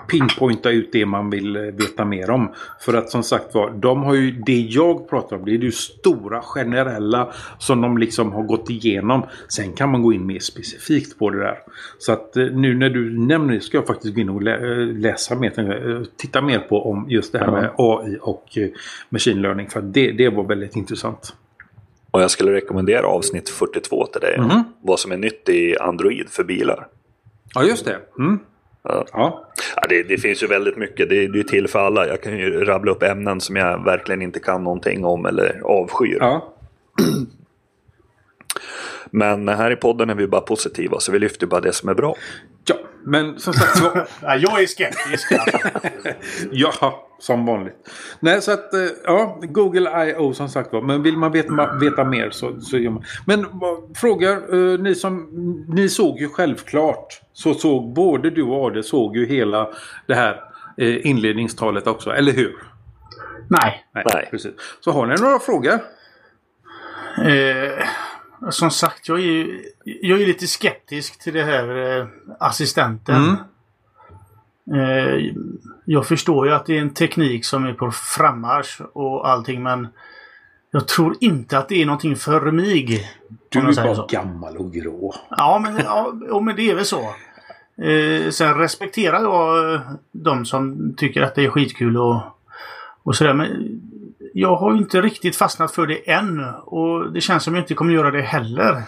pinpointa 0.07 0.69
ut 0.69 0.89
det 0.91 1.05
man 1.05 1.29
vill 1.29 1.55
eh, 1.55 1.61
veta 1.61 2.05
mer 2.05 2.29
om. 2.29 2.53
För 2.79 2.93
att 2.93 3.09
som 3.09 3.23
sagt 3.23 3.53
var, 3.53 3.71
de 3.71 4.03
har 4.03 4.13
ju 4.13 4.31
det 4.31 4.59
jag 4.59 5.09
pratar 5.09 5.35
om. 5.35 5.45
Det 5.45 5.51
är 5.51 5.57
ju 5.57 5.71
stora 5.71 6.41
generella 6.41 7.33
som 7.57 7.81
de 7.81 7.97
liksom 7.97 8.31
har 8.31 8.43
gått 8.43 8.69
igenom. 8.69 9.25
Sen 9.49 9.73
kan 9.73 9.91
man 9.91 10.01
gå 10.01 10.13
in 10.13 10.25
mer 10.25 10.39
specifikt 10.39 11.19
på 11.19 11.29
det 11.29 11.39
där. 11.39 11.57
Så 11.99 12.11
att 12.11 12.37
eh, 12.37 12.45
nu 12.45 12.75
när 12.75 12.89
du 12.89 13.19
nämner 13.19 13.53
det 13.53 13.61
ska 13.61 13.77
jag 13.77 13.87
faktiskt 13.87 14.15
gå 14.15 14.21
in 14.21 14.29
och 14.29 14.47
eh, 14.47 14.87
läsa 14.87 15.35
mer. 15.35 16.05
Titta 16.17 16.41
mer 16.41 16.59
på 16.59 16.91
om 16.91 17.05
just 17.09 17.31
det 17.31 17.39
här 17.39 17.51
med 17.51 17.71
AI 17.77 18.17
och 18.21 18.57
machine 19.09 19.41
learning. 19.41 19.69
För 19.69 19.79
att 19.79 19.93
det, 19.93 20.11
det 20.11 20.29
var 20.29 20.43
väldigt 20.43 20.75
intressant. 20.75 21.33
Och 22.11 22.21
jag 22.21 22.31
skulle 22.31 22.51
rekommendera 22.51 23.07
avsnitt 23.07 23.49
42 23.49 24.05
till 24.05 24.21
dig. 24.21 24.39
Mhm. 24.39 24.63
Vad 24.81 24.99
som 24.99 25.11
är 25.11 25.17
nytt 25.17 25.49
i 25.49 25.77
Android 25.77 26.29
för 26.29 26.43
bilar. 26.43 26.87
Ja, 27.53 27.63
just 27.63 27.85
det. 27.85 27.99
Mm. 28.19 28.39
Ja. 28.83 29.05
Ja. 29.13 29.47
Ja, 29.75 29.87
det, 29.89 30.03
det 30.03 30.17
finns 30.17 30.43
ju 30.43 30.47
väldigt 30.47 30.77
mycket. 30.77 31.09
Det, 31.09 31.27
det 31.27 31.39
är 31.39 31.43
till 31.43 31.67
för 31.67 31.79
alla. 31.79 32.07
Jag 32.07 32.21
kan 32.21 32.37
ju 32.37 32.65
rabbla 32.65 32.91
upp 32.91 33.03
ämnen 33.03 33.41
som 33.41 33.55
jag 33.55 33.83
verkligen 33.85 34.21
inte 34.21 34.39
kan 34.39 34.63
någonting 34.63 35.05
om 35.05 35.25
eller 35.25 35.61
avskyr. 35.63 36.17
ja. 36.19 36.53
Men 39.11 39.47
här 39.47 39.71
i 39.71 39.75
podden 39.75 40.09
är 40.09 40.15
vi 40.15 40.27
bara 40.27 40.41
positiva 40.41 40.99
så 40.99 41.11
vi 41.11 41.19
lyfter 41.19 41.47
bara 41.47 41.61
det 41.61 41.73
som 41.73 41.89
är 41.89 41.93
bra. 41.93 42.15
Ja, 42.65 42.75
men 43.07 43.39
som 43.39 43.53
sagt 43.53 43.77
så... 43.77 43.83
Ja, 44.21 44.35
jag 44.35 44.61
är 44.61 44.65
skeptisk. 44.67 45.31
alltså. 45.31 45.57
Ja, 46.51 47.07
som 47.19 47.45
vanligt. 47.45 47.75
Nej, 48.19 48.41
så 48.41 48.51
att 48.51 48.73
eh, 48.73 48.79
ja, 49.03 49.39
Google 49.41 50.05
I.O. 50.07 50.33
som 50.33 50.49
sagt 50.49 50.73
var. 50.73 50.81
Men 50.81 51.03
vill 51.03 51.17
man 51.17 51.31
veta, 51.31 51.73
veta 51.81 52.03
mer 52.03 52.29
så, 52.29 52.61
så 52.61 52.77
gör 52.77 52.91
man. 52.91 53.03
Men 53.25 53.45
vad- 53.51 53.97
frågar, 53.97 54.31
eh, 54.73 54.79
ni 54.79 54.95
som, 54.95 55.27
ni 55.69 55.89
såg 55.89 56.19
ju 56.19 56.29
självklart. 56.29 57.21
Så 57.33 57.53
såg 57.53 57.93
både 57.93 58.29
du 58.29 58.43
och 58.43 58.67
Ade 58.67 58.83
såg 58.83 59.17
ju 59.17 59.25
hela 59.25 59.69
det 60.07 60.15
här 60.15 60.41
eh, 60.77 61.05
inledningstalet 61.07 61.87
också, 61.87 62.09
eller 62.09 62.31
hur? 62.31 62.55
Nej. 63.49 63.85
Nej. 63.93 64.27
Precis. 64.31 64.51
Så 64.79 64.91
har 64.91 65.05
ni 65.07 65.15
några 65.21 65.39
frågor? 65.39 65.73
Eh, 67.25 67.83
som 68.49 68.71
sagt, 68.71 69.07
jag 69.07 69.17
är, 69.19 69.23
ju- 69.23 69.63
jag 69.83 70.21
är 70.21 70.25
lite 70.25 70.47
skeptisk 70.47 71.19
till 71.19 71.33
det 71.33 71.43
här 71.43 71.97
eh, 71.99 72.07
assistenten. 72.39 73.15
Mm. 73.15 73.35
Eh, 74.73 75.31
jag 75.85 76.07
förstår 76.07 76.47
ju 76.47 76.53
att 76.53 76.65
det 76.65 76.77
är 76.77 76.81
en 76.81 76.93
teknik 76.93 77.45
som 77.45 77.65
är 77.65 77.73
på 77.73 77.91
frammarsch 77.91 78.81
och 78.93 79.29
allting 79.29 79.63
men 79.63 79.87
jag 80.71 80.87
tror 80.87 81.15
inte 81.19 81.57
att 81.57 81.69
det 81.69 81.81
är 81.81 81.85
någonting 81.85 82.15
för 82.15 82.51
mig. 82.51 83.11
Du 83.49 83.59
är 83.59 83.83
bara 83.83 83.95
så. 83.95 84.07
gammal 84.09 84.57
och 84.57 84.73
grå. 84.73 85.15
Ja 85.29 85.59
men, 85.63 85.77
ja, 85.77 86.13
ja, 86.29 86.39
men 86.39 86.55
det 86.55 86.69
är 86.71 86.75
väl 86.75 86.85
så. 86.85 86.99
Eh, 87.83 88.29
sen 88.29 88.57
respekterar 88.57 89.21
jag 89.21 89.79
de 90.11 90.45
som 90.45 90.93
tycker 90.97 91.21
att 91.21 91.35
det 91.35 91.45
är 91.45 91.49
skitkul 91.49 91.97
och, 91.97 92.21
och 93.03 93.15
sådär. 93.15 93.33
Men 93.33 93.81
jag 94.39 94.55
har 94.55 94.77
inte 94.77 95.01
riktigt 95.01 95.35
fastnat 95.35 95.71
för 95.71 95.87
det 95.87 96.11
än. 96.11 96.39
Och 96.55 97.11
det 97.11 97.21
känns 97.21 97.43
som 97.43 97.55
jag 97.55 97.63
inte 97.63 97.73
kommer 97.73 97.93
göra 97.93 98.11
det 98.11 98.21
heller. 98.21 98.83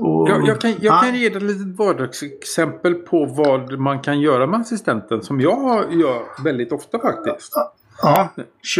Och, 0.00 0.28
Jag, 0.28 0.48
jag, 0.48 0.60
kan, 0.60 0.74
jag 0.80 1.02
kan 1.02 1.14
ge 1.14 1.28
dig 1.28 1.36
ett 1.36 1.42
litet 1.42 1.78
vardagsexempel 1.78 2.94
på 2.94 3.24
vad 3.24 3.78
man 3.78 4.00
kan 4.00 4.20
göra 4.20 4.46
med 4.46 4.60
assistenten. 4.60 5.22
Som 5.22 5.40
jag 5.40 5.94
gör 5.94 6.42
väldigt 6.44 6.72
ofta 6.72 6.98
faktiskt. 6.98 7.52
Ja. 8.02 8.28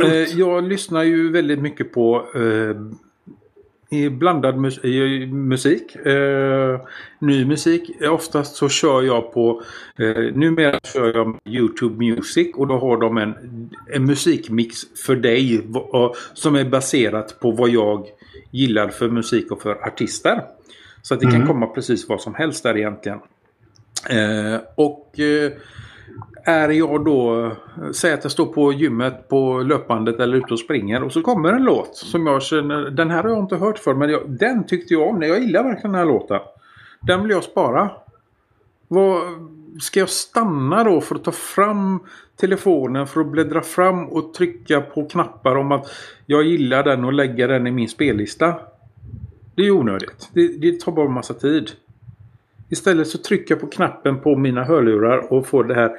Eh, 0.04 0.12
jag 0.12 0.64
lyssnar 0.64 1.02
ju 1.02 1.32
väldigt 1.32 1.60
mycket 1.60 1.92
på 1.92 2.26
eh, 2.34 2.76
i 3.92 4.10
blandad 4.10 4.56
mus 4.58 4.84
i 4.84 5.26
musik. 5.26 5.96
Eh, 5.96 6.80
ny 7.18 7.44
musik. 7.44 7.90
Oftast 8.00 8.56
så 8.56 8.68
kör 8.68 9.02
jag 9.02 9.32
på 9.32 9.62
eh, 9.98 10.34
numera 10.34 10.80
kör 10.82 11.14
jag 11.14 11.38
YouTube 11.44 12.04
Music 12.04 12.54
och 12.54 12.66
då 12.66 12.78
har 12.78 12.96
de 12.96 13.18
en, 13.18 13.34
en 13.92 14.04
musikmix 14.04 14.76
för 15.06 15.16
dig 15.16 15.60
och, 15.74 16.16
som 16.34 16.54
är 16.54 16.64
baserat 16.64 17.40
på 17.40 17.50
vad 17.50 17.70
jag 17.70 18.06
gillar 18.50 18.88
för 18.88 19.08
musik 19.08 19.50
och 19.52 19.62
för 19.62 19.86
artister. 19.86 20.40
Så 21.02 21.14
att 21.14 21.20
det 21.20 21.26
kan 21.26 21.34
Mm. 21.34 21.46
komma 21.46 21.66
precis 21.66 22.08
vad 22.08 22.20
som 22.20 22.34
helst 22.34 22.62
där 22.62 22.76
egentligen. 22.76 23.18
Eh, 24.10 24.60
och 24.74 25.20
eh, 25.20 25.52
är 26.44 26.68
jag 26.68 27.04
då, 27.04 27.50
säg 27.92 28.12
att 28.12 28.24
jag 28.24 28.32
står 28.32 28.46
på 28.46 28.72
gymmet 28.72 29.28
på 29.28 29.58
löpbandet 29.58 30.20
eller 30.20 30.36
ute 30.36 30.52
och 30.52 30.60
springer 30.60 31.02
och 31.02 31.12
så 31.12 31.22
kommer 31.22 31.52
en 31.52 31.64
låt 31.64 31.96
som 31.96 32.26
jag 32.26 32.42
känner, 32.42 32.90
den 32.90 33.10
här 33.10 33.22
har 33.22 33.30
jag 33.30 33.38
inte 33.38 33.56
hört 33.56 33.78
för 33.78 33.94
men 33.94 34.10
jag, 34.10 34.30
den 34.30 34.66
tyckte 34.66 34.94
jag 34.94 35.08
om. 35.08 35.22
Jag 35.22 35.40
gillar 35.40 35.64
verkligen 35.64 35.92
den 35.92 35.98
här 35.98 36.06
låten. 36.06 36.40
Den 37.00 37.22
vill 37.22 37.30
jag 37.30 37.44
spara. 37.44 37.90
Vad, 38.88 39.22
ska 39.80 40.00
jag 40.00 40.08
stanna 40.08 40.84
då 40.84 41.00
för 41.00 41.14
att 41.14 41.24
ta 41.24 41.32
fram 41.32 42.00
telefonen 42.36 43.06
för 43.06 43.20
att 43.20 43.26
bläddra 43.26 43.60
fram 43.60 44.08
och 44.08 44.34
trycka 44.34 44.80
på 44.80 45.08
knappar 45.08 45.56
om 45.56 45.72
att 45.72 45.86
jag 46.26 46.42
gillar 46.42 46.82
den 46.82 47.04
och 47.04 47.12
lägga 47.12 47.46
den 47.46 47.66
i 47.66 47.70
min 47.70 47.88
spellista? 47.88 48.54
Det 49.54 49.62
är 49.62 49.66
ju 49.66 49.72
onödigt. 49.72 50.28
Det, 50.32 50.48
det 50.48 50.80
tar 50.80 50.92
bara 50.92 51.06
en 51.06 51.12
massa 51.12 51.34
tid. 51.34 51.70
Istället 52.72 53.08
så 53.08 53.18
trycker 53.18 53.54
jag 53.54 53.60
på 53.60 53.66
knappen 53.66 54.20
på 54.20 54.36
mina 54.36 54.64
hörlurar 54.64 55.32
och 55.32 55.46
får 55.46 55.64
det 55.64 55.74
här 55.74 55.90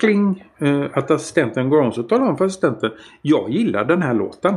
kling. 0.00 0.44
Eh, 0.58 0.84
att 0.92 1.10
assistenten 1.10 1.68
går 1.68 1.80
om. 1.80 1.92
Så 1.92 2.02
talar 2.02 2.26
om 2.26 2.36
för 2.36 2.44
assistenten. 2.44 2.90
Jag 3.22 3.50
gillar 3.50 3.84
den 3.84 4.02
här 4.02 4.14
låten. 4.14 4.54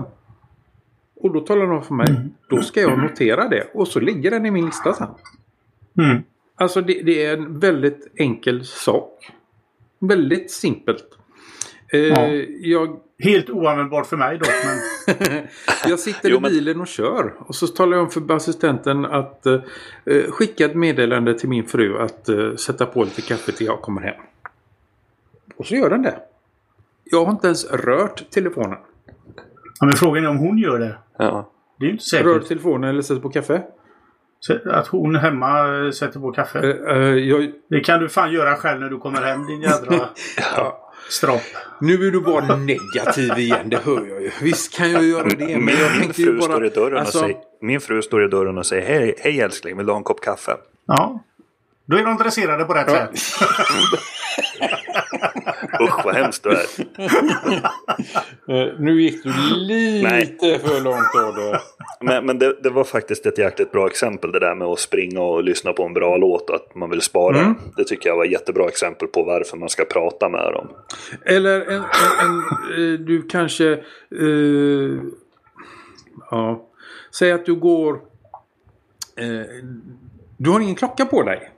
Och 1.15 1.33
då 1.33 1.39
talar 1.39 1.67
de 1.67 1.83
för 1.83 1.93
mig. 1.93 2.07
Då 2.49 2.61
ska 2.61 2.81
jag 2.81 2.99
notera 2.99 3.47
det. 3.47 3.67
Och 3.73 3.87
så 3.87 3.99
ligger 3.99 4.31
den 4.31 4.45
i 4.45 4.51
min 4.51 4.65
lista 4.65 4.93
sen. 4.93 5.07
Mm. 5.97 6.23
Alltså 6.55 6.81
det, 6.81 7.01
det 7.01 7.25
är 7.25 7.37
en 7.37 7.59
väldigt 7.59 8.11
enkel 8.15 8.65
sak. 8.65 9.31
Väldigt 9.99 10.51
simpelt. 10.51 11.17
Eh, 11.93 11.99
Ja. 11.99 12.27
Jag 12.61 12.99
Helt 13.23 13.49
oanvändbart 13.49 14.07
för 14.07 14.17
mig 14.17 14.37
dock. 14.37 14.49
Men, 14.65 15.47
jag 15.87 15.99
sitter 15.99 16.29
Jo, 16.29 16.37
i 16.37 16.41
bilen 16.41 16.81
och 16.81 16.87
kör. 16.87 17.33
Och 17.39 17.55
så 17.55 17.67
talar 17.67 17.97
jag 17.97 18.03
om 18.03 18.09
för 18.09 18.35
assistenten 18.35 19.05
att 19.05 19.45
eh, 19.45 19.53
eh, 20.05 20.23
skicka 20.31 20.65
ett 20.65 20.75
meddelande 20.75 21.39
till 21.39 21.49
min 21.49 21.65
fru 21.65 21.97
att 21.99 22.29
eh, 22.29 22.55
sätta 22.55 22.85
på 22.85 23.03
lite 23.03 23.21
kaffe 23.21 23.51
till 23.51 23.65
jag 23.65 23.81
kommer 23.81 24.01
hem. 24.01 24.21
Och 25.57 25.65
så 25.65 25.75
gör 25.75 25.89
den 25.89 26.01
det. 26.01 26.19
Jag 27.03 27.25
har 27.25 27.31
inte 27.31 27.47
ens 27.47 27.71
rört 27.71 28.29
telefonen. 28.29 28.77
ja, 29.79 29.85
men 29.85 29.95
frågan 29.95 30.23
är 30.25 30.29
om 30.29 30.37
hon 30.37 30.57
gör 30.57 30.79
det. 30.79 30.97
Ja. 31.17 31.51
Det 31.79 31.85
är 31.85 31.87
ju 31.87 31.91
inte 31.91 32.23
Rör 32.23 32.33
säkert. 32.33 32.47
telefonen 32.47 32.89
eller 32.89 33.01
sätter 33.01 33.21
på 33.21 33.29
kaffe. 33.29 33.63
Att 34.65 34.87
hon 34.87 35.15
hemma 35.15 35.77
eh, 35.85 35.91
sätter 35.91 36.19
på 36.19 36.31
kaffe. 36.31 36.59
Eh, 36.59 36.97
eh, 36.97 37.03
jag, 37.03 37.51
Det 37.69 37.79
kan 37.79 37.99
du 37.99 38.09
fan 38.09 38.31
göra 38.31 38.55
själv 38.55 38.79
när 38.79 38.89
du 38.89 38.97
kommer 38.97 39.21
hem 39.21 39.45
din 39.47 39.61
jädra 39.61 39.95
ja. 40.55 40.88
Stropp. 41.09 41.41
Nu 41.81 42.07
är 42.07 42.11
du 42.11 42.21
bara 42.21 42.55
negativ 42.55 43.37
igen, 43.37 43.69
det 43.69 43.77
hör 43.77 44.05
jag 44.09 44.21
ju. 44.21 44.31
Visst 44.41 44.73
kan 44.77 44.91
jag 44.91 45.03
göra 45.05 45.23
det. 45.23 45.35
Men 45.37 45.65
Min, 45.65 45.75
jag 45.79 45.91
min 45.91 46.01
tänkte 46.01 46.21
ju 46.21 46.27
fru 46.27 46.39
bara... 46.39 46.43
står 46.51 46.65
i 46.65 46.69
dörren 46.69 46.97
alltså, 46.97 47.17
och 47.17 47.23
säger, 47.23 47.37
min 47.61 47.81
fru 47.81 48.01
står 48.01 48.25
i 48.25 48.27
dörren 48.27 48.57
och 48.57 48.65
säger 48.65 48.87
hej, 48.99 49.15
hej 49.19 49.41
älskling, 49.41 49.77
vill 49.77 49.85
du 49.85 49.91
ha 49.91 49.97
en 49.97 50.03
kopp 50.03 50.21
kaffe? 50.21 50.57
Ja. 50.87 51.23
Då 51.85 51.97
är 51.97 52.03
de 52.03 52.17
dresserade 52.17 52.65
på 52.65 52.73
rätt 52.73 52.87
Ja. 52.87 53.07
sätt. 53.13 53.19
Usch 55.81 56.05
vad 56.05 56.15
hemskt 56.15 56.43
du 56.43 56.49
är. 56.49 56.65
eh, 58.47 58.73
nu 58.79 59.01
gick 59.01 59.23
du 59.23 59.33
lite 59.55 60.59
för 60.59 60.81
långt 60.81 61.15
av 61.27 61.35
det. 61.35 61.59
Men, 62.01 62.25
men 62.25 62.39
det, 62.39 62.55
det 62.63 62.69
var 62.69 62.83
faktiskt 62.83 63.25
ett 63.25 63.37
jäkligt 63.37 63.71
bra 63.71 63.87
exempel 63.87 64.31
det 64.31 64.39
där 64.39 64.55
med 64.55 64.67
att 64.67 64.79
springa 64.79 65.21
och 65.21 65.43
lyssna 65.43 65.73
på 65.73 65.83
en 65.83 65.93
bra 65.93 66.17
låt 66.17 66.49
och 66.49 66.55
att 66.55 66.75
man 66.75 66.89
vill 66.89 67.01
spara. 67.01 67.39
Mm. 67.39 67.55
Det 67.77 67.83
tycker 67.83 68.09
jag 68.09 68.17
var 68.17 68.25
ett 68.25 68.31
jättebra 68.31 68.67
exempel 68.67 69.07
på 69.07 69.23
varför 69.23 69.57
man 69.57 69.69
ska 69.69 69.85
prata 69.85 70.29
med 70.29 70.53
dem. 70.53 70.67
Eller 71.25 71.61
en, 71.61 71.71
en, 71.71 71.83
en, 72.25 72.93
eh, 72.93 72.99
du 72.99 73.21
kanske... 73.21 73.71
eh, 73.71 75.01
ja. 76.31 76.65
Säg 77.11 77.31
att 77.31 77.45
du 77.45 77.55
går... 77.55 77.93
eh, 79.15 79.65
du 80.37 80.49
har 80.49 80.59
ingen 80.59 80.75
klocka 80.75 81.05
på 81.05 81.23
dig. 81.23 81.51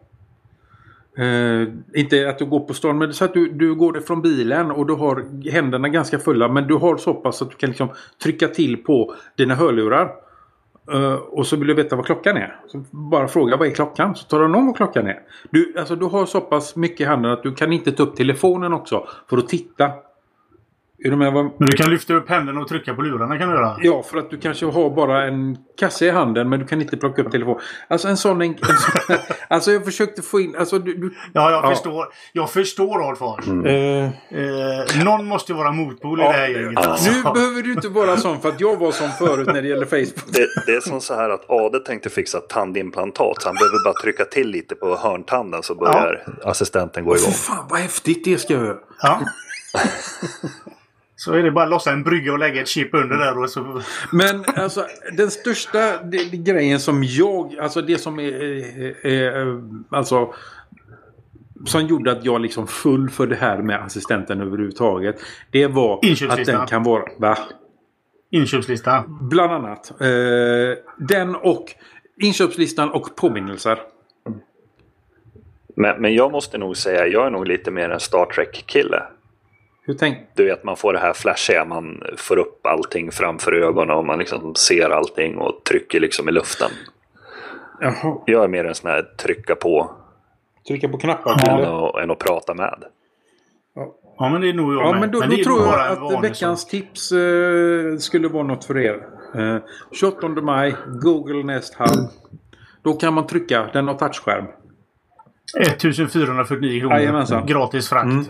Uh, 1.20 1.68
inte 1.94 2.30
att 2.30 2.40
du 2.40 2.46
går 2.46 2.60
på 2.60 2.74
stan, 2.74 2.98
men 2.98 3.14
så 3.14 3.26
att 3.26 3.34
du, 3.34 3.50
du 3.50 3.76
går 3.76 4.00
från 4.00 4.22
bilen 4.22 4.72
och 4.72 4.86
du 4.88 4.94
har 4.94 5.50
händerna 5.52 5.90
ganska 5.90 6.20
fulla. 6.20 6.48
Men 6.48 6.68
du 6.68 6.76
har 6.76 6.98
så 6.98 7.14
pass 7.14 7.42
att 7.42 7.50
du 7.50 7.56
kan 7.56 7.70
liksom 7.70 7.90
trycka 8.24 8.48
till 8.48 8.78
på 8.78 9.16
dina 9.38 9.56
hörlurar. 9.56 10.12
Uh, 10.94 11.14
och 11.14 11.48
så 11.48 11.56
vill 11.56 11.68
du 11.68 11.74
veta 11.74 11.96
vad 11.96 12.06
klockan 12.06 12.38
är. 12.38 12.60
Så 12.68 12.84
bara 12.92 13.28
fråga 13.28 13.58
vad 13.58 13.68
är 13.68 13.72
klockan? 13.72 14.16
Så 14.16 14.26
talar 14.26 14.44
de 14.44 14.56
om 14.56 14.66
vad 14.66 14.76
klockan 14.76 15.08
är. 15.08 15.20
Du, 15.50 15.74
alltså, 15.78 15.96
du 15.96 16.06
har 16.06 16.26
så 16.26 16.42
pass 16.42 16.76
mycket 16.76 17.02
i 17.02 17.04
handen 17.04 17.32
att 17.32 17.44
du 17.44 17.54
kan 17.54 17.74
inte 17.74 17.92
ta 17.92 18.04
upp 18.04 18.16
telefonen 18.16 18.74
också 18.74 19.08
för 19.30 19.38
att 19.38 19.48
titta. 19.48 19.92
Är 21.06 21.10
du 21.10 21.16
med. 21.16 21.34
Men 21.34 21.52
du 21.60 21.78
kan 21.78 21.90
lyfta 21.92 22.14
upp 22.14 22.30
händerna 22.30 22.62
och 22.62 22.68
trycka 22.68 22.94
på 22.94 23.02
lurarna 23.02 23.38
kan 23.38 23.50
du 23.50 23.56
göra. 23.56 23.78
Ja, 23.82 24.04
för 24.04 24.18
att 24.18 24.30
du 24.30 24.38
kanske 24.38 24.66
har 24.66 24.90
bara 24.90 25.24
en 25.28 25.58
kasse 25.80 26.06
i 26.06 26.10
handen 26.10 26.50
men 26.50 26.60
du 26.60 26.66
kan 26.68 26.82
inte 26.82 26.98
plocka 26.98 27.22
upp 27.22 27.32
telefon. 27.32 27.60
Alltså 27.88 28.08
en 28.08 28.18
sån... 28.18 28.42
En, 28.42 28.50
en 28.50 28.58
sån 28.58 29.16
alltså 29.48 29.72
jag 29.72 29.86
försökte 29.86 30.22
få 30.22 30.40
in... 30.40 30.56
Alltså 30.60 30.80
du... 30.80 30.94
du 30.98 31.14
Ja, 31.34 31.52
jag 31.52 31.66
Ja. 31.66 31.70
förstår. 31.70 32.06
Jag 32.34 32.50
förstår 32.50 33.10
Adolf. 33.12 33.48
eh, 33.66 34.10
Eh, 34.42 35.04
någon 35.06 35.26
måste 35.26 35.52
ju 35.52 35.58
vara 35.58 35.72
motpol 35.72 36.20
i 36.20 36.24
Ja. 36.24 36.32
det 36.32 36.38
här 36.38 36.48
gänget. 36.50 36.72
Ja. 36.74 36.90
alltså. 36.92 37.12
nu 37.12 37.22
behöver 37.34 37.62
du 37.62 37.72
inte 37.74 37.88
vara 37.90 38.18
sån 38.18 38.42
för 38.42 38.50
att 38.50 38.62
jag 38.62 38.78
var 38.80 38.92
sån 38.92 39.10
förut 39.12 39.48
när 39.48 39.62
det 39.62 39.68
gäller 39.68 39.86
Facebook. 39.86 40.34
Det, 40.34 40.48
det 40.66 40.72
är 40.76 40.80
som 40.82 41.02
så 41.02 41.16
här 41.16 41.30
att 41.30 41.50
Ade 41.50 41.80
tänkte 41.80 42.10
fixa 42.10 42.40
tandimplantat 42.40 43.42
så 43.42 43.50
han 43.50 43.56
behöver 43.56 43.84
bara 43.86 44.02
trycka 44.04 44.26
till 44.26 44.48
lite 44.48 44.76
på 44.76 44.96
hörntanden 44.96 45.64
så 45.64 45.76
börjar 45.76 46.24
assistenten 46.44 47.06
gå 47.06 47.16
Fy 47.16 47.22
igång. 47.22 47.32
fan 47.34 47.66
vad 47.70 47.80
häftigt 47.80 48.26
det 48.26 48.38
ska 48.38 48.54
jag 48.54 48.64
göra. 48.66 48.78
Ja. 49.02 49.20
Så 51.22 51.34
är 51.34 51.44
det 51.44 51.52
bara 51.52 51.64
att 51.64 51.70
lossa 51.70 51.92
en 51.92 52.04
brygga 52.04 52.34
och 52.34 52.40
lägga 52.40 52.62
ett 52.62 52.68
chip 52.68 52.94
under 52.94 53.18
där 53.18 53.38
och 53.38 53.50
så... 53.50 53.82
Men 54.12 54.44
alltså 54.56 54.86
den 55.18 55.32
största 55.32 56.04
grejen 56.32 56.80
som 56.80 57.04
jag, 57.04 57.56
alltså 57.60 57.82
det 57.82 57.98
som 57.98 58.20
är, 58.20 58.34
är, 58.34 59.06
är 59.06 59.62
alltså 59.90 60.34
som 61.66 61.88
gjorde 61.88 62.12
att 62.12 62.26
jag 62.26 62.42
liksom 62.42 62.68
full 62.68 63.10
för 63.10 63.28
det 63.28 63.36
här 63.36 63.58
med 63.58 63.84
assistenten 63.84 64.42
överhuvudtaget. 64.42 65.16
Det 65.52 65.68
var 65.68 66.00
att 66.30 66.46
den 66.46 66.68
kan 66.68 66.84
vara, 66.84 67.04
va? 67.18 67.38
Inköpslista. 68.32 69.04
Bland 69.08 69.52
annat. 69.52 70.02
Eh, 70.02 70.08
den 70.98 71.36
och 71.36 71.66
inköpslistan 72.18 72.90
och 72.90 73.16
påminnelser. 73.16 73.80
Men, 75.76 76.02
men 76.02 76.14
jag 76.14 76.32
måste 76.32 76.58
nog 76.58 76.78
säga, 76.78 77.08
jag 77.08 77.28
är 77.28 77.32
nog 77.32 77.48
lite 77.48 77.72
mer 77.72 77.90
en 77.90 78.00
Star 78.00 78.26
Trek-kille. 78.26 79.04
Hur 79.86 79.94
tänk? 79.94 80.18
Du 80.36 80.46
vet, 80.46 80.64
man 80.64 80.76
får 80.76 80.94
det 80.94 81.00
här 81.00 81.14
flashiga, 81.14 81.66
man 81.66 82.04
får 82.18 82.38
upp 82.38 82.66
allting 82.66 83.12
framför 83.12 83.52
ögonen 83.54 83.96
och 83.98 84.06
man 84.06 84.20
liksom 84.20 84.56
ser 84.56 84.90
allting 84.90 85.38
och 85.38 85.64
trycker 85.64 86.00
liksom 86.00 86.30
i 86.30 86.32
luften. 86.32 86.72
Jaha. 87.80 88.18
Jag 88.26 88.44
är 88.44 88.48
mer 88.48 88.66
en 88.66 88.76
sån 88.76 88.90
här 88.92 89.02
trycka 89.02 89.56
på 89.56 89.92
Trycka 90.68 90.90
på 90.90 90.98
knappar. 90.98 91.36
Ja. 91.46 91.60
än, 91.60 91.66
att, 91.66 92.04
än 92.04 92.12
att 92.12 92.20
prata 92.20 92.54
med. 92.54 92.84
Ja, 94.18 94.30
men 94.30 94.42
det 94.42 94.50
är 94.50 94.54
nog 94.54 94.74
jag 94.74 94.82
Ja, 94.82 94.92
med. 94.92 95.00
men 95.02 95.12
då, 95.12 95.20
det 95.20 95.38
då 95.38 95.44
tror 95.44 95.60
jag 95.68 96.14
att 96.18 96.24
veckans 96.24 96.62
sak. 96.62 96.70
tips 96.72 97.12
eh, 97.12 97.98
skulle 97.98 98.28
vara 98.28 98.44
något 98.44 98.66
för 98.66 98.78
er. 98.78 99.08
Eh, 99.36 99.58
28 99.92 100.28
maj, 100.28 100.76
Google 101.02 101.44
Nest 101.44 101.76
Hub. 101.76 102.10
Då 102.84 102.94
kan 102.94 103.14
man 103.14 103.28
trycka, 103.28 103.70
den 103.74 103.88
har 103.88 103.96
touchskärm. 103.96 104.46
1449 105.60 106.80
kronor. 106.80 106.96
Jajamensan. 106.96 107.46
Gratis 107.46 107.90
frakt. 107.90 108.06
Mm. 108.06 108.26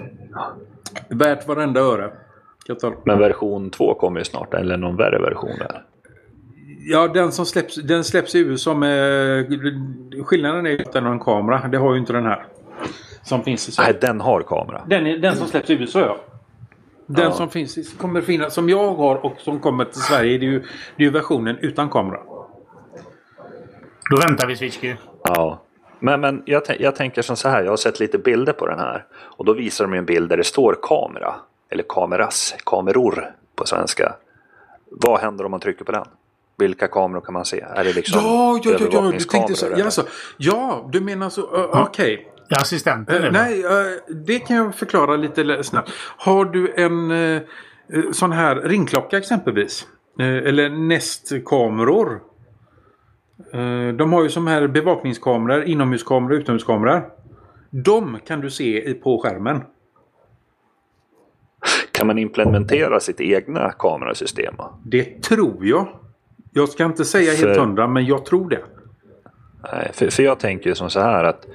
Värt 1.10 1.48
varenda 1.48 1.80
öre. 1.80 2.12
Men 3.04 3.20
version 3.20 3.70
2 3.70 3.94
kommer 3.94 4.20
ju 4.20 4.24
snart, 4.24 4.54
eller 4.54 4.78
någon 4.78 4.96
värre 4.98 5.20
version 5.20 5.58
där. 5.60 5.84
Ja, 6.88 7.08
den 7.08 7.32
som 7.32 7.46
släpps, 7.46 7.76
den 7.76 8.04
släpps 8.04 8.36
i 8.36 8.40
USA 8.40 8.74
med... 8.74 9.46
Skillnaden 10.26 10.66
är 10.66 10.70
ju 10.70 10.82
att 10.82 10.94
den 10.94 11.04
har 11.06 11.12
en 11.12 11.20
kamera. 11.20 11.68
Det 11.68 11.78
har 11.78 11.94
ju 11.94 12.00
inte 12.00 12.14
den 12.14 12.26
här. 12.26 12.46
Som 13.24 13.44
finns 13.44 13.70
i 13.70 13.72
Sverige. 13.72 13.92
Nej, 13.92 14.00
den 14.02 14.22
har 14.22 14.42
kamera. 14.42 14.82
Den, 14.88 15.08
är, 15.08 15.18
den 15.18 15.36
som 15.36 15.48
släpps 15.48 15.70
i 15.70 15.74
USA 15.74 16.00
ja. 16.00 16.18
Den 17.06 17.26
Ja. 17.26 17.32
som 17.32 17.50
finns, 17.50 17.94
kommer 17.98 18.22
finnas, 18.22 18.54
som 18.54 18.70
jag 18.70 18.94
har 18.96 19.26
och 19.26 19.34
som 19.38 19.60
kommer 19.60 19.86
till 19.86 20.02
Sverige. 20.02 20.38
Det 20.38 20.46
är 20.46 20.50
ju, 20.52 20.60
det 20.60 21.04
är 21.04 21.06
ju 21.06 21.10
versionen 21.10 21.58
utan 21.62 21.90
kamera. 21.90 22.20
Då 24.12 24.18
väntar 24.28 24.48
vi 24.48 24.56
Switchky. 24.56 24.96
Ja. 25.24 25.62
Men, 26.02 26.22
men 26.22 26.44
jag, 26.46 26.64
jag 26.80 26.96
tänker 26.96 27.22
som 27.22 27.36
så 27.36 27.50
här, 27.50 27.64
jag 27.64 27.72
har 27.72 27.78
sett 27.78 28.00
lite 28.00 28.18
bilder 28.18 28.54
på 28.54 28.68
den 28.68 28.80
här. 28.80 29.06
Och 29.20 29.46
då 29.46 29.54
visar 29.54 29.88
de 29.88 29.94
en 29.94 30.06
bild 30.06 30.30
där 30.30 30.38
det 30.38 30.44
står 30.44 30.78
kamera. 30.82 31.36
Eller 31.70 31.84
kameras, 31.90 32.56
kameror 32.66 33.32
på 33.56 33.66
svenska. 33.66 34.16
Vad 34.90 35.20
händer 35.20 35.46
om 35.46 35.52
man 35.52 35.60
trycker 35.60 35.86
på 35.86 35.92
den? 35.92 36.06
Vilka 36.58 36.88
kameror 36.88 37.22
kan 37.22 37.34
man 37.34 37.46
se? 37.46 37.66
Är 37.76 37.84
det 37.84 37.94
liksom 37.94 38.22
Ja, 38.24 38.60
ja, 38.64 38.72
ja, 38.80 38.88
ja, 38.92 39.02
du 39.02 39.20
tänkte 39.20 39.56
så. 39.56 39.66
Ja, 39.66 39.72
eller? 39.72 39.86
alltså, 39.86 40.06
ja 40.38 40.90
du 40.92 41.02
menar 41.02 41.30
så. 41.30 41.42
Uh, 41.42 41.84
Okej. 41.84 42.28
Ja, 42.48 42.58
assistenten. 42.62 43.22
Det. 43.22 43.32
nej, 43.32 43.64
eh, 43.64 44.16
det 44.16 44.40
kan 44.40 44.56
jag 44.56 44.76
förklara 44.76 45.16
lite 45.16 45.64
snabbt. 45.64 45.92
Har 46.18 46.46
du 46.46 46.74
en 46.76 47.12
eh, 47.12 47.42
sån 48.12 48.32
här 48.32 48.56
ringklocka 48.56 49.18
exempelvis. 49.18 49.88
eller 50.20 50.70
Nest-kameror. 50.70 52.31
Eh, 53.54 53.96
de 53.96 54.14
har 54.14 54.24
ju 54.24 54.30
som 54.30 54.48
här 54.48 54.68
bevakningskameror, 54.68 55.64
inomhuskameror 55.64 56.32
och 56.32 56.40
utomhuskameror. 56.42 57.10
De 57.70 58.20
kan 58.28 58.42
du 58.42 58.50
se 58.50 58.94
på 58.94 59.18
skärmen. 59.18 59.64
Kan 61.92 62.08
man 62.08 62.18
implementera 62.18 63.00
sitt 63.00 63.22
egna 63.22 63.72
kamerasystem? 63.72 64.56
Det 64.86 65.24
tror 65.24 65.66
jag. 65.66 65.88
Jag 66.54 66.70
ska 66.70 66.86
inte 66.86 67.06
säga 67.06 67.32
helt 67.32 67.42
För- 67.42 67.60
hundra, 67.60 67.88
men 67.88 68.06
jag 68.06 68.26
tror 68.26 68.50
det. 68.50 68.64
Nej, 69.74 69.92
för, 69.94 70.10
för 70.10 70.24
jag 70.24 70.40
tänker 70.40 70.70
ju 70.70 70.76
som 70.76 70.90
så 70.90 71.00
här 71.00 71.24
att 71.24 71.46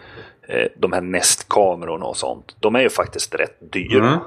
eh, 0.49 0.67
de 0.79 0.93
här 0.93 1.01
Nest-kamerorna 1.01 2.07
och 2.07 2.17
sånt, 2.17 2.57
de 2.61 2.75
är 2.77 2.81
ju 2.81 2.89
faktiskt 2.91 3.35
rätt 3.35 3.73
dyra. 3.73 4.21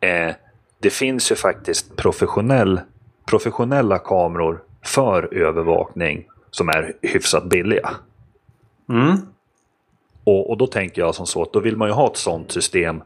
Eh, 0.00 0.34
det 0.80 0.90
finns 0.90 1.30
ju 1.32 1.34
faktiskt 1.34 1.96
professionell, 1.96 2.80
professionella 3.26 3.98
kameror 3.98 4.62
för 4.86 5.34
övervakning 5.34 6.24
som 6.50 6.68
är 6.68 6.92
hyfsat 7.02 7.44
billiga. 7.44 7.90
Mm. 8.88 9.16
Och, 10.24 10.50
och 10.50 10.56
då 10.56 10.66
tänker 10.66 11.02
jag 11.02 11.14
som 11.14 11.26
så 11.26 11.42
att 11.42 11.52
då 11.52 11.60
vill 11.60 11.76
man 11.76 11.88
ju 11.88 11.94
ha 11.94 12.06
ett 12.06 12.16
sånt 12.16 12.52
system 12.52 13.02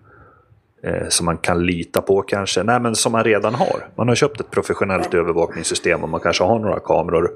eh, 0.82 1.08
som 1.08 1.26
man 1.26 1.36
kan 1.36 1.66
lita 1.66 2.02
på 2.02 2.22
kanske. 2.22 2.62
Nej 2.62 2.80
men 2.80 2.94
som 2.94 3.12
man 3.12 3.24
redan 3.24 3.54
har. 3.54 3.88
Man 3.96 4.08
har 4.08 4.14
köpt 4.14 4.40
ett 4.40 4.50
professionellt 4.50 5.14
övervakningssystem 5.14 6.02
och 6.02 6.08
man 6.08 6.20
kanske 6.20 6.44
har 6.44 6.58
några 6.58 6.80
kameror 6.80 7.30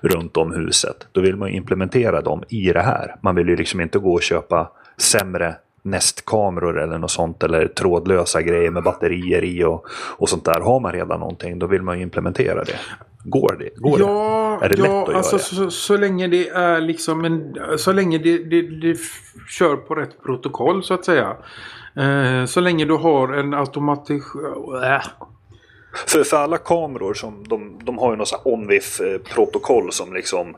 runt 0.00 0.36
om 0.36 0.52
huset. 0.52 1.06
Då 1.12 1.20
vill 1.20 1.36
man 1.36 1.48
implementera 1.48 2.20
dem 2.20 2.44
i 2.48 2.72
det 2.72 2.82
här. 2.82 3.16
Man 3.20 3.34
vill 3.34 3.48
ju 3.48 3.56
liksom 3.56 3.80
inte 3.80 3.98
gå 3.98 4.12
och 4.12 4.22
köpa 4.22 4.70
sämre 4.96 5.56
nästkameror 5.82 6.80
eller 6.80 6.98
något 6.98 7.10
sånt 7.10 7.42
eller 7.42 7.68
trådlösa 7.68 8.42
grejer 8.42 8.70
med 8.70 8.82
batterier 8.82 9.44
i 9.44 9.64
och, 9.64 9.86
och 9.90 10.28
sånt 10.28 10.44
där. 10.44 10.60
Har 10.60 10.80
man 10.80 10.92
redan 10.92 11.20
någonting 11.20 11.58
då 11.58 11.66
vill 11.66 11.82
man 11.82 11.96
ju 11.96 12.02
implementera 12.02 12.64
det. 12.64 12.78
Går 13.24 13.56
det? 13.58 13.70
Går 13.76 13.98
det? 13.98 14.04
Ja, 14.04 14.58
Är 14.62 14.68
det 14.68 14.78
ja 14.78 15.00
lätt 15.00 15.08
att 15.08 15.14
alltså, 15.14 15.56
göra? 15.56 15.70
Så, 15.70 15.70
så 15.70 15.96
länge 15.96 16.28
det 16.28 16.48
är 16.48 16.80
liksom 16.80 17.24
en... 17.24 17.56
Så 17.78 17.92
länge 17.92 18.18
det, 18.18 18.38
det, 18.38 18.62
det 18.62 18.98
kör 19.48 19.76
på 19.76 19.94
rätt 19.94 20.22
protokoll 20.22 20.82
så 20.82 20.94
att 20.94 21.04
säga. 21.04 21.36
Eh, 21.96 22.44
så 22.46 22.60
länge 22.60 22.84
du 22.84 22.94
har 22.94 23.32
en 23.32 23.54
automatik... 23.54 24.22
Äh. 24.84 25.02
För, 26.06 26.24
för 26.24 26.36
alla 26.36 26.58
kameror 26.58 27.14
som 27.14 27.44
de, 27.48 27.78
de 27.84 27.98
har 27.98 28.10
ju 28.10 28.16
något 28.16 28.28
sånt 28.28 28.42
här 28.44 28.52
ONVIF-protokoll 28.52 29.92
som 29.92 30.14
liksom 30.14 30.56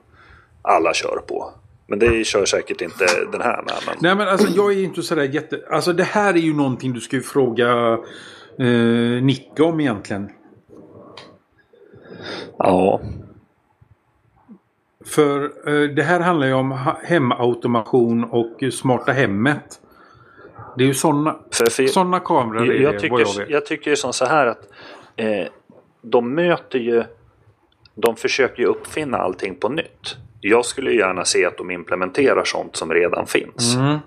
alla 0.62 0.94
kör 0.94 1.20
på. 1.28 1.52
Men 1.86 1.98
det 1.98 2.26
kör 2.26 2.44
säkert 2.44 2.80
inte 2.80 3.06
den 3.32 3.40
här 3.40 3.62
med. 3.62 3.74
Men... 3.86 3.96
Nej 4.00 4.14
men 4.14 4.28
alltså 4.28 4.48
jag 4.56 4.72
är 4.72 4.84
inte 4.84 5.02
sådär 5.02 5.22
jätte... 5.22 5.60
Alltså 5.70 5.92
det 5.92 6.04
här 6.04 6.34
är 6.34 6.38
ju 6.38 6.54
någonting 6.54 6.92
du 6.92 7.00
ska 7.00 7.16
ju 7.16 7.22
fråga 7.22 7.98
eh, 8.58 9.22
Nicke 9.22 9.62
om 9.62 9.80
egentligen. 9.80 10.30
Ja, 12.58 13.00
För 15.04 15.42
eh, 15.44 15.88
det 15.88 16.02
här 16.02 16.20
handlar 16.20 16.46
ju 16.46 16.52
om 16.52 16.78
hemautomation 17.02 18.24
och 18.24 18.72
smarta 18.72 19.12
hemmet. 19.12 19.80
Det 20.76 20.84
är 20.84 20.88
ju 20.88 20.94
sådana 20.94 21.36
såna 21.88 22.20
kameror 22.20 22.66
jag, 22.66 22.76
är 22.76 22.80
jag, 22.80 22.92
det, 22.92 22.92
jag 22.92 23.00
tycker, 23.00 23.40
vet. 23.40 23.50
jag 23.50 23.66
tycker 23.66 23.90
ju 23.90 23.96
som 23.96 24.12
så 24.12 24.24
här 24.24 24.46
att 24.46 24.68
eh, 25.16 25.46
de 26.02 26.34
möter 26.34 26.78
ju... 26.78 27.04
De 27.94 28.16
försöker 28.16 28.62
ju 28.62 28.68
uppfinna 28.68 29.18
allting 29.18 29.54
på 29.54 29.68
nytt. 29.68 30.16
Jag 30.40 30.64
skulle 30.64 30.90
ju 30.90 30.98
gärna 30.98 31.24
se 31.24 31.46
att 31.46 31.56
de 31.58 31.70
implementerar 31.70 32.44
sånt 32.44 32.76
som 32.76 32.92
redan 32.92 33.26
finns. 33.26 33.76
Mm. 33.76 33.98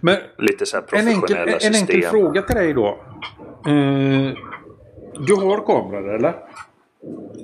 Men 0.00 0.16
Lite 0.38 0.66
så 0.66 0.76
här 0.76 0.84
En 0.92 1.08
enkel, 1.08 1.20
professionella 1.20 1.52
en 1.52 1.60
system. 1.60 1.96
enkel 1.96 2.10
fråga 2.10 2.42
till 2.42 2.56
dig 2.56 2.72
då. 2.74 2.86
Eh, 3.66 4.32
du 5.26 5.34
har 5.34 5.66
kameror 5.66 6.14
eller? 6.14 6.34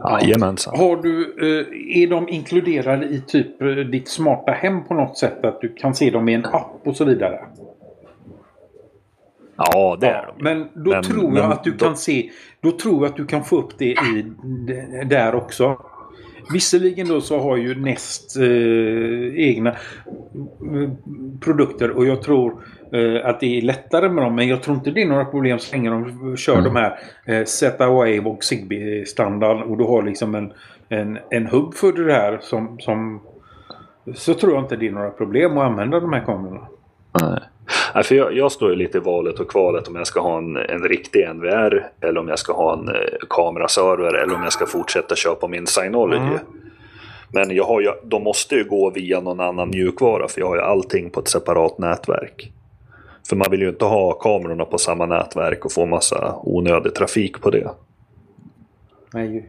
Jajamensan. 0.04 0.76
Har 0.78 0.96
du, 0.96 1.22
eh, 1.40 2.02
är 2.02 2.06
de 2.06 2.28
inkluderade 2.28 3.06
i 3.06 3.22
typ 3.26 3.62
eh, 3.62 3.68
ditt 3.68 4.08
smarta 4.08 4.52
hem 4.52 4.84
på 4.84 4.94
något 4.94 5.18
sätt? 5.18 5.44
Att 5.44 5.60
du 5.60 5.68
kan 5.74 5.94
se 5.94 6.10
dem 6.10 6.28
i 6.28 6.34
en 6.34 6.44
app 6.44 6.80
och 6.84 6.96
så 6.96 7.04
vidare? 7.04 7.40
Ja, 9.56 9.96
det 10.00 10.06
är 10.06 10.26
de. 10.26 10.44
Men 10.44 10.68
då 10.74 10.90
Men- 10.90 11.02
tror 11.02 11.24
jag 11.24 11.32
men 11.32 11.52
att 11.52 11.64
du 11.64 11.70
då- 11.70 11.84
kan 11.84 11.96
se. 11.96 12.30
Då 12.60 12.70
tror 12.70 12.94
jag 13.02 13.10
att 13.10 13.16
du 13.16 13.26
kan 13.26 13.44
få 13.44 13.56
upp 13.58 13.78
det 13.78 13.84
i 13.84 14.24
där 15.06 15.34
också. 15.34 15.76
Visserligen 16.52 17.08
då 17.08 17.20
så 17.20 17.38
har 17.38 17.56
ju 17.56 17.74
Nest 17.74 18.36
eh, 18.36 19.48
egna 19.48 19.70
eh, 19.70 20.90
produkter 21.40 21.90
och 21.90 22.06
jag 22.06 22.22
tror 22.22 22.64
att 23.24 23.40
det 23.40 23.58
är 23.58 23.62
lättare 23.62 24.08
med 24.08 24.24
dem. 24.24 24.34
Men 24.34 24.48
jag 24.48 24.62
tror 24.62 24.76
inte 24.76 24.90
det 24.90 25.02
är 25.02 25.06
några 25.06 25.24
problem 25.24 25.58
så 25.58 25.76
länge 25.76 25.90
de 25.90 26.36
kör 26.36 26.62
de 26.62 26.76
här 26.76 26.98
eh, 27.24 27.44
Z-Wave 27.44 28.20
och 28.20 28.44
Zigbee-standard 28.44 29.62
och 29.62 29.78
du 29.78 29.84
har 29.84 30.02
liksom 30.02 30.34
en, 30.34 30.52
en, 30.88 31.18
en 31.30 31.46
hubb 31.46 31.74
för 31.74 31.92
det 31.92 32.12
här 32.12 32.38
som, 32.42 32.78
som 32.80 33.20
så 34.14 34.34
tror 34.34 34.52
jag 34.52 34.62
inte 34.62 34.76
det 34.76 34.86
är 34.86 34.92
några 34.92 35.10
problem 35.10 35.58
att 35.58 35.64
använda 35.64 36.00
de 36.00 36.12
här 36.12 36.24
kamerorna. 36.24 36.66
Nej. 37.22 37.40
Nej, 37.94 38.04
för 38.04 38.14
jag, 38.14 38.36
jag 38.36 38.52
står 38.52 38.70
ju 38.70 38.76
lite 38.76 38.98
i 38.98 39.00
valet 39.00 39.40
och 39.40 39.50
kvalet 39.50 39.88
om 39.88 39.96
jag 39.96 40.06
ska 40.06 40.20
ha 40.20 40.38
en, 40.38 40.56
en 40.56 40.82
riktig 40.82 41.28
NVR 41.34 41.90
eller 42.00 42.20
om 42.20 42.28
jag 42.28 42.38
ska 42.38 42.52
ha 42.52 42.72
en 42.72 42.88
eh, 42.88 42.94
kameraserver 43.30 44.14
eller 44.14 44.34
om 44.34 44.42
jag 44.42 44.52
ska 44.52 44.66
fortsätta 44.66 45.14
köpa 45.14 45.48
min 45.48 45.66
Synology. 45.66 46.26
Mm. 46.26 46.38
Men 47.28 47.56
jag 47.56 47.64
har 47.64 47.80
ju, 47.80 47.90
de 48.04 48.22
måste 48.22 48.54
ju 48.54 48.64
gå 48.64 48.90
via 48.90 49.20
någon 49.20 49.40
annan 49.40 49.70
mjukvara 49.70 50.28
för 50.28 50.40
jag 50.40 50.48
har 50.48 50.56
ju 50.56 50.62
allting 50.62 51.10
på 51.10 51.20
ett 51.20 51.28
separat 51.28 51.78
nätverk. 51.78 52.52
För 53.28 53.36
man 53.36 53.46
vill 53.50 53.60
ju 53.62 53.68
inte 53.68 53.84
ha 53.84 54.12
kamerorna 54.12 54.64
på 54.64 54.78
samma 54.78 55.06
nätverk 55.06 55.64
och 55.64 55.72
få 55.72 55.86
massa 55.86 56.36
onödig 56.42 56.94
trafik 56.94 57.40
på 57.40 57.50
det. 57.50 57.70
Nej, 59.12 59.48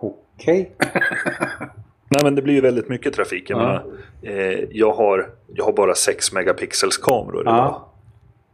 okej. 0.00 0.70
Nej 2.10 2.20
men 2.24 2.34
det 2.34 2.42
blir 2.42 2.54
ju 2.54 2.60
väldigt 2.60 2.88
mycket 2.88 3.12
trafik. 3.14 3.50
Jag, 3.50 3.60
Ja. 3.60 3.82
eh, 4.30 4.58
jag, 4.70 4.92
har, 4.92 5.26
jag 5.54 5.64
har 5.64 5.72
bara 5.72 5.94
6 5.94 6.32
megapixels 6.32 6.96
kameror 6.98 7.40
idag. 7.40 7.54
Ja. 7.56 7.88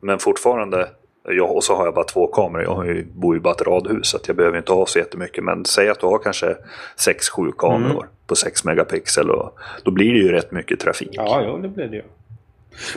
Men 0.00 0.18
fortfarande, 0.18 0.88
jag, 1.28 1.56
och 1.56 1.64
så 1.64 1.74
har 1.74 1.84
jag 1.84 1.94
bara 1.94 2.04
två 2.04 2.26
kameror. 2.26 2.62
Jag 2.64 2.74
har 2.74 2.84
ju, 2.84 3.04
bor 3.14 3.34
ju 3.34 3.40
bara 3.40 3.50
i 3.50 3.56
ett 3.60 3.66
radhus 3.66 4.06
så 4.08 4.16
att 4.16 4.28
jag 4.28 4.36
behöver 4.36 4.58
inte 4.58 4.72
ha 4.72 4.86
så 4.86 4.98
jättemycket. 4.98 5.44
Men 5.44 5.64
säg 5.64 5.88
att 5.88 6.00
du 6.00 6.06
har 6.06 6.18
kanske 6.18 6.56
6-7 6.96 7.52
kameror 7.58 7.90
Mm. 7.90 8.06
på 8.26 8.34
6 8.36 8.64
megapixel. 8.64 9.30
Och 9.30 9.58
då 9.84 9.90
blir 9.90 10.12
det 10.12 10.18
ju 10.18 10.32
rätt 10.32 10.52
mycket 10.52 10.80
trafik. 10.80 11.08
Ja, 11.12 11.42
ja, 11.42 11.56
det 11.62 11.68
blir 11.68 11.86
det 11.86 11.96
ju. 11.96 12.02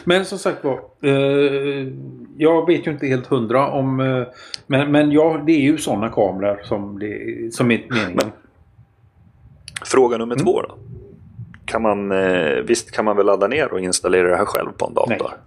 Men 0.03 0.25
som 0.25 0.37
sagt 0.39 0.63
var, 0.63 0.79
eh, 1.03 1.87
jag 2.37 2.65
vet 2.67 2.87
ju 2.87 2.91
inte 2.91 3.07
helt 3.07 3.27
hundra 3.27 3.71
om... 3.71 3.99
Eh, 3.99 4.23
men 4.67 4.91
men 4.91 5.11
ja, 5.11 5.43
det 5.45 5.51
är 5.51 5.61
ju 5.61 5.77
sådana 5.77 6.09
kameror 6.09 6.59
som, 6.63 6.99
det, 6.99 7.53
som 7.53 7.71
är 7.71 7.85
meningen. 7.89 8.31
Fråga 9.85 10.17
nummer 10.17 10.35
Mm. 10.35 10.45
två 10.45 10.61
då. 10.61 10.77
Kan 11.65 11.81
man, 11.81 12.11
eh, 12.11 12.55
visst 12.67 12.91
kan 12.91 13.05
man 13.05 13.17
väl 13.17 13.25
ladda 13.25 13.47
ner 13.47 13.73
och 13.73 13.79
installera 13.79 14.29
det 14.29 14.37
här 14.37 14.45
själv 14.45 14.69
på 14.77 14.85
en 14.87 14.93
dator? 14.93 15.09
Nej. 15.09 15.37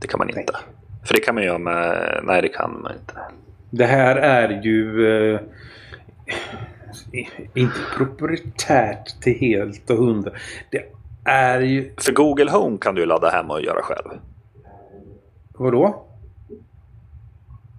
Det 0.00 0.06
kan 0.06 0.18
man 0.18 0.28
inte. 0.28 0.52
Nej. 0.52 0.62
För 1.04 1.14
det 1.14 1.20
kan 1.20 1.34
man 1.34 1.44
göra 1.44 1.58
med... 1.58 2.20
Nej, 2.24 2.42
det 2.42 2.48
kan 2.48 2.80
man 2.82 2.92
inte. 2.92 3.14
Det 3.70 3.86
här 3.86 4.16
är 4.16 4.62
ju... 4.62 5.06
Eh, 5.34 5.40
inte 7.54 7.78
proprietärt 7.96 9.20
till 9.20 9.38
helt 9.38 9.90
och 9.90 9.96
hundra. 9.96 10.30
Det 10.70 10.82
är 11.28 11.60
ju... 11.60 11.94
För 11.96 12.12
Google 12.12 12.50
Home 12.50 12.78
kan 12.80 12.94
du 12.94 13.06
ladda 13.06 13.28
hemma 13.28 13.54
och 13.54 13.62
göra 13.62 13.82
själv. 13.82 14.08
Vadå? 15.58 16.04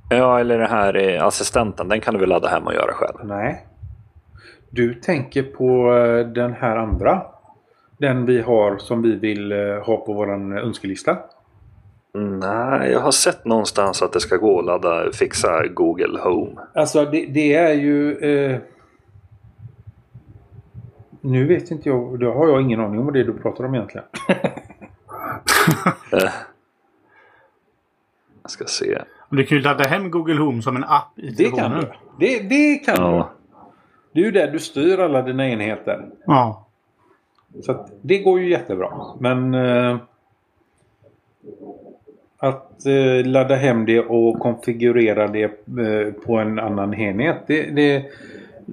Ja, 0.09 0.39
eller 0.39 0.57
den 0.57 0.69
här 0.69 1.17
assistenten, 1.23 1.89
den 1.89 2.01
kan 2.01 2.13
du 2.13 2.19
väl 2.19 2.29
ladda 2.29 2.47
hemma 2.47 2.65
och 2.65 2.73
göra 2.73 2.93
själv. 2.93 3.17
Nej. 3.23 3.65
Du 4.69 4.93
tänker 4.93 5.43
på 5.43 5.95
eh, 5.95 6.27
den 6.27 6.53
här 6.53 6.77
andra. 6.77 7.21
Den 7.97 8.25
vi 8.25 8.41
har 8.41 8.77
som 8.77 9.01
vi 9.01 9.15
vill 9.15 9.51
eh, 9.51 9.57
ha 9.85 9.97
på 9.97 10.13
våran 10.13 10.57
önskelista. 10.57 11.17
Nej, 12.13 12.91
jag 12.91 12.99
har 12.99 13.11
sett 13.11 13.45
någonstans 13.45 14.01
att 14.01 14.13
det 14.13 14.19
ska 14.19 14.35
gå 14.35 14.59
att 14.59 14.65
ladda, 14.65 15.11
fixa 15.11 15.67
Google 15.67 16.19
Home. 16.19 16.51
Alltså 16.73 17.05
det, 17.05 17.25
det 17.25 17.53
är 17.53 17.73
ju... 17.73 18.17
Eh, 18.17 18.57
nu 21.21 21.45
vet 21.47 21.71
inte 21.71 21.89
jag. 21.89 22.19
Då 22.19 22.33
har 22.33 22.47
jag 22.47 22.61
ingen 22.61 22.79
aning 22.79 22.99
om 22.99 23.05
vad 23.05 23.13
det 23.13 23.19
är 23.19 23.23
du 23.23 23.33
pratar 23.33 23.63
om 23.63 23.75
egentligen. 23.75 24.07
Eh. 26.13 26.29
Jag 28.41 28.51
ska 28.51 28.65
se. 28.65 29.01
Du 29.29 29.45
kan 29.45 29.57
ju 29.57 29.63
ladda 29.63 29.83
hem 29.83 30.11
Google 30.11 30.41
Home 30.41 30.61
som 30.61 30.75
en 30.75 30.83
app 30.83 31.19
i 31.19 31.29
Det 31.29 31.43
kan 31.43 31.55
telefonen. 31.55 31.85
du. 32.19 32.25
Det, 32.25 32.49
det 32.49 32.75
kan 32.75 32.95
du. 32.95 33.01
Ja. 33.01 33.29
Det 34.11 34.19
är 34.19 34.23
ju 34.25 34.31
där 34.31 34.51
du 34.51 34.59
styr 34.59 34.99
alla 34.99 35.21
dina 35.21 35.49
enheter. 35.49 36.05
Ja. 36.25 36.65
Så 37.61 37.71
att 37.71 37.91
det 38.01 38.17
går 38.17 38.39
ju 38.39 38.49
jättebra. 38.49 38.91
Men 39.19 39.53
eh, 39.53 39.97
att 42.37 42.85
eh, 42.85 43.25
ladda 43.25 43.55
hem 43.55 43.85
det 43.85 43.99
och 43.99 44.39
konfigurera 44.39 45.27
det 45.27 45.43
eh, 45.43 46.13
på 46.25 46.37
en 46.37 46.59
annan 46.59 46.93
enhet. 46.93 47.37
Det, 47.47 47.63
det, 47.63 48.05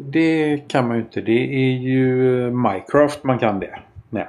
det 0.05 0.69
kan 0.69 0.89
man 0.89 0.97
ju 0.97 1.03
inte. 1.03 1.21
Det 1.21 1.55
är 1.55 1.79
ju 1.79 2.15
Minecraft 2.51 3.25
man 3.25 3.39
kan 3.39 3.61
det. 3.61 3.79
Nej. 4.11 4.29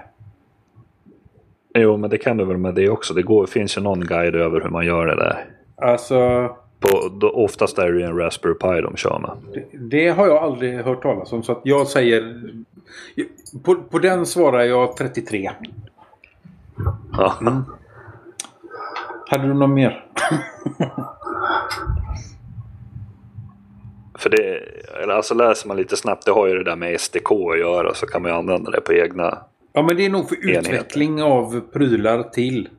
Jo, 1.74 1.98
men 1.98 2.10
det 2.10 2.18
kan 2.18 2.38
du 2.38 2.46
väl 2.46 2.58
med 2.58 2.76
det 2.76 2.90
också. 2.90 3.14
Det 3.14 3.22
går, 3.22 3.46
finns 3.46 3.78
ju 3.78 3.82
någon 3.82 4.02
guide 4.02 4.36
över 4.36 4.62
hur 4.62 4.70
man 4.70 4.86
gör 4.86 5.06
det 5.06 5.16
där. 5.16 5.46
Alltså 5.76 6.48
På, 6.80 7.10
då, 7.20 7.30
oftast 7.30 7.78
är 7.78 7.92
det 7.92 8.00
ju 8.00 8.06
en 8.06 8.18
Raspberry 8.18 8.54
Pi 8.54 8.82
de 8.82 8.96
kör 8.96 9.20
med. 9.20 9.32
det, 9.54 9.78
det 9.78 10.10
har 10.10 10.28
jag 10.28 10.38
aldrig 10.38 10.80
hört 10.80 11.02
talas 11.02 11.34
om. 11.34 11.44
Så 11.44 11.52
att 11.52 11.62
jag 11.64 11.88
säger... 11.88 12.42
På, 13.64 13.76
på 13.76 14.00
den 14.00 14.26
svarar 14.26 14.64
jag 14.64 14.98
33. 14.98 15.52
Ja. 17.12 17.34
Hade 19.30 19.48
du 19.48 19.54
något 19.54 19.70
mer? 19.70 20.06
För 24.28 24.38
det, 24.38 24.60
eller 25.04 25.14
alltså 25.14 25.34
läser 25.34 25.68
man 25.68 25.78
lite 25.78 25.98
snabbt, 25.98 26.26
det 26.26 26.32
har 26.32 26.48
ju 26.48 26.54
det 26.54 26.64
där 26.64 26.76
med 26.76 27.02
SDK 27.02 27.32
att 27.32 27.60
göra 27.60 27.94
så 27.94 28.06
kan 28.06 28.22
man 28.22 28.32
ju 28.32 28.38
använda 28.38 28.72
det 28.72 28.82
på 28.82 28.94
egna. 28.94 29.38
Ja 29.74 29.84
men 29.84 29.96
det 29.96 30.06
är 30.06 30.10
nog 30.10 30.30
för 30.30 30.36
Enheter. 30.36 30.74
utveckling 30.74 31.24
av 31.24 31.62
prylar 31.74 32.24
till. 32.24 32.70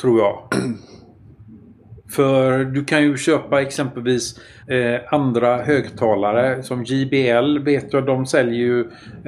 Tror 0.00 0.18
jag. 0.18 0.42
För 2.16 2.64
du 2.64 2.84
kan 2.84 3.02
ju 3.02 3.16
köpa 3.16 3.62
exempelvis 3.62 4.40
eh, 4.68 5.14
andra 5.14 5.56
högtalare 5.62 6.62
som 6.62 6.84
JBL 6.84 7.58
vet 7.58 7.92
jag 7.92 8.06
de 8.06 8.26
säljer 8.26 8.60
ju 8.60 8.80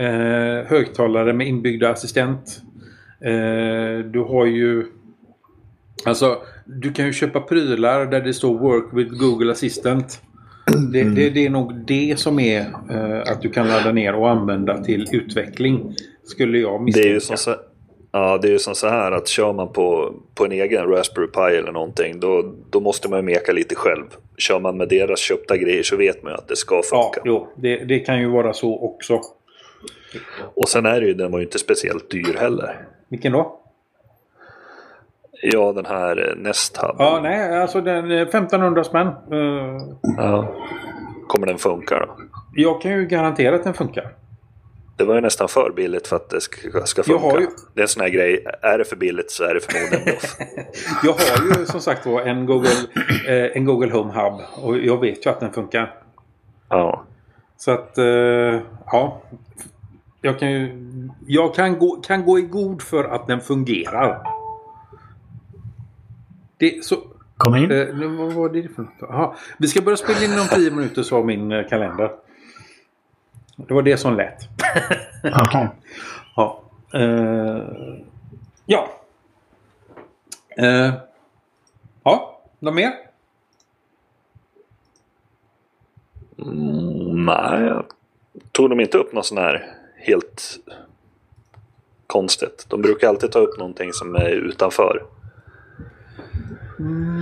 eh, 0.04 0.66
högtalare 0.66 1.32
med 1.32 1.46
inbyggda 1.46 1.90
assistent. 1.90 2.60
Eh, 3.20 4.04
du 4.04 4.24
har 4.28 4.46
ju 4.46 4.86
Alltså 6.04 6.42
du 6.64 6.92
kan 6.92 7.06
ju 7.06 7.12
köpa 7.12 7.40
prylar 7.40 8.06
där 8.06 8.20
det 8.20 8.34
står 8.34 8.58
Work 8.58 8.88
with 8.92 9.14
Google 9.14 9.52
Assistant. 9.52 10.22
Det, 10.92 11.02
det, 11.04 11.30
det 11.30 11.46
är 11.46 11.50
nog 11.50 11.74
det 11.86 12.18
som 12.18 12.38
är 12.38 12.60
eh, 12.90 13.32
att 13.32 13.42
du 13.42 13.48
kan 13.50 13.68
ladda 13.68 13.92
ner 13.92 14.14
och 14.14 14.30
använda 14.30 14.78
till 14.84 15.06
utveckling. 15.12 15.94
Skulle 16.24 16.58
jag 16.58 16.80
Det 16.80 16.84
misstänka. 16.84 17.08
är 17.08 17.12
ju 17.12 17.20
som 17.20 17.36
så, 17.36 17.54
ja, 18.12 18.38
det 18.42 18.48
är 18.48 18.52
ju 18.52 18.58
som 18.58 18.74
så 18.74 18.88
här 18.88 19.12
att 19.12 19.28
kör 19.28 19.52
man 19.52 19.72
på, 19.72 20.14
på 20.34 20.44
en 20.44 20.52
egen 20.52 20.86
Raspberry 20.86 21.26
Pi 21.26 21.56
eller 21.56 21.72
någonting 21.72 22.20
då, 22.20 22.54
då 22.70 22.80
måste 22.80 23.08
man 23.08 23.18
ju 23.18 23.22
meka 23.22 23.52
lite 23.52 23.74
själv. 23.74 24.04
Kör 24.38 24.60
man 24.60 24.76
med 24.76 24.88
deras 24.88 25.20
köpta 25.20 25.56
grejer 25.56 25.82
så 25.82 25.96
vet 25.96 26.22
man 26.22 26.32
ju 26.32 26.38
att 26.38 26.48
det 26.48 26.56
ska 26.56 26.74
Ja, 26.74 26.82
funka. 26.82 27.20
jo, 27.24 27.48
det, 27.56 27.76
det 27.76 27.98
kan 27.98 28.20
ju 28.20 28.28
vara 28.28 28.52
så 28.52 28.78
också. 28.78 29.20
Och 30.54 30.68
sen 30.68 30.86
är 30.86 31.00
det 31.00 31.06
ju, 31.06 31.14
den 31.14 31.30
var 31.32 31.38
ju 31.38 31.44
inte 31.44 31.58
speciellt 31.58 32.10
dyr 32.10 32.36
heller. 32.38 32.86
Vilken 33.08 33.32
då? 33.32 33.58
Ja, 35.42 35.72
den 35.72 35.86
här 35.86 36.28
eh, 36.30 36.36
Nest 36.36 36.76
Hub. 36.76 36.96
Ja, 36.98 37.20
nej, 37.22 37.60
alltså 37.60 37.80
den 37.80 38.10
eh, 38.10 38.20
1500 38.22 38.84
spänn. 38.84 39.06
Eh, 39.06 39.78
Ja. 40.16 40.54
Kommer 41.28 41.46
den 41.46 41.58
funka 41.58 41.98
då? 41.98 42.16
jag 42.54 42.80
kan 42.82 42.92
ju 42.92 43.06
garantera 43.06 43.54
att 43.56 43.64
den 43.64 43.74
funkar. 43.74 44.12
Det 44.96 45.04
var 45.04 45.14
ju 45.14 45.20
nästan 45.20 45.48
för 45.48 45.72
billigt 45.76 46.06
för 46.06 46.16
att 46.16 46.30
det 46.30 46.40
ska, 46.40 46.80
ska 46.86 47.02
funka. 47.02 47.40
ju- 47.40 47.46
Det 47.74 47.80
är 47.80 47.82
en 47.82 47.88
sån 47.88 48.02
här 48.02 48.08
grej, 48.08 48.46
är 48.62 48.78
det 48.78 48.84
för 48.84 48.96
billigt 48.96 49.30
så 49.30 49.44
är 49.44 49.54
det 49.54 49.60
förmodligen 49.60 50.04
bluff. 50.04 50.36
Jag 51.04 51.12
har 51.12 51.58
ju 51.58 51.66
som 51.66 51.80
sagt 51.80 52.06
var 52.06 52.20
en 52.22 52.46
Google, 52.46 52.68
eh, 53.28 53.56
en 53.56 53.64
Google 53.64 53.92
Home 53.92 54.12
Hub 54.12 54.40
och 54.64 54.78
jag 54.78 55.00
vet 55.00 55.26
ju 55.26 55.30
att 55.30 55.40
den 55.40 55.52
funkar. 55.52 55.94
ja. 56.68 57.04
Så 57.56 57.70
att, 57.70 57.98
eh, 57.98 58.04
ja. 58.86 59.22
Jag 60.20 60.38
kan 60.38 60.52
ju... 60.52 60.70
Jag 61.26 61.54
kan 61.54 61.78
gå, 61.78 61.96
kan 61.96 62.24
gå 62.24 62.38
i 62.38 62.42
god 62.42 62.82
för 62.82 63.04
att 63.04 63.26
den 63.26 63.40
fungerar. 63.40 64.22
Det, 66.62 66.84
så, 66.84 66.96
Kom 67.36 67.56
in. 67.56 67.70
Eh, 67.70 67.94
nu, 67.94 68.06
vad 68.06 68.32
var 68.32 68.48
det 68.48 68.68
för 68.68 68.82
något? 68.82 69.10
Aha. 69.10 69.36
Vi 69.58 69.68
ska 69.68 69.82
börja 69.82 69.96
spela 69.96 70.24
in 70.24 70.40
om 70.40 70.46
10 70.46 70.70
minuter 70.70 71.02
sa 71.02 71.22
min 71.22 71.52
eh, 71.52 71.68
kalender. 71.68 72.10
Det 73.56 73.74
var 73.74 73.82
det 73.82 73.96
som 73.96 74.16
lät. 74.16 74.48
Jaha. 75.22 75.68
Ja. 76.36 76.62
Eh, 76.94 77.62
ja. 78.66 78.88
Eh, 80.56 80.92
ja, 82.02 82.42
något 82.58 82.74
mer? 82.74 82.92
Mm, 86.38 87.24
nej, 87.24 87.72
tog 88.52 88.70
de 88.70 88.80
inte 88.80 88.98
upp 88.98 89.12
något 89.12 89.26
sån 89.26 89.38
här 89.38 89.66
helt 89.96 90.58
konstigt. 92.06 92.66
De 92.68 92.82
brukar 92.82 93.08
alltid 93.08 93.32
ta 93.32 93.38
upp 93.38 93.58
någonting 93.58 93.92
som 93.92 94.14
är 94.14 94.30
utanför 94.30 95.02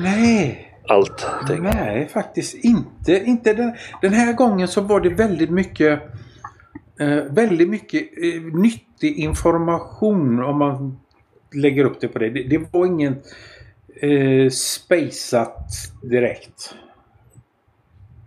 Nej. 0.03 0.67
allting. 0.89 1.63
Nej, 1.63 2.09
faktiskt 2.13 2.55
inte. 2.55 3.25
inte 3.25 3.55
den, 3.55 3.73
den 4.03 4.13
här 4.13 4.33
gången 4.33 4.69
så 4.69 4.81
var 4.81 5.01
det 5.01 5.09
väldigt 5.09 5.51
mycket 5.51 6.03
eh, 7.01 7.25
väldigt 7.31 7.69
mycket 7.69 8.03
eh, 8.03 8.43
nyttig 8.43 9.19
information 9.19 10.43
om 10.43 10.59
man 10.59 10.99
lägger 11.55 11.85
upp 11.85 12.01
det 12.01 12.09
på 12.09 12.19
det. 12.19 12.31
Det, 12.31 12.43
det 12.43 12.73
var 12.73 12.87
ingen 12.87 13.17
eh, 14.03 14.51
spaceat 14.51 15.69
direkt. 16.03 16.75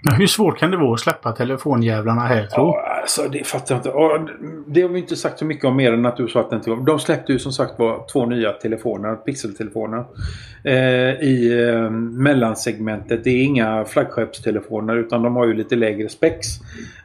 Men 0.06 0.16
hur 0.16 0.28
svårt 0.28 0.60
kan 0.60 0.72
det 0.72 0.78
vara 0.78 0.94
att 0.94 1.00
släppa 1.00 1.32
telefonjävlarna 1.32 2.22
här 2.22 2.46
tro? 2.46 2.64
Ja, 2.64 3.00
alltså, 3.02 3.22
det 3.32 3.48
fattar 3.48 3.76
jag 3.76 3.80
inte. 3.80 3.90
Ja, 3.90 4.28
det 4.68 4.82
har 4.82 4.90
vi 4.90 5.00
inte 5.00 5.16
sagt 5.16 5.40
så 5.40 5.46
mycket 5.46 5.66
om 5.66 5.76
mer 5.76 5.94
än 5.94 6.06
att 6.06 6.18
du 6.18 6.28
sa 6.28 6.40
att 6.40 6.50
den 6.50 6.62
till. 6.62 6.86
De 6.86 7.00
släppte 7.00 7.32
ju 7.32 7.40
som 7.40 7.52
sagt 7.52 7.80
var 7.80 8.06
två 8.12 8.26
nya 8.26 8.52
telefoner, 8.52 9.16
pixeltelefoner. 9.16 10.04
Eh, 10.64 10.74
I 11.22 11.68
eh, 11.70 11.90
mellansegmentet. 11.90 13.24
Det 13.24 13.30
är 13.30 13.44
inga 13.44 13.86
flaggskeppstelefoner 13.86 14.96
utan 14.96 15.22
de 15.22 15.36
har 15.36 15.48
ju 15.48 15.54
lite 15.54 15.76
lägre 15.76 16.10
spex. 16.10 16.48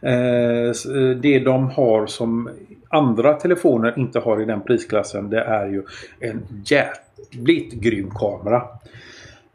Eh, 0.02 0.90
det 1.22 1.38
de 1.38 1.70
har 1.70 2.06
som 2.06 2.50
andra 2.88 3.34
telefoner 3.34 3.94
inte 3.98 4.18
har 4.18 4.42
i 4.42 4.44
den 4.44 4.60
prisklassen 4.60 5.30
det 5.30 5.40
är 5.40 5.66
ju 5.66 5.82
en 6.20 6.42
jävligt 6.64 7.72
grym 7.72 8.10
kamera. 8.10 8.62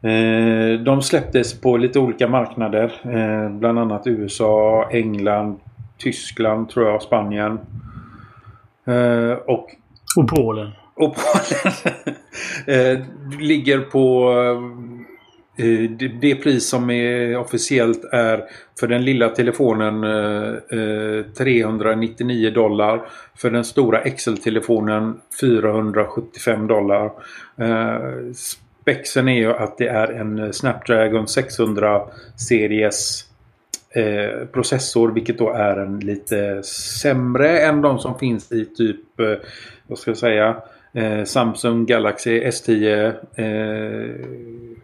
Eh, 0.04 0.80
De 0.80 1.02
släpptes 1.02 1.60
på 1.60 1.76
lite 1.76 1.98
olika 1.98 2.28
marknader. 2.28 2.92
eh, 3.04 3.50
Bland 3.58 3.78
annat 3.78 4.06
USA, 4.06 4.88
England, 4.92 5.60
Tyskland 5.98 6.68
tror 6.68 6.86
jag, 6.88 7.02
Spanien. 7.02 7.58
Eh, 8.86 9.32
Och, 9.46 9.66
Och 10.16 10.28
Polen. 10.28 10.70
och 10.94 11.16
Polen 11.16 13.04
ligger 13.40 13.80
på 13.80 14.30
det, 16.20 16.34
pris 16.34 16.68
som 16.68 16.90
är 16.90 17.36
officiellt 17.36 18.04
är 18.12 18.44
för 18.80 18.86
den 18.86 19.04
lilla 19.04 19.28
telefonen 19.28 20.04
eh, 20.04 20.78
eh, 20.78 21.24
399 21.38 22.50
dollar. 22.50 23.02
För 23.36 23.50
den 23.50 23.64
stora 23.64 23.98
XL-telefonen 24.00 25.20
475 25.40 26.66
dollar 26.66 27.10
växeln 28.84 29.04
Spexen 29.04 29.28
är 29.28 29.38
ju 29.38 29.52
att 29.52 29.78
det 29.78 29.88
är 29.88 30.08
en 30.08 30.52
Snapdragon 30.52 31.28
600 31.28 32.02
series 32.36 33.24
eh, 33.94 34.46
processor 34.46 35.12
vilket 35.12 35.38
då 35.38 35.50
är 35.50 35.76
en 35.76 36.00
lite 36.00 36.62
sämre 36.62 37.58
än 37.58 37.82
de 37.82 37.98
som 37.98 38.18
finns 38.18 38.52
i 38.52 38.64
typ, 38.64 39.20
eh, 39.20 39.34
vad 39.86 39.98
ska 39.98 40.10
jag 40.10 40.18
säga, 40.18 40.56
eh, 40.92 41.24
Samsung 41.24 41.86
Galaxy 41.86 42.40
S10, 42.40 43.12
eh, 43.34 44.10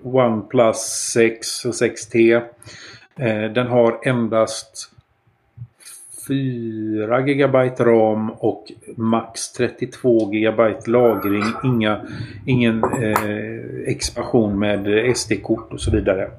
OnePlus 0.03 0.77
6 1.13 1.65
och 1.65 1.75
6T. 1.75 2.35
Eh, 3.17 3.53
den 3.53 3.67
har 3.67 4.01
endast 4.03 4.91
4 6.31 7.21
GB 7.21 7.59
RAM 7.79 8.31
och 8.31 8.73
max 8.97 9.53
32 9.53 10.27
GB 10.27 10.75
lagring. 10.87 11.45
Inga, 11.65 12.01
ingen 12.47 12.85
eh, 12.85 13.87
expansion 13.87 14.59
med 14.59 15.17
SD-kort 15.17 15.73
och 15.73 15.81
så 15.81 15.91
vidare. 15.91 16.31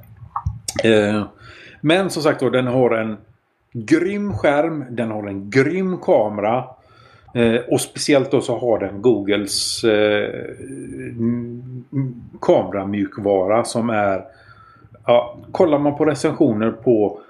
Eh, 0.84 1.24
men 1.82 2.10
som 2.10 2.24
sagt 2.24 2.40
då, 2.40 2.50
den 2.50 2.68
har 2.68 2.92
en 2.92 3.18
grym 3.74 4.34
skärm. 4.34 4.86
Den 4.90 5.12
har 5.12 5.28
en 5.28 5.50
grym 5.50 5.98
kamera. 5.98 6.64
Eh, 7.34 7.56
och 7.56 7.82
speciellt 7.82 8.32
då 8.32 8.42
så 8.42 8.58
har 8.58 8.80
den 8.80 9.02
Googles 9.02 9.84
eh, 9.84 10.46
kameramjukvara 12.42 13.64
som 13.64 13.90
är... 13.90 14.24
Ja, 15.06 15.38
kollar 15.52 15.80
man 15.80 15.98
på 15.98 16.06
recensioner 16.06 16.72
på 16.72 17.22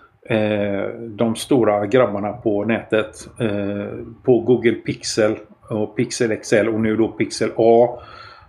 de 1.09 1.35
stora 1.35 1.85
grabbarna 1.85 2.33
på 2.33 2.65
nätet. 2.65 3.29
Eh, 3.39 3.97
på 4.23 4.39
Google 4.39 4.71
Pixel 4.71 5.35
och 5.69 5.95
Pixel 5.95 6.37
XL 6.37 6.67
och 6.67 6.79
nu 6.79 6.95
då 6.95 7.07
Pixel 7.07 7.51
A 7.55 7.99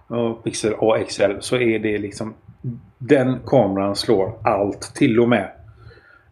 och 0.07 0.45
Pixel 0.45 0.75
AXL 0.81 1.33
så 1.41 1.57
är 1.57 1.79
det 1.79 1.99
liksom 1.99 2.35
den 2.99 3.41
kameran 3.47 3.97
slår 3.97 4.33
allt. 4.45 4.93
Till 4.95 5.21
och 5.21 5.29
med 5.29 5.51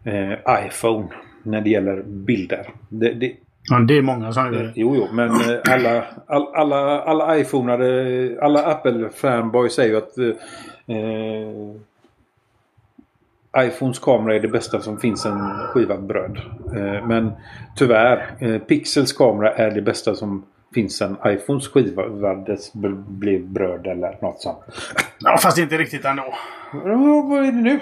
eh, 0.04 0.66
iPhone 0.66 1.08
när 1.42 1.60
det 1.60 1.70
gäller 1.70 2.02
bilder. 2.02 2.68
Det, 2.88 3.12
det, 3.12 3.32
Ja, 3.70 3.78
det 3.78 3.98
är 3.98 4.02
många 4.02 4.32
som 4.32 4.52
gör 4.52 4.62
det. 4.62 4.72
Jo, 4.74 4.96
jo, 4.96 5.06
men 5.12 5.30
eh, 5.30 5.72
alla, 5.72 6.04
all, 6.26 6.54
alla, 6.54 7.00
alla 7.00 7.38
iPhoneare, 7.38 8.36
alla 8.42 8.64
Apple-fanboys 8.64 9.68
säger 9.72 9.90
ju 9.90 9.96
att 9.96 10.18
eh, 10.18 11.80
iPhones 13.58 13.98
kamera 13.98 14.34
är 14.36 14.40
det 14.40 14.48
bästa 14.48 14.80
som 14.80 14.98
finns 14.98 15.26
en 15.26 15.40
skiva 15.58 15.96
bröd. 15.96 16.40
Eh, 16.76 17.06
men 17.06 17.32
tyvärr, 17.76 18.34
eh, 18.40 18.58
Pixels 18.58 19.12
kamera 19.12 19.52
är 19.54 19.70
det 19.70 19.82
bästa 19.82 20.14
som 20.14 20.44
finns 20.74 21.02
en 21.02 21.16
iPhones 21.26 21.68
skiva 21.68 22.34
dess 22.34 22.72
b- 22.72 22.88
blir 23.08 23.38
bröd 23.38 23.86
eller 23.86 24.16
något 24.22 24.40
sånt. 24.40 24.58
Ja, 25.20 25.36
fast 25.38 25.58
inte 25.58 25.78
riktigt 25.78 26.04
ändå. 26.04 26.34
Ja, 26.72 27.22
Vad 27.30 27.38
är 27.38 27.52
det 27.52 27.60
nu? 27.62 27.80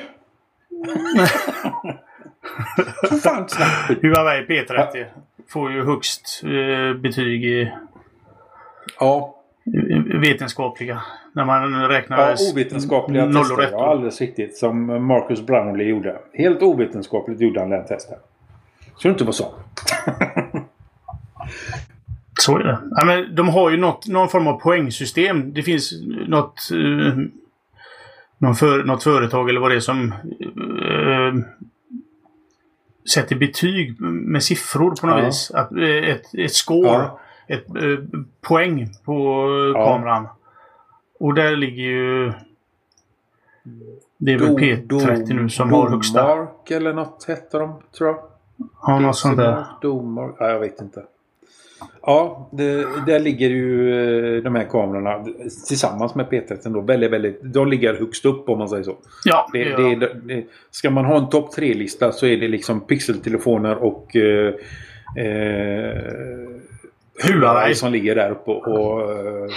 Fan 3.23 3.49
snabbt. 3.49 4.03
Huawei 4.03 4.47
P30 4.47 5.05
får 5.49 5.73
ju 5.73 5.85
högst 5.85 6.43
eh, 6.45 7.01
betyg 7.01 7.45
i 7.45 7.73
Ja, 9.01 9.35
vetenskapliga. 10.21 11.03
När 11.33 11.45
man 11.45 11.89
räknar 11.89 12.19
Ja, 12.19 12.37
ovetenskapliga 12.53 13.25
noll 13.27 13.37
och 13.37 13.49
tester. 13.49 13.69
Ja, 13.73 13.91
alldeles 13.91 14.21
riktigt. 14.21 14.57
Som 14.57 15.07
Marcus 15.07 15.47
Brownlee 15.47 15.89
gjorde. 15.89 16.19
Helt 16.35 16.63
ovetenskapligt 16.63 17.41
gjorde 17.41 17.61
han 17.61 17.71
den 17.71 17.87
testen. 17.87 18.19
Så 18.97 19.09
det 19.09 19.13
inte 19.13 19.25
var 19.25 19.33
så. 19.33 19.55
Så 22.41 22.59
är 22.59 22.65
det. 22.65 22.79
Ja, 22.91 23.05
men 23.05 23.35
de 23.35 23.49
har 23.49 23.71
ju 23.71 23.77
något, 23.77 24.07
någon 24.07 24.29
form 24.29 24.47
av 24.47 24.61
poängsystem. 24.61 25.53
Det 25.55 25.63
finns 25.63 25.93
något, 26.29 26.61
eh, 26.73 28.55
för, 28.55 28.85
något 28.85 29.03
företag 29.03 29.49
eller 29.51 29.61
vad 29.61 29.71
det 29.71 29.77
är 29.77 29.81
som 29.81 30.13
eh, 30.13 31.35
sätter 33.15 33.37
betyg 33.37 34.01
med 34.01 34.43
siffror 34.43 34.95
på 35.01 35.07
något 35.07 35.19
Ja. 35.19 35.27
vis. 35.27 35.51
Att, 35.51 35.73
eh, 35.73 36.09
ett, 36.09 36.35
ett 36.35 36.55
score. 36.55 36.89
Ja. 36.89 37.21
Ett 37.49 37.69
eh, 37.69 38.21
poäng 38.41 38.89
på 39.05 39.15
Ja. 39.75 39.85
kameran. 39.87 40.27
Och 41.21 41.35
där 41.35 41.57
ligger 41.57 41.83
ju... 41.83 42.33
Det 44.19 44.33
är 44.33 44.39
väl 44.39 44.49
P30 44.49 45.35
nu 45.35 45.49
som 45.49 45.73
har 45.73 45.89
högsta. 45.91 46.23
Domark 46.23 46.71
eller 46.71 46.93
något 46.93 47.25
hette 47.29 47.59
de, 47.59 47.83
tror 47.99 48.09
jag. 48.09 48.19
Ja, 48.83 48.99
något 48.99 49.17
sånt 49.17 49.37
där. 49.37 49.65
Domark. 49.83 50.35
Ja, 50.39 50.51
jag 50.51 50.61
vet 50.61 50.81
inte. 50.81 51.03
Ja, 52.03 52.49
det, 52.53 52.87
där 53.07 53.19
ligger 53.21 53.49
ju 53.49 54.37
eh, 54.37 54.43
de 54.43 54.55
här 54.55 54.65
kamerorna 54.65 55.25
tillsammans 55.69 56.15
med 56.15 56.27
P30 56.27 56.73
då. 56.75 56.81
Väldigt, 56.81 57.11
väldigt, 57.11 57.41
de 57.43 57.69
ligger 57.69 57.95
högst 57.95 58.25
upp 58.25 58.49
om 58.49 58.59
man 58.59 58.69
säger 58.69 58.83
så. 58.83 58.97
Ja, 59.25 59.49
Det, 59.53 59.65
det, 59.65 59.95
det, 59.97 60.15
det, 60.25 60.45
ska 60.71 60.91
man 60.91 61.05
ha 61.05 61.19
en 61.19 61.29
topp 61.29 61.55
3-lista 61.57 62.13
så 62.13 62.27
är 62.27 62.37
det 62.37 62.49
liksom 62.49 62.81
pixeltelefoner 62.81 63.75
och 63.77 64.17
eh, 64.17 64.55
eh, 65.17 66.03
Huawei 67.23 67.75
som 67.75 67.93
ligger 67.93 68.15
där 68.15 68.31
uppe 68.31 68.51
och 68.51 69.13
eh, 69.13 69.51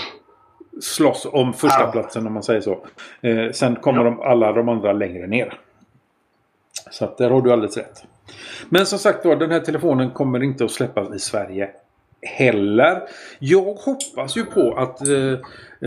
slåss 0.82 1.28
om 1.32 1.54
första 1.54 1.82
Ja. 1.82 1.92
platsen 1.92 2.28
om 2.28 2.34
man 2.34 2.44
säger 2.44 2.62
så. 2.62 2.86
Eh, 3.22 3.52
sen 3.52 3.76
kommer 3.76 4.04
de, 4.04 4.22
alla 4.22 4.52
de 4.52 4.70
andra 4.70 4.94
längre 4.94 5.28
ner. 5.28 5.54
Så 6.92 7.06
att 7.06 7.18
där 7.18 7.30
har 7.30 7.42
du 7.42 7.52
alldeles 7.52 7.78
rätt. 7.78 8.04
Men 8.70 8.86
som 8.86 9.00
sagt 9.00 9.26
var, 9.26 9.36
den 9.36 9.52
här 9.52 9.60
telefonen 9.60 10.12
kommer 10.12 10.44
inte 10.44 10.66
att 10.66 10.72
släppas 10.72 11.16
i 11.16 11.20
Sverige 11.20 11.70
heller. 12.22 13.02
Jag 13.40 13.74
hoppas 13.74 14.38
ju 14.38 14.46
på 14.46 14.74
att 14.78 15.08
eh, 15.08 15.32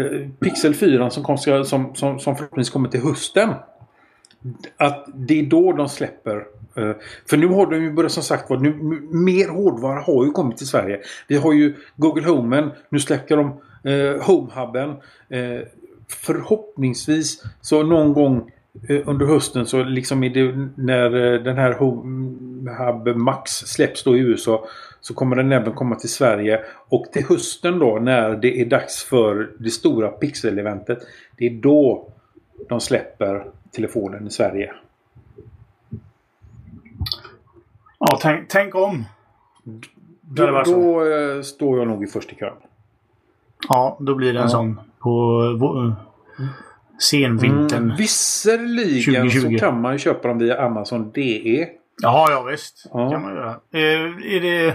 eh, 0.04 0.28
Pixel 0.40 0.74
4 0.74 1.10
som, 1.10 1.22
kom, 1.24 1.38
som, 1.38 1.64
som, 1.64 1.94
som 1.94 2.36
förhoppningsvis 2.36 2.72
kommer 2.72 2.88
till 2.88 3.02
hösten. 3.02 3.50
Att 4.76 5.04
det 5.14 5.38
är 5.40 5.42
då 5.42 5.72
de 5.72 5.88
släpper. 5.88 6.44
Eh, 6.76 6.92
för 7.30 7.36
nu 7.36 7.46
har 7.46 7.66
de 7.66 7.82
ju 7.82 7.92
börjat 7.92 8.12
som 8.12 8.22
sagt 8.22 8.50
var, 8.50 8.56
nu, 8.56 8.72
mer 9.10 9.48
hårdvara 9.48 10.00
har 10.00 10.24
ju 10.24 10.30
kommit 10.30 10.56
till 10.56 10.66
Sverige. 10.66 11.00
Vi 11.28 11.36
har 11.36 11.52
ju 11.52 11.74
Google 11.96 12.26
Homen, 12.26 12.70
nu 12.88 12.98
släpper 12.98 13.36
de 13.36 13.46
eh, 13.90 14.22
Homehubben. 14.22 14.90
Eh, 15.28 15.66
förhoppningsvis 16.08 17.44
så 17.60 17.82
någon 17.82 18.12
gång 18.12 18.50
eh, 18.88 19.00
under 19.06 19.26
hösten 19.26 19.66
så 19.66 19.84
liksom 19.84 20.24
är 20.24 20.30
det 20.30 20.68
när 20.76 21.34
eh, 21.34 21.42
den 21.42 21.56
här 21.56 21.72
Homehub 21.72 23.16
Max 23.16 23.50
släpps 23.50 24.04
då 24.04 24.16
i 24.16 24.20
USA 24.20 24.68
så 25.00 25.14
kommer 25.14 25.36
den 25.36 25.52
även 25.52 25.72
komma 25.72 25.94
till 25.94 26.08
Sverige. 26.08 26.60
Och 26.88 27.06
till 27.12 27.24
hösten 27.24 27.78
då 27.78 27.98
när 27.98 28.36
det 28.36 28.60
är 28.60 28.66
dags 28.66 29.04
för 29.04 29.50
det 29.58 29.70
stora 29.70 30.08
Pixel-eventet. 30.08 30.98
Det 31.36 31.46
är 31.46 31.50
då 31.50 32.08
de 32.68 32.80
släpper 32.80 33.46
telefonen 33.72 34.26
i 34.26 34.30
Sverige. 34.30 34.72
Ja, 38.10 38.18
tänk, 38.22 38.48
tänk 38.48 38.74
om. 38.74 39.04
Då, 40.20 40.62
så. 40.64 40.72
då 40.72 41.06
eh, 41.06 41.42
står 41.42 41.78
jag 41.78 41.88
nog 41.88 42.04
i 42.04 42.06
först 42.06 42.32
i 42.32 42.34
kön. 42.36 42.52
Ja, 43.68 43.96
då 44.00 44.14
blir 44.14 44.32
det 44.32 44.38
en 44.38 44.42
Ja. 44.42 44.48
sån 44.48 44.80
på 44.98 45.10
vo- 45.60 45.94
senvintern. 46.98 47.82
Mm, 47.84 47.96
visserligen 47.96 49.28
2020. 49.30 49.58
så 49.58 49.64
kan 49.66 49.80
man 49.80 49.92
ju 49.92 49.98
köpa 49.98 50.28
dem 50.28 50.38
via 50.38 50.62
Amazon 50.66 51.10
DE. 51.12 51.66
Ja, 52.02 52.26
ja 52.30 52.42
visst. 52.42 52.86
Ja. 52.92 53.10
kan 53.10 53.22
man 53.22 53.34
göra. 53.34 53.50
Eh, 53.50 54.34
är 54.36 54.40
det, 54.40 54.66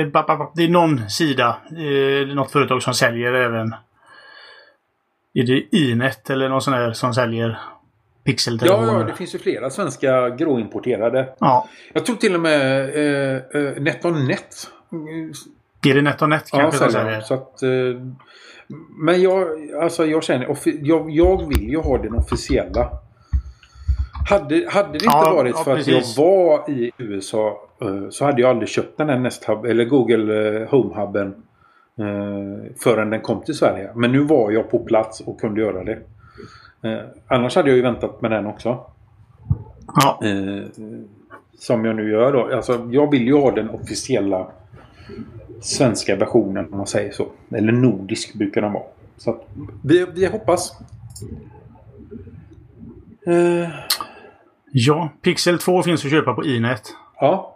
eh, 0.00 0.08
ba- 0.08 0.22
ba- 0.26 0.36
ba- 0.36 0.52
det 0.54 0.64
är 0.64 0.68
någon 0.68 1.10
sida, 1.10 1.56
eh, 1.70 2.34
något 2.34 2.50
företag 2.50 2.82
som 2.82 2.94
säljer 2.94 3.32
även... 3.32 3.74
Är 5.34 5.42
det 5.46 5.76
Inet 5.76 6.30
eller 6.30 6.48
någon 6.48 6.60
sån 6.62 6.74
här 6.74 6.92
som 6.92 7.14
säljer 7.14 7.58
pixeltelefoner. 8.32 8.98
ja, 8.98 9.04
det 9.04 9.12
finns 9.14 9.34
ju 9.34 9.38
flera 9.38 9.70
svenska 9.70 10.28
gråimporterade. 10.30 11.28
Ja. 11.38 11.68
Jag 11.92 12.06
tror 12.06 12.16
till 12.16 12.34
och 12.34 12.40
med 12.40 12.80
eh, 12.80 13.36
eh, 13.62 13.82
NetOnNet. 13.82 14.70
Är 15.86 15.94
det 15.94 16.02
NetOnNet 16.02 16.48
Ja, 16.52 16.58
kanske? 16.58 16.78
som 16.78 16.90
säljer 16.92 17.20
så 17.20 17.34
att, 17.34 17.62
eh, 17.62 17.68
men 18.98 19.22
jag, 19.22 19.48
alltså 19.82 20.06
jag 20.06 20.24
känner, 20.24 20.56
jag, 20.64 21.10
jag 21.10 21.48
vill 21.48 21.68
ju 21.68 21.78
ha 21.78 21.98
den 21.98 22.14
officiella. 22.14 22.90
Hade, 24.30 24.66
hade 24.70 24.88
det 24.88 24.94
inte 24.94 25.06
Ja, 25.06 25.32
varit 25.36 25.54
ja, 25.58 25.64
för 25.64 25.76
precis. 25.76 25.94
att 25.94 26.16
jag 26.18 26.24
var 26.24 26.70
i 26.70 26.90
USA 26.98 27.68
eh, 27.82 28.08
så 28.10 28.24
hade 28.24 28.42
jag 28.42 28.50
aldrig 28.50 28.68
köpt 28.68 28.98
den 28.98 29.08
här 29.08 29.18
Nest 29.18 29.44
Hub, 29.44 29.64
eller 29.64 29.84
Google 29.84 30.60
eh, 30.62 30.68
Home 30.68 31.00
Hubben 31.00 31.28
eh, 31.98 32.72
förrän 32.84 33.10
den 33.10 33.20
kom 33.20 33.42
till 33.42 33.54
Sverige. 33.54 33.90
Men 33.94 34.12
nu 34.12 34.18
var 34.18 34.50
jag 34.50 34.70
på 34.70 34.78
plats 34.78 35.20
och 35.20 35.40
kunde 35.40 35.60
göra 35.60 35.84
det. 35.84 35.98
Eh, 36.82 36.98
annars 37.26 37.56
hade 37.56 37.68
jag 37.68 37.76
ju 37.76 37.82
väntat 37.82 38.22
med 38.22 38.30
den 38.30 38.46
också. 38.46 38.84
Ja. 39.94 40.20
Eh, 40.22 40.64
som 41.58 41.84
jag 41.84 41.96
nu 41.96 42.10
gör 42.10 42.32
då. 42.32 42.56
Alltså, 42.56 42.88
jag 42.90 43.10
vill 43.10 43.26
ju 43.26 43.34
ha 43.40 43.50
den 43.50 43.70
officiella 43.70 44.46
svenska 45.60 46.16
versionen 46.16 46.72
om 46.72 46.76
man 46.76 46.86
säger 46.86 47.12
så. 47.12 47.26
Eller 47.50 47.72
nordisk 47.72 48.34
brukar 48.34 48.62
den 48.62 48.72
vara. 48.72 48.84
Så 49.16 49.30
att, 49.30 49.44
vi, 49.84 50.06
vi 50.14 50.26
hoppas. 50.26 50.78
Eh, 53.26 53.68
ja, 54.72 55.08
Pixel 55.22 55.58
2 55.58 55.82
finns 55.82 56.04
att 56.04 56.10
köpa 56.10 56.34
på 56.34 56.44
Inet. 56.44 56.82
ja, 57.20 57.54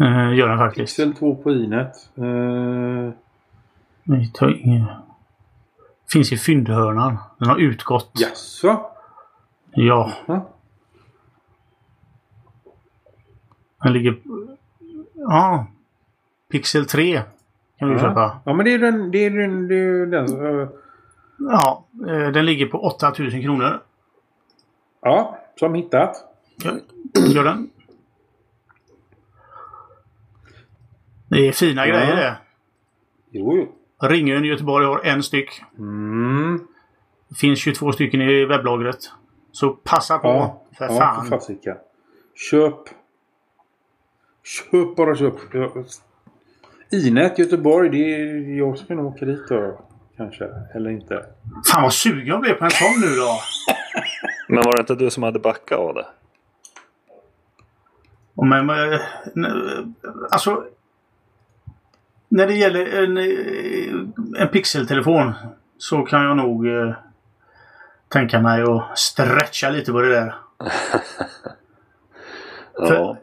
Eh, 0.00 0.34
gör 0.34 0.48
den 0.48 0.58
faktiskt. 0.58 0.96
Pixel 0.96 1.14
2 1.14 1.34
på 1.34 1.52
Inet. 1.52 1.92
Eh, 2.16 3.10
Vi 4.04 4.30
tar 4.34 4.60
ingen- 4.64 4.84
Finns 6.12 6.32
i 6.32 6.36
fyndhörnan. 6.38 7.16
Den 7.38 7.48
har 7.48 7.56
utgått. 7.58 8.10
jaså? 8.14 8.90
Ja. 9.70 10.12
Ja. 10.26 10.48
Den 13.82 13.92
ligger... 13.92 14.18
Ja. 15.14 15.66
Pixel 16.50 16.86
3 16.86 17.22
kan 17.78 17.88
du 17.88 17.98
köpa. 17.98 18.40
Ja, 18.44 18.52
men 18.54 18.64
det 18.64 18.74
är 18.74 18.78
den... 18.78 19.10
Det 19.10 19.18
är 19.18 19.30
den, 19.30 19.68
det 19.68 19.74
är 19.74 20.06
den 20.06 20.68
Ja. 21.38 21.84
eh, 22.08 22.28
Den 22.32 22.46
ligger 22.46 22.66
på 22.66 22.78
8000 22.86 23.42
kronor. 23.42 23.80
ja, 25.00 25.38
som 25.58 25.74
hittat. 25.74 26.16
Gör 27.34 27.44
den. 27.44 27.70
Det 31.28 31.48
är 31.48 31.52
fina 31.52 31.86
Ja. 31.86 31.94
grejer 31.94 32.16
det. 32.16 32.36
Jo, 33.30 33.56
jo. 33.56 33.75
Ringön 34.02 34.44
i 34.44 34.48
Göteborg 34.48 34.86
har 34.86 35.00
en 35.04 35.22
styck. 35.22 35.62
Mm. 35.78 36.66
Det 37.28 37.34
finns 37.34 37.58
22 37.58 37.92
stycken 37.92 38.20
i 38.20 38.44
webblagret. 38.44 39.12
Så 39.52 39.70
passa 39.70 40.18
på. 40.18 40.28
Ja, 40.28 40.62
för 40.78 40.84
ja, 40.84 40.98
fan. 40.98 41.26
för. 41.28 41.40
Köp. 42.34 42.78
Köp 44.44 44.96
bara 44.96 45.16
köp. 45.16 45.34
Inet 46.90 47.38
Göteborg, 47.38 47.90
det 47.90 48.14
är, 48.14 48.58
jag 48.58 48.78
ska 48.78 48.94
nog 48.94 49.06
åka 49.06 49.24
dit 49.24 49.48
då. 49.48 49.80
Kanske. 50.16 50.48
Eller 50.74 50.90
inte. 50.90 51.26
Fan 51.72 51.82
vad 51.82 51.92
sugen 51.92 52.26
jag 52.26 52.40
blev 52.40 52.54
på 52.54 52.64
en 52.64 52.70
sån 52.70 53.00
nu 53.00 53.16
då. 53.16 53.38
Men 54.48 54.62
var 54.62 54.76
det 54.76 54.80
inte 54.80 54.94
du 54.94 55.10
som 55.10 55.22
hade 55.22 55.38
backat 55.38 55.78
av 55.78 55.94
det? 55.94 56.06
Men, 58.34 58.70
eh, 58.70 59.00
alltså. 60.30 60.64
När 62.28 62.46
det 62.46 62.54
gäller 62.54 63.02
en, 63.02 63.16
eh, 63.16 64.42
en 64.42 64.48
pixeltelefon 64.48 65.32
så 65.78 66.02
kan 66.02 66.22
jag 66.22 66.36
nog 66.36 66.66
eh, 66.66 66.94
tänka 68.08 68.40
mig 68.40 68.62
att 68.62 68.98
stretcha 68.98 69.70
lite 69.70 69.92
på 69.92 70.00
det 70.00 70.08
där. 70.08 70.34
Ja. 72.78 73.16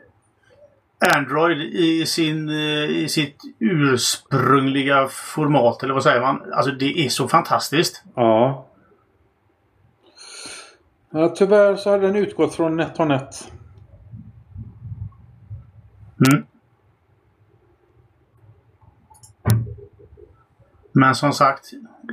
Android 1.16 1.62
i, 1.62 2.06
sin, 2.06 2.50
eh, 2.50 2.86
i 2.86 3.10
sitt 3.10 3.42
ursprungliga 3.60 5.08
format, 5.08 5.84
eller 5.84 5.94
vad 5.94 6.04
säger 6.04 6.22
man? 6.22 6.54
Alltså 6.54 6.72
det 6.72 7.06
är 7.06 7.10
så 7.10 7.28
fantastiskt. 7.28 8.04
Ja. 8.16 8.66
ja. 11.10 11.30
Tyvärr 11.30 11.76
så 11.76 11.90
hade 11.90 12.08
den 12.08 12.16
utgått 12.16 12.56
från 12.56 12.78
NetOnNet. 12.78 13.52
Mm. 16.28 16.46
Men 20.94 21.16
som 21.16 21.34
sagt, 21.34 21.66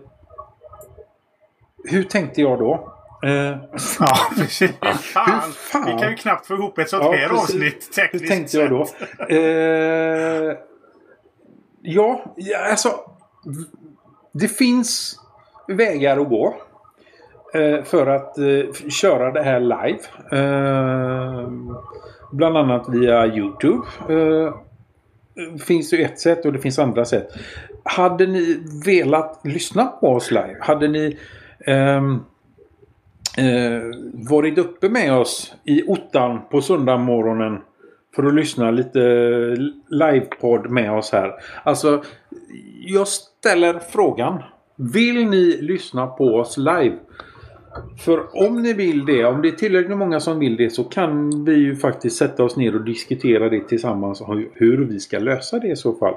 hur 1.85 2.03
tänkte 2.03 2.41
jag 2.41 2.59
då? 2.59 2.93
Eh, 3.25 3.57
Ja, 4.01 4.17
precis. 4.37 4.71
Fan. 5.15 5.53
fan? 5.53 5.85
Vi 5.87 6.03
kan 6.03 6.11
ju 6.11 6.17
knappt 6.17 6.47
få 6.47 6.55
ihop 6.55 6.79
ett 6.79 6.89
sånt 6.91 7.03
Ja, 7.05 7.13
här 7.13 7.29
precis. 7.29 7.43
avsnitt 7.45 7.89
Hur 7.97 8.03
tekniskt 8.03 8.29
tänkte 8.29 8.57
jag 8.59 8.71
då? 8.71 8.81
Eh, 9.37 10.57
ja, 11.85 12.25
alltså. 12.71 12.89
Det 14.33 14.49
finns 14.49 15.21
vägar 15.69 16.19
att 16.19 16.29
gå. 16.29 16.55
Eh, 17.55 17.83
för 17.83 18.07
att 18.07 18.39
eh, 18.39 18.89
köra 18.91 19.33
det 19.33 19.43
här 19.43 19.61
live. 19.61 20.01
Eh, 20.33 21.49
bland 22.33 22.57
annat 22.57 22.89
via 22.89 23.27
Youtube. 23.27 23.87
Finns 25.67 25.91
det 25.91 25.97
ju 25.97 26.03
ett 26.03 26.21
sätt 26.21 26.45
och 26.45 26.53
det 26.53 26.59
finns 26.59 26.79
andra 26.79 27.05
sätt. 27.05 27.29
Hade 27.85 28.27
ni 28.27 28.63
velat 28.87 29.41
lyssna 29.45 29.85
på 29.85 30.09
oss 30.09 30.31
live? 30.31 30.57
Hade 30.61 30.89
ni 30.89 31.19
ehm, 31.67 32.25
varit 34.31 34.59
uppe 34.59 34.89
med 34.89 35.13
oss 35.13 35.55
i 35.65 35.83
ottan 35.87 36.41
på 36.51 36.61
söndag 36.61 36.97
morgonen 36.97 37.61
för 38.15 38.23
att 38.23 38.35
lyssna 38.35 38.71
lite 38.71 38.99
livepodd 39.89 40.71
med 40.71 40.93
oss 40.93 41.13
här. 41.13 41.33
Alltså, 41.63 42.03
jag 42.87 43.09
ställer 43.09 43.79
frågan. 43.79 44.43
Vill 44.77 45.29
ni 45.29 45.59
lyssna 45.61 46.07
på 46.07 46.25
oss 46.25 46.57
live? 46.57 46.99
För 48.05 48.47
om 48.47 48.63
ni 48.63 48.73
vill 48.73 49.07
det, 49.07 49.25
om 49.25 49.43
det 49.43 49.49
är 49.49 49.53
tillräckligt 49.53 49.99
många 49.99 50.21
som 50.21 50.39
vill 50.39 50.57
det 50.57 50.71
så 50.71 50.85
kan 50.85 51.45
vi 51.45 51.55
ju 51.55 51.77
faktiskt 51.77 52.17
sätta 52.17 52.45
oss 52.45 52.57
ner 52.57 52.75
och 52.75 52.85
diskutera 52.85 53.49
det 53.49 53.69
tillsammans 53.69 54.23
hur 54.55 54.85
vi 54.85 55.01
ska 55.01 55.19
lösa 55.19 55.59
det 55.59 55.69
i 55.69 55.77
så 55.77 55.95
fall. 55.95 56.15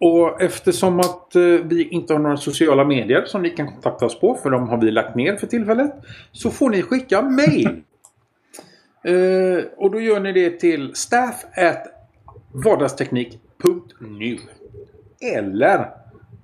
Och 0.00 0.42
eftersom 0.42 1.00
att 1.00 1.36
eh, 1.36 1.42
vi 1.42 1.88
inte 1.88 2.12
har 2.12 2.20
några 2.20 2.36
sociala 2.36 2.84
medier 2.84 3.24
som 3.26 3.42
ni 3.42 3.50
kan 3.50 3.66
kontakta 3.66 4.06
oss 4.06 4.20
på, 4.20 4.34
för 4.34 4.50
de 4.50 4.68
har 4.68 4.78
vi 4.78 4.90
lagt 4.90 5.16
ner 5.16 5.36
för 5.36 5.46
tillfället, 5.46 5.92
så 6.32 6.50
får 6.50 6.70
ni 6.70 6.82
skicka 6.82 7.22
mail. 7.22 7.82
Eh, 9.04 9.64
och 9.76 9.90
då 9.90 10.00
gör 10.00 10.20
ni 10.20 10.32
det 10.32 10.50
till 10.50 10.94
staff 10.94 11.44
at 11.56 11.86
vardagsteknik.nu 12.64 14.36
Eller 15.36 15.86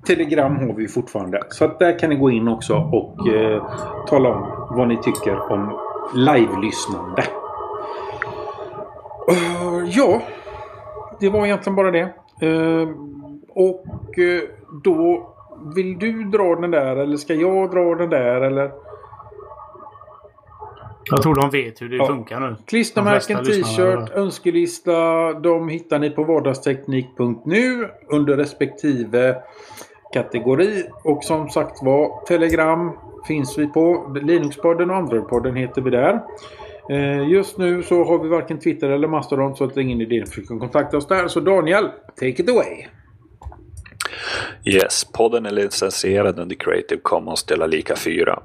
Telegram 0.06 0.56
har 0.56 0.74
vi 0.74 0.88
fortfarande. 0.88 1.42
Så 1.48 1.64
att 1.64 1.78
där 1.78 1.98
kan 1.98 2.10
ni 2.10 2.16
gå 2.16 2.30
in 2.30 2.48
också 2.48 2.74
och 2.74 3.28
eh, 3.28 3.66
tala 4.06 4.28
om 4.28 4.76
vad 4.76 4.88
ni 4.88 5.02
tycker 5.02 5.52
om 5.52 5.78
live-lyssnande. 6.14 7.22
Uh, 9.30 9.88
ja, 9.90 10.22
det 11.20 11.28
var 11.28 11.46
egentligen 11.46 11.76
bara 11.76 11.90
det. 11.90 12.14
Eh, 12.42 12.88
och 13.48 13.84
då 14.84 15.28
vill 15.74 15.98
du 15.98 16.24
dra 16.24 16.54
den 16.54 16.70
där 16.70 16.96
eller 16.96 17.16
ska 17.16 17.34
jag 17.34 17.70
dra 17.70 17.94
den 17.94 18.10
där 18.10 18.40
eller? 18.40 18.87
Jag 21.10 21.22
tror 21.22 21.34
de 21.34 21.50
vet 21.50 21.82
hur 21.82 21.88
det 21.88 21.96
ja. 21.96 22.06
funkar 22.06 22.40
nu. 22.40 22.56
Klistermärken, 22.66 23.44
t-shirt, 23.44 24.10
önskelista. 24.10 25.32
De 25.32 25.68
hittar 25.68 25.98
ni 25.98 26.10
på 26.10 26.24
vardagsteknik.nu 26.24 27.88
under 28.08 28.36
respektive 28.36 29.36
kategori. 30.12 30.84
Och 31.04 31.24
som 31.24 31.48
sagt 31.48 31.82
var, 31.82 32.26
Telegram 32.26 32.92
finns 33.28 33.58
vi 33.58 33.66
på. 33.66 34.16
Linuxpodden 34.22 34.90
och 34.90 34.96
Androidpodden 34.96 35.56
heter 35.56 35.82
vi 35.82 35.90
där. 35.90 36.20
Eh, 36.90 37.28
just 37.28 37.58
nu 37.58 37.82
så 37.82 38.04
har 38.04 38.18
vi 38.18 38.28
varken 38.28 38.58
Twitter 38.58 38.90
eller 38.90 39.08
Mastodon 39.08 39.56
så 39.56 39.64
att 39.64 39.74
det 39.74 39.80
är 39.80 39.82
ingen 39.82 40.00
idé 40.00 40.22
att 40.22 40.28
försöka 40.28 40.58
kontakta 40.58 40.96
oss 40.96 41.06
där. 41.06 41.28
Så 41.28 41.40
Daniel, 41.40 41.88
take 42.16 42.42
it 42.42 42.50
away! 42.50 42.86
Yes, 44.64 45.04
podden 45.12 45.46
är 45.46 45.50
licensierad 45.50 46.38
under 46.38 46.56
Creative 46.56 47.00
Commons 47.02 47.44
dela 47.44 47.66
lika 47.66 47.96
4. 47.96 48.42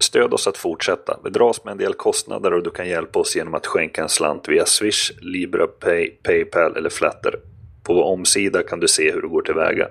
Stöd 0.00 0.34
oss 0.34 0.46
att 0.46 0.56
fortsätta. 0.56 1.20
Vi 1.24 1.30
dras 1.30 1.64
med 1.64 1.72
en 1.72 1.78
del 1.78 1.94
kostnader 1.94 2.52
och 2.52 2.62
du 2.62 2.70
kan 2.70 2.88
hjälpa 2.88 3.18
oss 3.18 3.36
genom 3.36 3.54
att 3.54 3.66
skänka 3.66 4.02
en 4.02 4.08
slant 4.08 4.48
via 4.48 4.66
Swish, 4.66 5.12
Libra 5.20 5.66
Pay, 5.66 6.10
Paypal 6.22 6.76
eller 6.76 6.90
Flatter. 6.90 7.34
På 7.82 7.94
vår 7.94 8.04
omsida 8.04 8.62
kan 8.62 8.80
du 8.80 8.88
se 8.88 9.12
hur 9.12 9.22
du 9.22 9.28
går 9.28 9.42
tillväga. 9.42 9.88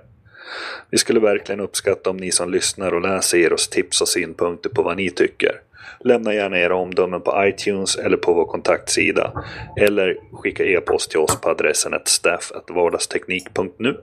Vi 0.90 0.98
skulle 0.98 1.20
verkligen 1.20 1.60
uppskatta 1.60 2.10
om 2.10 2.18
ni 2.18 2.32
som 2.32 2.52
lyssnar 2.52 2.92
och 2.94 3.02
läser 3.02 3.38
ger 3.38 3.54
oss 3.54 3.68
tips 3.68 4.02
och 4.02 4.08
synpunkter 4.08 4.70
på 4.70 4.82
vad 4.82 4.98
ni 4.98 5.10
tycker. 5.10 5.62
Lämna 6.00 6.34
gärna 6.34 6.60
era 6.60 6.76
omdömen 6.76 7.22
på 7.22 7.46
iTunes 7.46 7.96
eller 7.96 8.18
på 8.18 8.34
vår 8.34 8.46
kontaktsida. 8.46 9.44
Eller 9.78 10.18
skicka 10.32 10.66
e-post 10.66 11.12
till 11.12 11.20
oss 11.20 11.42
på 11.42 11.50
adressen 11.50 11.94
staff.vardagsteknik.nu. 12.06 13.98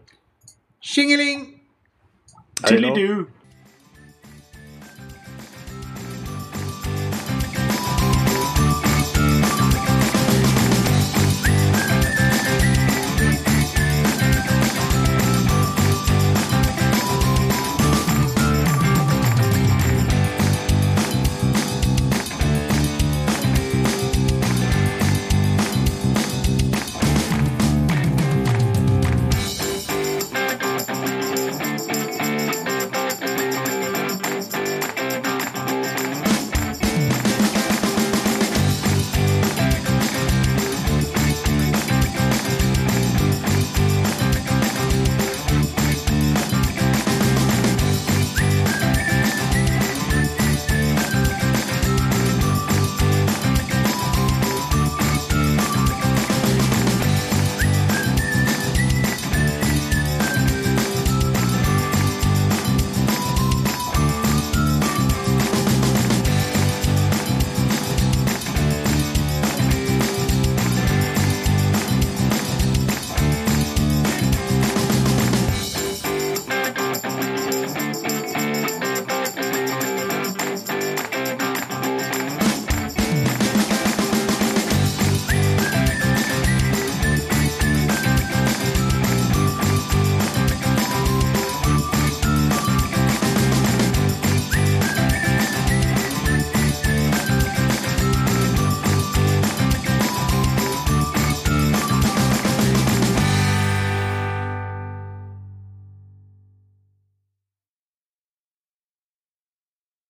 Tjingeling! 0.81 1.47
Tjolidu! 2.69 3.25